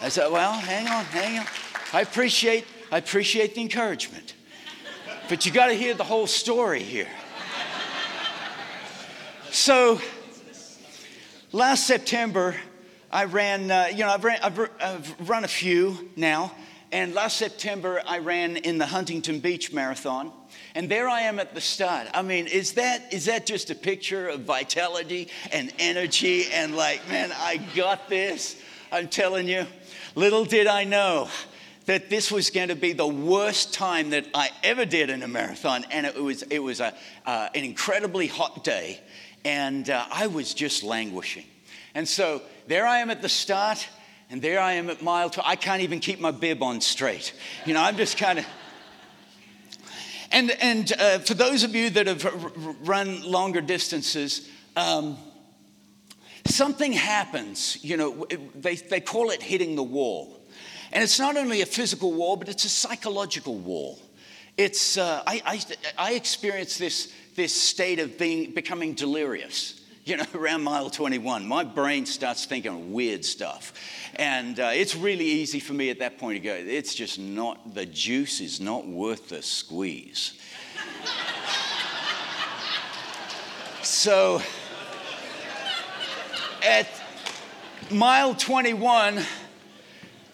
I 0.00 0.08
said, 0.08 0.30
well, 0.30 0.52
hang 0.52 0.86
on, 0.88 1.04
hang 1.06 1.38
on. 1.38 1.46
I 1.92 2.02
appreciate, 2.02 2.64
I 2.92 2.98
appreciate 2.98 3.54
the 3.54 3.62
encouragement. 3.62 4.34
But 5.28 5.46
you 5.46 5.52
got 5.52 5.68
to 5.68 5.74
hear 5.74 5.94
the 5.94 6.04
whole 6.04 6.26
story 6.26 6.82
here. 6.82 7.08
So, 9.50 10.00
last 11.50 11.86
September, 11.86 12.56
I 13.10 13.24
ran, 13.24 13.70
uh, 13.70 13.86
you 13.90 13.98
know, 13.98 14.10
I've, 14.10 14.24
ran, 14.24 14.38
I've, 14.42 14.70
I've 14.80 15.28
run 15.28 15.44
a 15.44 15.48
few 15.48 16.10
now. 16.14 16.52
And 16.92 17.14
last 17.14 17.38
September, 17.38 18.02
I 18.06 18.18
ran 18.18 18.58
in 18.58 18.78
the 18.78 18.86
Huntington 18.86 19.40
Beach 19.40 19.72
Marathon. 19.72 20.30
And 20.74 20.88
there 20.88 21.08
I 21.08 21.22
am 21.22 21.38
at 21.38 21.54
the 21.54 21.60
start. 21.60 22.08
I 22.12 22.22
mean, 22.22 22.46
is 22.46 22.74
that, 22.74 23.12
is 23.12 23.24
that 23.24 23.46
just 23.46 23.70
a 23.70 23.74
picture 23.74 24.28
of 24.28 24.40
vitality 24.40 25.28
and 25.50 25.72
energy 25.78 26.46
and 26.52 26.76
like, 26.76 27.08
man, 27.08 27.32
I 27.32 27.56
got 27.74 28.08
this? 28.08 28.60
I'm 28.92 29.08
telling 29.08 29.48
you. 29.48 29.66
Little 30.16 30.46
did 30.46 30.66
I 30.66 30.84
know 30.84 31.28
that 31.84 32.08
this 32.08 32.32
was 32.32 32.48
going 32.48 32.68
to 32.68 32.74
be 32.74 32.94
the 32.94 33.06
worst 33.06 33.74
time 33.74 34.10
that 34.10 34.26
I 34.32 34.48
ever 34.62 34.86
did 34.86 35.10
in 35.10 35.22
a 35.22 35.28
marathon. 35.28 35.84
And 35.90 36.06
it 36.06 36.20
was, 36.20 36.42
it 36.44 36.58
was 36.58 36.80
a, 36.80 36.94
uh, 37.26 37.50
an 37.54 37.64
incredibly 37.64 38.26
hot 38.26 38.64
day. 38.64 38.98
And 39.44 39.90
uh, 39.90 40.06
I 40.10 40.28
was 40.28 40.54
just 40.54 40.82
languishing. 40.82 41.44
And 41.94 42.08
so 42.08 42.40
there 42.66 42.86
I 42.86 43.00
am 43.00 43.10
at 43.10 43.20
the 43.20 43.28
start, 43.28 43.86
and 44.30 44.40
there 44.40 44.58
I 44.58 44.72
am 44.72 44.88
at 44.88 45.02
mile 45.02 45.28
two. 45.28 45.42
I 45.44 45.54
can't 45.54 45.82
even 45.82 46.00
keep 46.00 46.18
my 46.18 46.30
bib 46.30 46.62
on 46.62 46.80
straight. 46.80 47.34
You 47.66 47.74
know, 47.74 47.82
I'm 47.82 47.98
just 47.98 48.16
kind 48.16 48.38
of. 48.38 48.46
And, 50.32 50.50
and 50.62 50.92
uh, 50.98 51.18
for 51.18 51.34
those 51.34 51.62
of 51.62 51.74
you 51.74 51.90
that 51.90 52.06
have 52.06 52.24
run 52.88 53.22
longer 53.22 53.60
distances, 53.60 54.48
um, 54.76 55.18
something 56.48 56.92
happens, 56.92 57.78
you 57.82 57.96
know, 57.96 58.26
they, 58.54 58.76
they 58.76 59.00
call 59.00 59.30
it 59.30 59.42
hitting 59.42 59.76
the 59.76 59.82
wall. 59.82 60.40
And 60.92 61.02
it's 61.02 61.18
not 61.18 61.36
only 61.36 61.62
a 61.62 61.66
physical 61.66 62.12
wall, 62.12 62.36
but 62.36 62.48
it's 62.48 62.64
a 62.64 62.68
psychological 62.68 63.56
wall. 63.56 63.98
it's, 64.56 64.96
uh, 64.96 65.22
I, 65.26 65.42
I, 65.44 65.60
I 65.98 66.18
this, 66.18 67.12
this 67.34 67.54
state 67.54 67.98
of 67.98 68.18
being, 68.18 68.52
becoming 68.52 68.94
delirious 68.94 69.76
you 70.06 70.16
know, 70.16 70.24
around 70.34 70.62
mile 70.62 70.88
21. 70.88 71.46
My 71.46 71.64
brain 71.64 72.06
starts 72.06 72.46
thinking 72.46 72.92
weird 72.92 73.24
stuff. 73.24 73.74
And 74.14 74.58
uh, 74.58 74.70
it's 74.72 74.96
really 74.96 75.26
easy 75.26 75.60
for 75.60 75.74
me 75.74 75.90
at 75.90 75.98
that 75.98 76.16
point 76.16 76.36
to 76.36 76.40
go, 76.40 76.54
it's 76.54 76.94
just 76.94 77.18
not, 77.18 77.74
the 77.74 77.84
juice 77.84 78.40
is 78.40 78.58
not 78.58 78.86
worth 78.86 79.28
the 79.28 79.42
squeeze. 79.42 80.40
so 83.82 84.40
at 86.66 86.88
mile 87.92 88.34
21, 88.34 89.20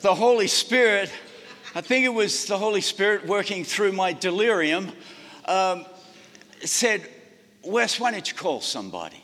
the 0.00 0.14
Holy 0.14 0.46
Spirit, 0.46 1.12
I 1.74 1.82
think 1.82 2.06
it 2.06 2.14
was 2.14 2.46
the 2.46 2.56
Holy 2.56 2.80
Spirit 2.80 3.26
working 3.26 3.64
through 3.64 3.92
my 3.92 4.14
delirium, 4.14 4.92
um, 5.44 5.84
said, 6.64 7.06
Wes, 7.62 8.00
why 8.00 8.12
don't 8.12 8.26
you 8.26 8.34
call 8.34 8.62
somebody? 8.62 9.22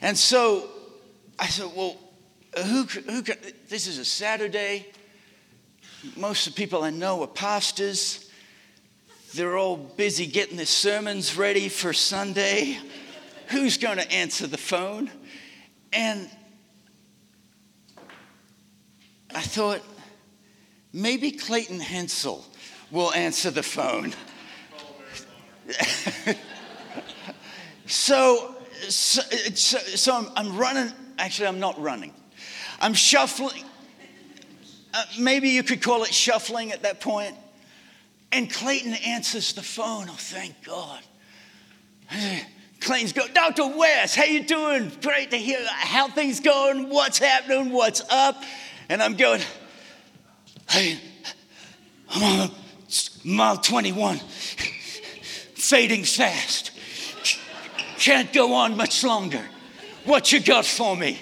And 0.00 0.16
so 0.16 0.68
I 1.40 1.48
said, 1.48 1.72
well, 1.74 1.96
who, 2.56 2.84
who 2.84 3.22
this 3.68 3.88
is 3.88 3.98
a 3.98 4.04
Saturday. 4.04 4.86
Most 6.16 6.46
of 6.46 6.54
the 6.54 6.56
people 6.56 6.84
I 6.84 6.90
know 6.90 7.20
are 7.22 7.26
pastors. 7.26 8.30
They're 9.34 9.58
all 9.58 9.76
busy 9.76 10.26
getting 10.26 10.56
their 10.56 10.66
sermons 10.66 11.36
ready 11.36 11.68
for 11.68 11.92
Sunday. 11.92 12.78
Who's 13.48 13.76
going 13.76 13.98
to 13.98 14.12
answer 14.12 14.46
the 14.46 14.56
phone? 14.56 15.10
And 15.92 16.30
I 19.34 19.40
thought, 19.40 19.82
maybe 20.92 21.30
Clayton 21.30 21.80
Hensel 21.80 22.44
will 22.90 23.12
answer 23.14 23.50
the 23.50 23.62
phone. 23.62 24.14
so 27.86 28.56
so, 28.88 29.22
so, 29.54 29.78
so 29.78 30.16
I'm, 30.16 30.28
I'm, 30.36 30.56
running. 30.56 30.92
Actually, 31.18 31.48
I'm 31.48 31.60
not 31.60 31.80
running. 31.80 32.12
I'm 32.80 32.94
shuffling. 32.94 33.64
Uh, 34.92 35.04
maybe 35.18 35.50
you 35.50 35.62
could 35.62 35.82
call 35.82 36.02
it 36.04 36.12
shuffling 36.12 36.72
at 36.72 36.82
that 36.82 37.00
point. 37.00 37.34
And 38.32 38.50
Clayton 38.50 38.94
answers 38.94 39.52
the 39.52 39.62
phone. 39.62 40.08
Oh, 40.08 40.16
thank 40.16 40.62
God. 40.64 41.00
Go, 42.86 43.26
Dr. 43.34 43.66
Wes, 43.76 44.14
how 44.14 44.22
you 44.22 44.44
doing? 44.44 44.92
Great 45.02 45.30
to 45.30 45.36
hear 45.36 45.58
how 45.68 46.06
things 46.06 46.38
going, 46.38 46.88
what's 46.88 47.18
happening, 47.18 47.72
what's 47.72 48.00
up. 48.10 48.40
And 48.88 49.02
I'm 49.02 49.16
going, 49.16 49.40
hey, 50.70 50.96
I'm 52.08 52.22
on 52.22 52.50
mile 53.24 53.56
21, 53.56 54.18
fading 54.18 56.04
fast. 56.04 56.70
Can't 57.98 58.32
go 58.32 58.54
on 58.54 58.76
much 58.76 59.02
longer. 59.02 59.44
What 60.04 60.30
you 60.30 60.38
got 60.38 60.64
for 60.64 60.96
me? 60.96 61.18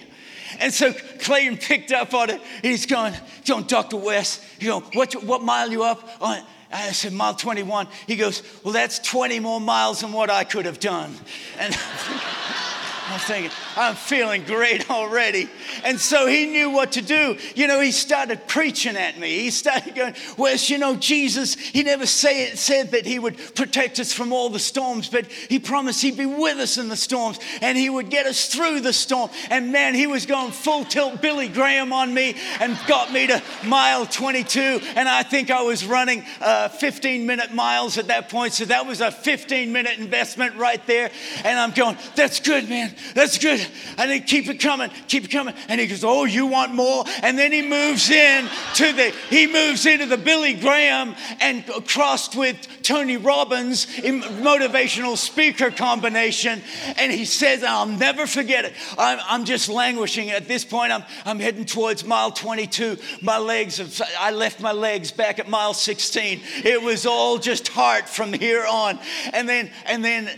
And 0.60 0.72
so 0.72 0.92
Clayton 0.92 1.56
picked 1.56 1.92
up 1.92 2.12
on 2.12 2.28
it. 2.28 2.42
He's 2.60 2.84
going, 2.84 3.14
going, 3.48 3.64
Dr. 3.64 3.96
Wes, 3.96 4.46
you 4.60 4.68
know, 4.68 4.80
what, 4.92 5.14
what 5.24 5.42
mile 5.42 5.70
you 5.70 5.82
up 5.82 6.06
on? 6.20 6.42
I 6.74 6.90
said, 6.90 7.12
mile 7.12 7.34
21. 7.34 7.86
He 8.06 8.16
goes, 8.16 8.42
well, 8.64 8.74
that's 8.74 8.98
20 8.98 9.38
more 9.38 9.60
miles 9.60 10.00
than 10.00 10.12
what 10.12 10.28
I 10.28 10.42
could 10.42 10.66
have 10.66 10.80
done. 10.80 11.14
And 11.58 11.72
I'm 13.08 13.20
thinking, 13.20 13.52
I'm 13.76 13.94
feeling 13.94 14.44
great 14.44 14.90
already. 14.90 15.48
And 15.84 16.00
so 16.00 16.26
he 16.26 16.46
knew 16.46 16.70
what 16.70 16.92
to 16.92 17.02
do. 17.02 17.36
You 17.54 17.66
know, 17.66 17.80
he 17.80 17.90
started 17.90 18.46
preaching 18.46 18.96
at 18.96 19.18
me. 19.18 19.40
He 19.40 19.50
started 19.50 19.94
going, 19.94 20.14
Wes, 20.36 20.70
you 20.70 20.78
know, 20.78 20.96
Jesus, 20.96 21.54
he 21.54 21.82
never 21.82 22.06
say, 22.06 22.54
said 22.54 22.92
that 22.92 23.06
he 23.06 23.18
would 23.18 23.36
protect 23.54 23.98
us 23.98 24.12
from 24.12 24.32
all 24.32 24.48
the 24.48 24.58
storms, 24.58 25.08
but 25.08 25.26
he 25.26 25.58
promised 25.58 26.02
he'd 26.02 26.16
be 26.16 26.26
with 26.26 26.58
us 26.58 26.78
in 26.78 26.88
the 26.88 26.96
storms 26.96 27.38
and 27.60 27.76
he 27.76 27.90
would 27.90 28.10
get 28.10 28.26
us 28.26 28.46
through 28.46 28.80
the 28.80 28.92
storm. 28.92 29.30
And 29.50 29.72
man, 29.72 29.94
he 29.94 30.06
was 30.06 30.26
going 30.26 30.52
full 30.52 30.84
tilt 30.84 31.20
Billy 31.20 31.48
Graham 31.48 31.92
on 31.92 32.12
me 32.12 32.36
and 32.60 32.78
got 32.86 33.12
me 33.12 33.26
to 33.26 33.42
mile 33.64 34.06
22. 34.06 34.60
And 34.96 35.08
I 35.08 35.22
think 35.22 35.50
I 35.50 35.62
was 35.62 35.84
running 35.84 36.24
uh, 36.40 36.68
15 36.68 37.26
minute 37.26 37.52
miles 37.52 37.98
at 37.98 38.08
that 38.08 38.28
point. 38.28 38.52
So 38.52 38.64
that 38.66 38.86
was 38.86 39.00
a 39.00 39.10
15 39.10 39.72
minute 39.72 39.98
investment 39.98 40.56
right 40.56 40.84
there. 40.86 41.10
And 41.44 41.58
I'm 41.58 41.72
going, 41.72 41.96
that's 42.14 42.40
good, 42.40 42.68
man. 42.68 42.94
That's 43.14 43.38
good. 43.38 43.63
And 43.98 44.10
then 44.10 44.22
keep 44.22 44.48
it 44.48 44.60
coming, 44.60 44.90
keep 45.08 45.24
it 45.24 45.30
coming. 45.30 45.54
And 45.68 45.80
he 45.80 45.86
goes, 45.86 46.04
Oh, 46.04 46.24
you 46.24 46.46
want 46.46 46.74
more? 46.74 47.04
And 47.22 47.38
then 47.38 47.52
he 47.52 47.62
moves 47.62 48.10
in 48.10 48.48
to 48.74 48.92
the, 48.92 49.14
he 49.30 49.46
moves 49.46 49.86
into 49.86 50.06
the 50.06 50.18
Billy 50.18 50.54
Graham 50.54 51.14
and 51.40 51.64
crossed 51.86 52.36
with 52.36 52.56
Tony 52.82 53.16
Robbins 53.16 53.86
motivational 53.86 55.16
speaker 55.16 55.70
combination. 55.70 56.62
And 56.96 57.10
he 57.12 57.24
says, 57.24 57.62
I'll 57.62 57.86
never 57.86 58.26
forget 58.26 58.64
it. 58.64 58.74
I'm, 58.98 59.18
I'm 59.26 59.44
just 59.44 59.68
languishing 59.68 60.30
at 60.30 60.48
this 60.48 60.64
point. 60.64 60.92
I'm, 60.92 61.04
I'm 61.24 61.38
heading 61.38 61.64
towards 61.64 62.04
mile 62.04 62.30
22. 62.30 62.98
My 63.22 63.38
legs, 63.38 63.78
have, 63.78 64.00
I 64.18 64.30
left 64.30 64.60
my 64.60 64.72
legs 64.72 65.10
back 65.10 65.38
at 65.38 65.48
mile 65.48 65.74
16. 65.74 66.40
It 66.64 66.82
was 66.82 67.06
all 67.06 67.38
just 67.38 67.68
heart 67.68 68.08
from 68.08 68.32
here 68.32 68.64
on. 68.68 68.98
And 69.32 69.48
then, 69.48 69.70
and 69.86 70.04
then, 70.04 70.28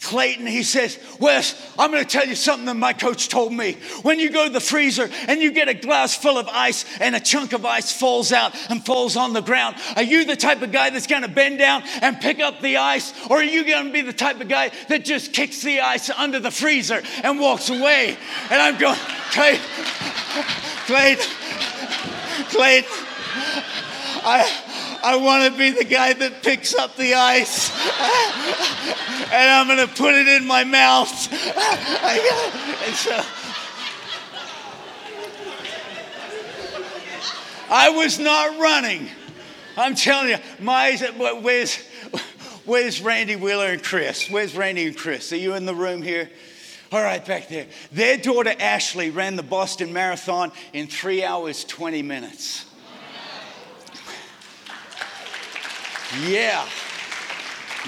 Clayton, 0.00 0.46
he 0.46 0.62
says, 0.62 0.98
Wes, 1.18 1.60
I'm 1.78 1.90
going 1.90 2.04
to 2.04 2.08
tell 2.08 2.26
you 2.26 2.36
something 2.36 2.66
that 2.66 2.74
my 2.74 2.92
coach 2.92 3.28
told 3.28 3.52
me. 3.52 3.76
When 4.02 4.20
you 4.20 4.30
go 4.30 4.46
to 4.46 4.52
the 4.52 4.60
freezer 4.60 5.10
and 5.26 5.42
you 5.42 5.50
get 5.50 5.68
a 5.68 5.74
glass 5.74 6.14
full 6.14 6.38
of 6.38 6.48
ice 6.48 6.84
and 7.00 7.16
a 7.16 7.20
chunk 7.20 7.52
of 7.52 7.66
ice 7.66 7.92
falls 7.92 8.32
out 8.32 8.54
and 8.70 8.84
falls 8.84 9.16
on 9.16 9.32
the 9.32 9.40
ground, 9.40 9.76
are 9.96 10.02
you 10.02 10.24
the 10.24 10.36
type 10.36 10.62
of 10.62 10.70
guy 10.70 10.90
that's 10.90 11.08
going 11.08 11.22
to 11.22 11.28
bend 11.28 11.58
down 11.58 11.82
and 12.00 12.20
pick 12.20 12.38
up 12.38 12.60
the 12.60 12.76
ice? 12.76 13.12
Or 13.28 13.38
are 13.38 13.44
you 13.44 13.66
going 13.66 13.86
to 13.86 13.92
be 13.92 14.02
the 14.02 14.12
type 14.12 14.40
of 14.40 14.48
guy 14.48 14.70
that 14.88 15.04
just 15.04 15.32
kicks 15.32 15.62
the 15.62 15.80
ice 15.80 16.10
under 16.10 16.38
the 16.38 16.52
freezer 16.52 17.02
and 17.24 17.40
walks 17.40 17.68
away? 17.68 18.16
And 18.50 18.62
I'm 18.62 18.78
going, 18.78 18.98
Clayton, 19.30 19.64
Clayton, 20.86 21.26
Clayton, 22.50 22.90
I. 24.24 24.64
I 25.02 25.16
want 25.16 25.52
to 25.52 25.58
be 25.58 25.70
the 25.70 25.84
guy 25.84 26.12
that 26.12 26.42
picks 26.42 26.74
up 26.74 26.96
the 26.96 27.14
ice 27.14 27.70
and 29.32 29.50
I'm 29.50 29.66
going 29.66 29.86
to 29.86 29.94
put 29.94 30.14
it 30.14 30.26
in 30.28 30.46
my 30.46 30.64
mouth. 30.64 31.32
and 31.32 32.94
so 32.94 33.22
I 37.70 37.90
was 37.90 38.18
not 38.18 38.58
running. 38.58 39.08
I'm 39.76 39.94
telling 39.94 40.30
you, 40.30 40.38
my, 40.58 40.96
where's, 41.42 41.76
where's 42.64 43.00
Randy 43.00 43.36
Wheeler 43.36 43.66
and 43.66 43.82
Chris? 43.82 44.28
Where's 44.30 44.56
Randy 44.56 44.86
and 44.86 44.96
Chris? 44.96 45.32
Are 45.32 45.36
you 45.36 45.54
in 45.54 45.66
the 45.66 45.74
room 45.74 46.02
here? 46.02 46.30
All 46.90 47.02
right, 47.02 47.24
back 47.24 47.48
there. 47.48 47.66
Their 47.92 48.16
daughter 48.16 48.54
Ashley 48.58 49.10
ran 49.10 49.36
the 49.36 49.42
Boston 49.42 49.92
Marathon 49.92 50.52
in 50.72 50.86
three 50.86 51.22
hours, 51.22 51.64
20 51.64 52.02
minutes. 52.02 52.64
Yeah. 56.26 56.66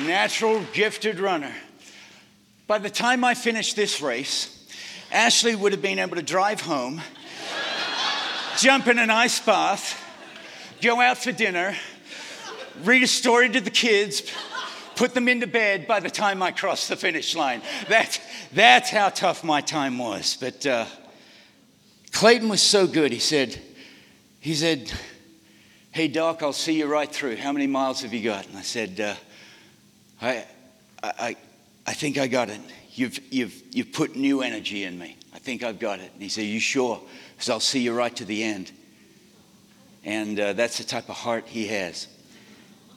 Natural 0.01 0.63
gifted 0.73 1.21
runner. 1.21 1.55
By 2.67 2.79
the 2.79 2.91
time 2.91 3.25
I 3.25 3.35
finished 3.35 3.77
this 3.77 4.01
race, 4.01 4.57
Ashley 5.11 5.57
would 5.57 5.73
have 5.73 5.83
been 5.83 5.99
able 5.99 6.17
to 6.17 6.23
drive 6.23 6.61
home, 6.61 7.01
jump 8.59 8.87
in 8.87 8.99
an 8.99 9.11
ice 9.11 9.41
bath, 9.41 10.01
go 10.81 11.01
out 11.01 11.19
for 11.19 11.33
dinner, 11.33 11.75
read 12.85 13.03
a 13.03 13.07
story 13.09 13.49
to 13.49 13.61
the 13.61 13.71
kids, 13.71 14.23
put 14.97 15.15
them 15.15 15.27
into 15.27 15.47
bed 15.47 15.87
by 15.87 15.99
the 15.99 16.11
time 16.11 16.43
I 16.43 16.53
crossed 16.53 16.89
the 16.89 16.97
finish 16.97 17.35
line. 17.35 17.63
That, 17.89 18.21
that's 18.53 18.91
how 18.91 19.09
tough 19.09 19.43
my 19.43 19.63
time 19.63 19.99
was. 19.99 20.37
But 20.39 20.65
uh, 20.67 20.87
Clayton 22.13 22.49
was 22.49 22.63
so 22.63 22.87
good. 22.87 23.13
He 23.13 23.19
said, 23.19 23.61
he 24.41 24.55
said, 24.55 24.93
Hey, 25.93 26.07
Doc, 26.07 26.45
I'll 26.45 26.53
see 26.53 26.79
you 26.79 26.87
right 26.87 27.11
through. 27.13 27.37
How 27.37 27.51
many 27.51 27.67
miles 27.67 28.03
have 28.03 28.15
you 28.15 28.23
got? 28.23 28.47
And 28.47 28.57
I 28.57 28.63
said, 28.63 29.01
uh, 29.01 29.15
I, 30.23 30.45
I, 31.03 31.37
I 31.85 31.93
think 31.95 32.17
I 32.17 32.29
got 32.29 32.49
it. 32.49 32.61
You've, 32.93 33.19
you've, 33.33 33.61
you've 33.73 33.93
put 33.93 34.15
new 34.15 34.41
energy 34.41 34.85
in 34.85 34.97
me. 34.97 35.17
I 35.35 35.41
think 35.41 35.65
I've 35.65 35.81
got 35.81 35.99
it. 35.99 36.13
And 36.13 36.23
he 36.23 36.29
said, 36.29 36.43
You 36.43 36.61
sure? 36.61 37.01
Because 37.35 37.51
I'll 37.51 37.59
see 37.59 37.81
you 37.81 37.93
right 37.93 38.15
to 38.15 38.25
the 38.25 38.45
end. 38.45 38.71
And 40.05 40.39
uh, 40.39 40.53
that's 40.53 40.79
the 40.79 40.85
type 40.85 41.09
of 41.09 41.17
heart 41.17 41.49
he 41.49 41.67
has. 41.67 42.07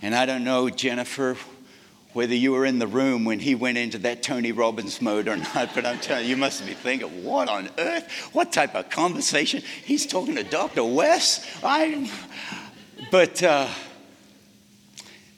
And 0.03 0.13
I 0.13 0.27
don't 0.27 0.43
know, 0.43 0.69
Jennifer, 0.69 1.35
whether 2.13 2.35
you 2.35 2.51
were 2.51 2.63
in 2.63 2.77
the 2.77 2.85
room 2.85 3.25
when 3.25 3.39
he 3.39 3.55
went 3.55 3.79
into 3.79 3.97
that 3.99 4.21
Tony 4.21 4.51
Robbins 4.51 5.01
mode 5.01 5.27
or 5.27 5.37
not, 5.55 5.73
but 5.73 5.83
I'm 5.83 5.97
telling 5.97 6.25
you, 6.25 6.31
you 6.31 6.37
must 6.37 6.63
be 6.63 6.73
thinking, 6.73 7.23
what 7.23 7.49
on 7.49 7.71
earth? 7.79 8.29
What 8.33 8.51
type 8.51 8.75
of 8.75 8.91
conversation? 8.91 9.63
He's 9.83 10.05
talking 10.05 10.35
to 10.35 10.43
Dr. 10.43 10.83
Wes? 10.83 11.43
I, 11.63 12.07
but 13.11 13.41
uh, 13.43 13.67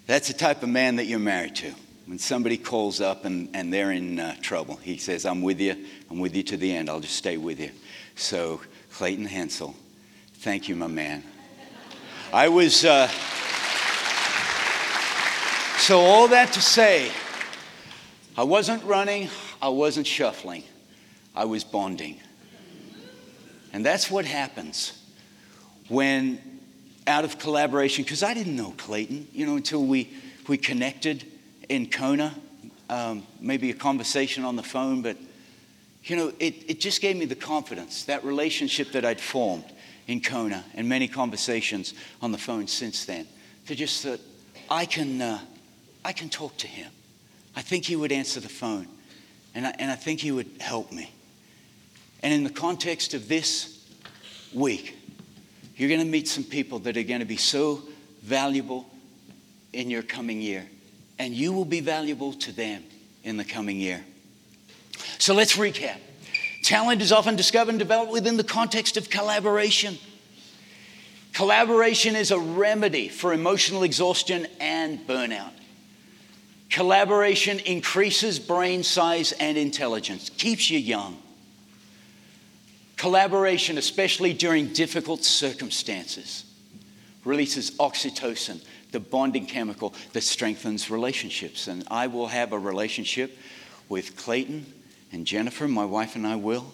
that's 0.08 0.28
the 0.28 0.34
type 0.34 0.64
of 0.64 0.70
man 0.70 0.98
that 0.98 1.06
you're 1.06 1.20
married 1.20 1.56
to. 1.58 1.74
When 2.06 2.20
somebody 2.20 2.58
calls 2.58 3.02
up 3.02 3.26
and, 3.26 3.50
and 3.54 3.74
they're 3.74 3.92
in 3.92 4.20
uh, 4.20 4.36
trouble, 4.42 4.76
he 4.78 4.98
says, 4.98 5.26
I'm 5.26 5.42
with 5.42 5.60
you. 5.60 5.76
I'm 6.10 6.20
with 6.20 6.36
you 6.36 6.44
to 6.44 6.58
the 6.58 6.76
end. 6.76 6.90
I'll 6.90 7.00
just 7.00 7.16
stay 7.16 7.38
with 7.38 7.60
you. 7.60 7.72
So, 8.16 8.62
Clayton 8.94 9.26
Hensel, 9.26 9.76
thank 10.36 10.70
you, 10.70 10.76
my 10.76 10.88
man. 10.88 11.24
I 12.32 12.50
was. 12.50 12.86
Uh, 12.86 13.10
So, 15.78 16.00
all 16.00 16.30
that 16.30 16.54
to 16.54 16.62
say, 16.62 17.12
I 18.36 18.44
wasn't 18.44 18.84
running, 18.86 19.30
I 19.62 19.70
wasn't 19.70 20.08
shuffling, 20.08 20.64
I 21.36 21.46
was 21.46 21.64
bonding. 21.64 22.20
And 23.72 23.86
that's 23.86 24.10
what 24.10 24.26
happens 24.26 25.00
when, 25.88 26.55
out 27.08 27.24
of 27.24 27.38
collaboration, 27.38 28.04
because 28.04 28.24
I 28.24 28.34
didn't 28.34 28.56
know 28.56 28.74
Clayton, 28.78 29.28
you 29.32 29.46
know, 29.46 29.56
until 29.56 29.84
we, 29.84 30.12
we 30.48 30.58
connected 30.58 31.26
in 31.70 31.88
Kona, 31.88 32.36
um, 32.90 33.26
maybe 33.40 33.70
a 33.70 33.76
conversation 33.76 34.44
on 34.44 34.56
the 34.56 34.64
phone, 34.64 35.02
but, 35.02 35.18
you 36.04 36.16
know, 36.16 36.34
it, 36.40 36.70
it 36.70 36.80
just 36.80 37.02
gave 37.02 37.16
me 37.16 37.26
the 37.26 37.36
confidence, 37.36 38.06
that 38.06 38.24
relationship 38.24 38.92
that 38.92 39.06
I'd 39.06 39.22
formed 39.22 39.66
in 40.08 40.22
Kona 40.22 40.64
and 40.74 40.88
many 40.88 41.08
conversations 41.08 41.94
on 42.22 42.32
the 42.32 42.38
phone 42.38 42.68
since 42.68 43.06
then, 43.06 43.28
to 43.68 43.76
just 43.76 44.04
that 44.04 44.20
I 44.70 44.86
can, 44.86 45.22
uh, 45.22 45.40
I 46.04 46.12
can 46.12 46.30
talk 46.30 46.58
to 46.58 46.68
him. 46.68 46.92
I 47.56 47.62
think 47.62 47.86
he 47.86 47.96
would 47.96 48.12
answer 48.12 48.40
the 48.40 48.50
phone, 48.50 48.88
and 49.54 49.66
I, 49.68 49.76
and 49.80 49.90
I 49.92 49.96
think 49.96 50.20
he 50.20 50.32
would 50.32 50.50
help 50.60 50.92
me. 50.92 51.12
And 52.22 52.34
in 52.34 52.44
the 52.44 52.50
context 52.50 53.14
of 53.14 53.28
this 53.28 53.88
week, 54.54 54.95
you're 55.76 55.90
going 55.90 56.02
to 56.02 56.06
meet 56.06 56.28
some 56.28 56.44
people 56.44 56.80
that 56.80 56.98
are 56.98 57.04
going 57.04 57.20
to 57.20 57.26
be 57.26 57.38
so 57.38 57.82
valuable 58.22 58.90
in 59.74 59.90
your 59.90 60.02
coming 60.02 60.42
year, 60.42 60.66
and 61.20 61.34
you 61.34 61.52
will 61.54 61.66
be 61.66 61.82
valuable 61.82 62.34
to 62.34 62.52
them 62.52 62.84
in 63.24 63.38
the 63.38 63.44
coming 63.44 63.80
year. 63.80 64.04
So 65.18 65.34
let's 65.34 65.58
recap. 65.58 65.98
Talent 66.64 67.02
is 67.02 67.12
often 67.12 67.36
discovered 67.36 67.72
and 67.72 67.80
developed 67.80 68.12
within 68.12 68.38
the 68.38 68.44
context 68.44 68.98
of 68.98 69.10
collaboration. 69.10 69.98
Collaboration 71.34 72.16
is 72.16 72.32
a 72.32 72.40
remedy 72.40 73.10
for 73.10 73.34
emotional 73.34 73.84
exhaustion 73.84 74.48
and 74.60 75.06
burnout. 75.06 75.52
Collaboration 76.70 77.60
increases 77.60 78.40
brain 78.40 78.84
size 78.84 79.34
and 79.34 79.58
intelligence, 79.58 80.30
keeps 80.30 80.70
you 80.70 80.80
young. 80.80 81.22
Collaboration, 83.06 83.78
especially 83.78 84.34
during 84.34 84.74
difficult 84.74 85.24
circumstances, 85.24 86.44
releases 87.24 87.70
oxytocin, 87.78 88.66
the 88.94 89.00
bonding 89.00 89.46
chemical 89.46 89.94
that 90.14 90.22
strengthens 90.22 90.90
relationships. 90.90 91.68
And 91.68 91.84
I 91.92 92.08
will 92.08 92.26
have 92.26 92.52
a 92.52 92.58
relationship 92.58 93.38
with 93.90 94.18
Clayton 94.18 94.66
and 95.12 95.24
Jennifer, 95.24 95.68
my 95.68 95.86
wife 95.86 96.16
and 96.16 96.26
I 96.26 96.38
will, 96.38 96.74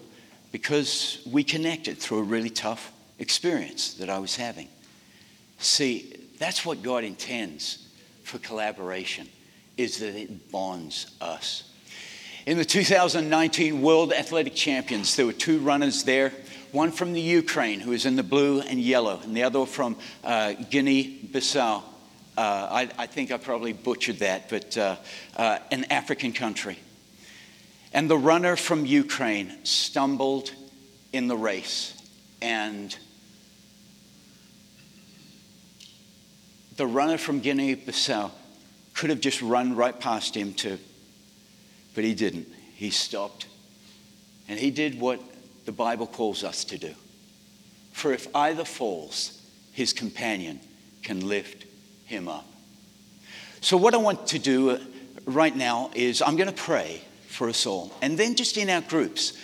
because 0.53 1.21
we 1.29 1.43
connected 1.43 1.97
through 1.97 2.19
a 2.19 2.23
really 2.23 2.49
tough 2.49 2.93
experience 3.19 3.95
that 3.95 4.09
I 4.09 4.19
was 4.19 4.37
having. 4.37 4.69
See, 5.57 6.15
that's 6.39 6.65
what 6.65 6.81
God 6.81 7.03
intends 7.03 7.89
for 8.23 8.37
collaboration, 8.37 9.27
is 9.75 9.99
that 9.99 10.15
it 10.15 10.49
bonds 10.49 11.07
us. 11.19 11.70
In 12.47 12.57
the 12.57 12.65
2019 12.65 13.83
World 13.83 14.11
Athletic 14.11 14.55
Champions, 14.55 15.15
there 15.15 15.27
were 15.27 15.33
two 15.33 15.59
runners 15.59 16.03
there, 16.05 16.33
one 16.71 16.91
from 16.91 17.13
the 17.13 17.21
Ukraine, 17.21 17.79
who 17.79 17.91
was 17.91 18.07
in 18.07 18.15
the 18.15 18.23
blue 18.23 18.61
and 18.61 18.79
yellow, 18.79 19.19
and 19.19 19.37
the 19.37 19.43
other 19.43 19.63
from 19.67 19.95
uh, 20.23 20.53
Guinea-Bissau. 20.53 21.83
Uh, 22.35 22.41
I, 22.41 22.89
I, 22.97 23.05
think 23.05 23.31
I 23.31 23.37
probably 23.37 23.73
butchered 23.73 24.19
that, 24.19 24.49
but 24.49 24.75
uh, 24.75 24.95
uh, 25.37 25.59
an 25.69 25.85
African 25.91 26.33
country. 26.33 26.79
And 27.93 28.09
the 28.09 28.17
runner 28.17 28.55
from 28.55 28.87
Ukraine 28.87 29.63
stumbled 29.63 30.51
in 31.13 31.27
the 31.27 31.37
race, 31.37 31.93
and 32.41 32.95
the 36.75 36.87
runner 36.87 37.19
from 37.19 37.39
Guinea-Bissau 37.39 38.31
could 38.95 39.11
have 39.11 39.19
just 39.19 39.43
run 39.43 39.75
right 39.75 39.99
past 39.99 40.35
him 40.35 40.55
to 40.55 40.79
but 41.95 42.03
he 42.03 42.13
didn't. 42.13 42.47
He 42.75 42.89
stopped. 42.89 43.47
And 44.47 44.59
he 44.59 44.71
did 44.71 44.99
what 44.99 45.21
the 45.65 45.71
Bible 45.71 46.07
calls 46.07 46.43
us 46.43 46.63
to 46.65 46.77
do. 46.77 46.93
For 47.91 48.13
if 48.13 48.27
either 48.35 48.65
falls, 48.65 49.41
his 49.71 49.93
companion 49.93 50.59
can 51.03 51.27
lift 51.27 51.65
him 52.05 52.27
up. 52.27 52.45
So, 53.61 53.77
what 53.77 53.93
I 53.93 53.97
want 53.97 54.27
to 54.27 54.39
do 54.39 54.71
uh, 54.71 54.79
right 55.25 55.55
now 55.55 55.91
is 55.93 56.21
I'm 56.21 56.35
going 56.35 56.49
to 56.49 56.55
pray 56.55 57.01
for 57.27 57.47
us 57.47 57.65
all. 57.65 57.93
And 58.01 58.17
then, 58.17 58.35
just 58.35 58.57
in 58.57 58.69
our 58.69 58.81
groups, 58.81 59.37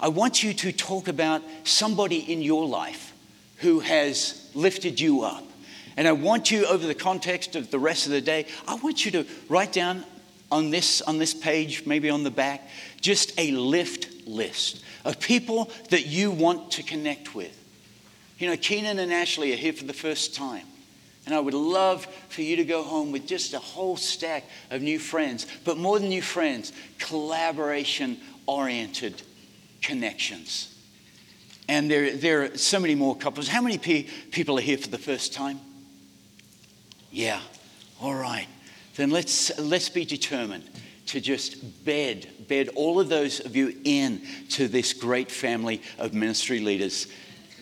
I 0.00 0.08
want 0.08 0.42
you 0.42 0.54
to 0.54 0.72
talk 0.72 1.08
about 1.08 1.42
somebody 1.64 2.18
in 2.32 2.40
your 2.40 2.66
life 2.66 3.12
who 3.58 3.80
has 3.80 4.50
lifted 4.54 5.00
you 5.00 5.22
up. 5.22 5.44
And 5.96 6.06
I 6.06 6.12
want 6.12 6.50
you, 6.50 6.64
over 6.66 6.86
the 6.86 6.94
context 6.94 7.56
of 7.56 7.70
the 7.70 7.78
rest 7.78 8.06
of 8.06 8.12
the 8.12 8.20
day, 8.20 8.46
I 8.66 8.76
want 8.76 9.04
you 9.04 9.10
to 9.12 9.26
write 9.48 9.72
down 9.72 10.04
on 10.50 10.70
this, 10.70 11.02
on 11.02 11.18
this 11.18 11.34
page, 11.34 11.86
maybe 11.86 12.10
on 12.10 12.22
the 12.22 12.30
back, 12.30 12.66
just 13.00 13.38
a 13.38 13.50
lift 13.52 14.26
list 14.26 14.82
of 15.04 15.20
people 15.20 15.70
that 15.90 16.06
you 16.06 16.30
want 16.30 16.72
to 16.72 16.82
connect 16.82 17.34
with. 17.34 17.54
You 18.38 18.48
know, 18.48 18.56
Keenan 18.56 18.98
and 18.98 19.12
Ashley 19.12 19.52
are 19.52 19.56
here 19.56 19.72
for 19.72 19.84
the 19.84 19.92
first 19.92 20.34
time. 20.34 20.64
And 21.26 21.34
I 21.34 21.40
would 21.40 21.54
love 21.54 22.06
for 22.30 22.40
you 22.40 22.56
to 22.56 22.64
go 22.64 22.82
home 22.82 23.12
with 23.12 23.26
just 23.26 23.52
a 23.52 23.58
whole 23.58 23.96
stack 23.96 24.44
of 24.70 24.80
new 24.80 24.98
friends, 24.98 25.46
but 25.64 25.76
more 25.76 25.98
than 25.98 26.08
new 26.08 26.22
friends, 26.22 26.72
collaboration 26.98 28.18
oriented 28.46 29.20
connections. 29.82 30.74
And 31.68 31.90
there, 31.90 32.16
there 32.16 32.44
are 32.44 32.56
so 32.56 32.80
many 32.80 32.94
more 32.94 33.14
couples. 33.14 33.46
How 33.46 33.60
many 33.60 33.76
pe- 33.76 34.04
people 34.30 34.58
are 34.58 34.62
here 34.62 34.78
for 34.78 34.88
the 34.88 34.98
first 34.98 35.34
time? 35.34 35.60
Yeah, 37.10 37.40
all 38.00 38.14
right 38.14 38.48
then 38.98 39.10
let's, 39.10 39.56
let's 39.60 39.88
be 39.88 40.04
determined 40.04 40.68
to 41.06 41.20
just 41.20 41.84
bed, 41.84 42.26
bed 42.48 42.68
all 42.74 42.98
of 42.98 43.08
those 43.08 43.38
of 43.38 43.54
you 43.54 43.72
in 43.84 44.20
to 44.50 44.66
this 44.66 44.92
great 44.92 45.30
family 45.30 45.80
of 45.98 46.12
ministry 46.12 46.58
leaders 46.58 47.06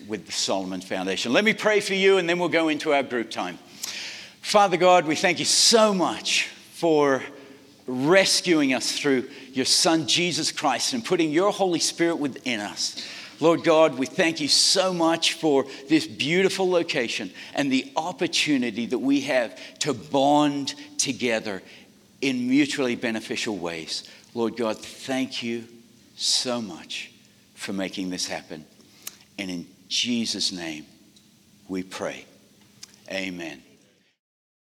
with 0.08 0.24
the 0.24 0.32
Solomon 0.32 0.80
Foundation. 0.80 1.34
Let 1.34 1.44
me 1.44 1.52
pray 1.52 1.80
for 1.80 1.92
you 1.92 2.16
and 2.16 2.26
then 2.26 2.38
we'll 2.38 2.48
go 2.48 2.68
into 2.68 2.94
our 2.94 3.02
group 3.02 3.30
time. 3.30 3.58
Father 4.40 4.78
God, 4.78 5.06
we 5.06 5.14
thank 5.14 5.38
you 5.38 5.44
so 5.44 5.92
much 5.92 6.48
for 6.72 7.22
rescuing 7.86 8.72
us 8.72 8.98
through 8.98 9.28
your 9.52 9.66
Son, 9.66 10.06
Jesus 10.08 10.50
Christ, 10.50 10.94
and 10.94 11.04
putting 11.04 11.30
your 11.30 11.52
Holy 11.52 11.80
Spirit 11.80 12.16
within 12.16 12.60
us. 12.60 13.06
Lord 13.38 13.64
God, 13.64 13.98
we 13.98 14.06
thank 14.06 14.40
you 14.40 14.48
so 14.48 14.94
much 14.94 15.34
for 15.34 15.66
this 15.88 16.06
beautiful 16.06 16.70
location 16.70 17.30
and 17.54 17.70
the 17.70 17.92
opportunity 17.94 18.86
that 18.86 18.98
we 18.98 19.20
have 19.22 19.58
to 19.80 19.92
bond 19.92 20.74
together 21.06 21.62
in 22.20 22.48
mutually 22.48 22.96
beneficial 22.96 23.56
ways. 23.56 24.02
Lord 24.34 24.56
God, 24.56 24.76
thank 24.76 25.40
you 25.40 25.64
so 26.16 26.60
much 26.60 27.12
for 27.54 27.72
making 27.72 28.10
this 28.10 28.26
happen. 28.26 28.64
And 29.38 29.48
in 29.48 29.66
Jesus' 29.88 30.50
name, 30.50 30.84
we 31.68 31.84
pray. 31.84 32.24
Amen. 33.08 33.62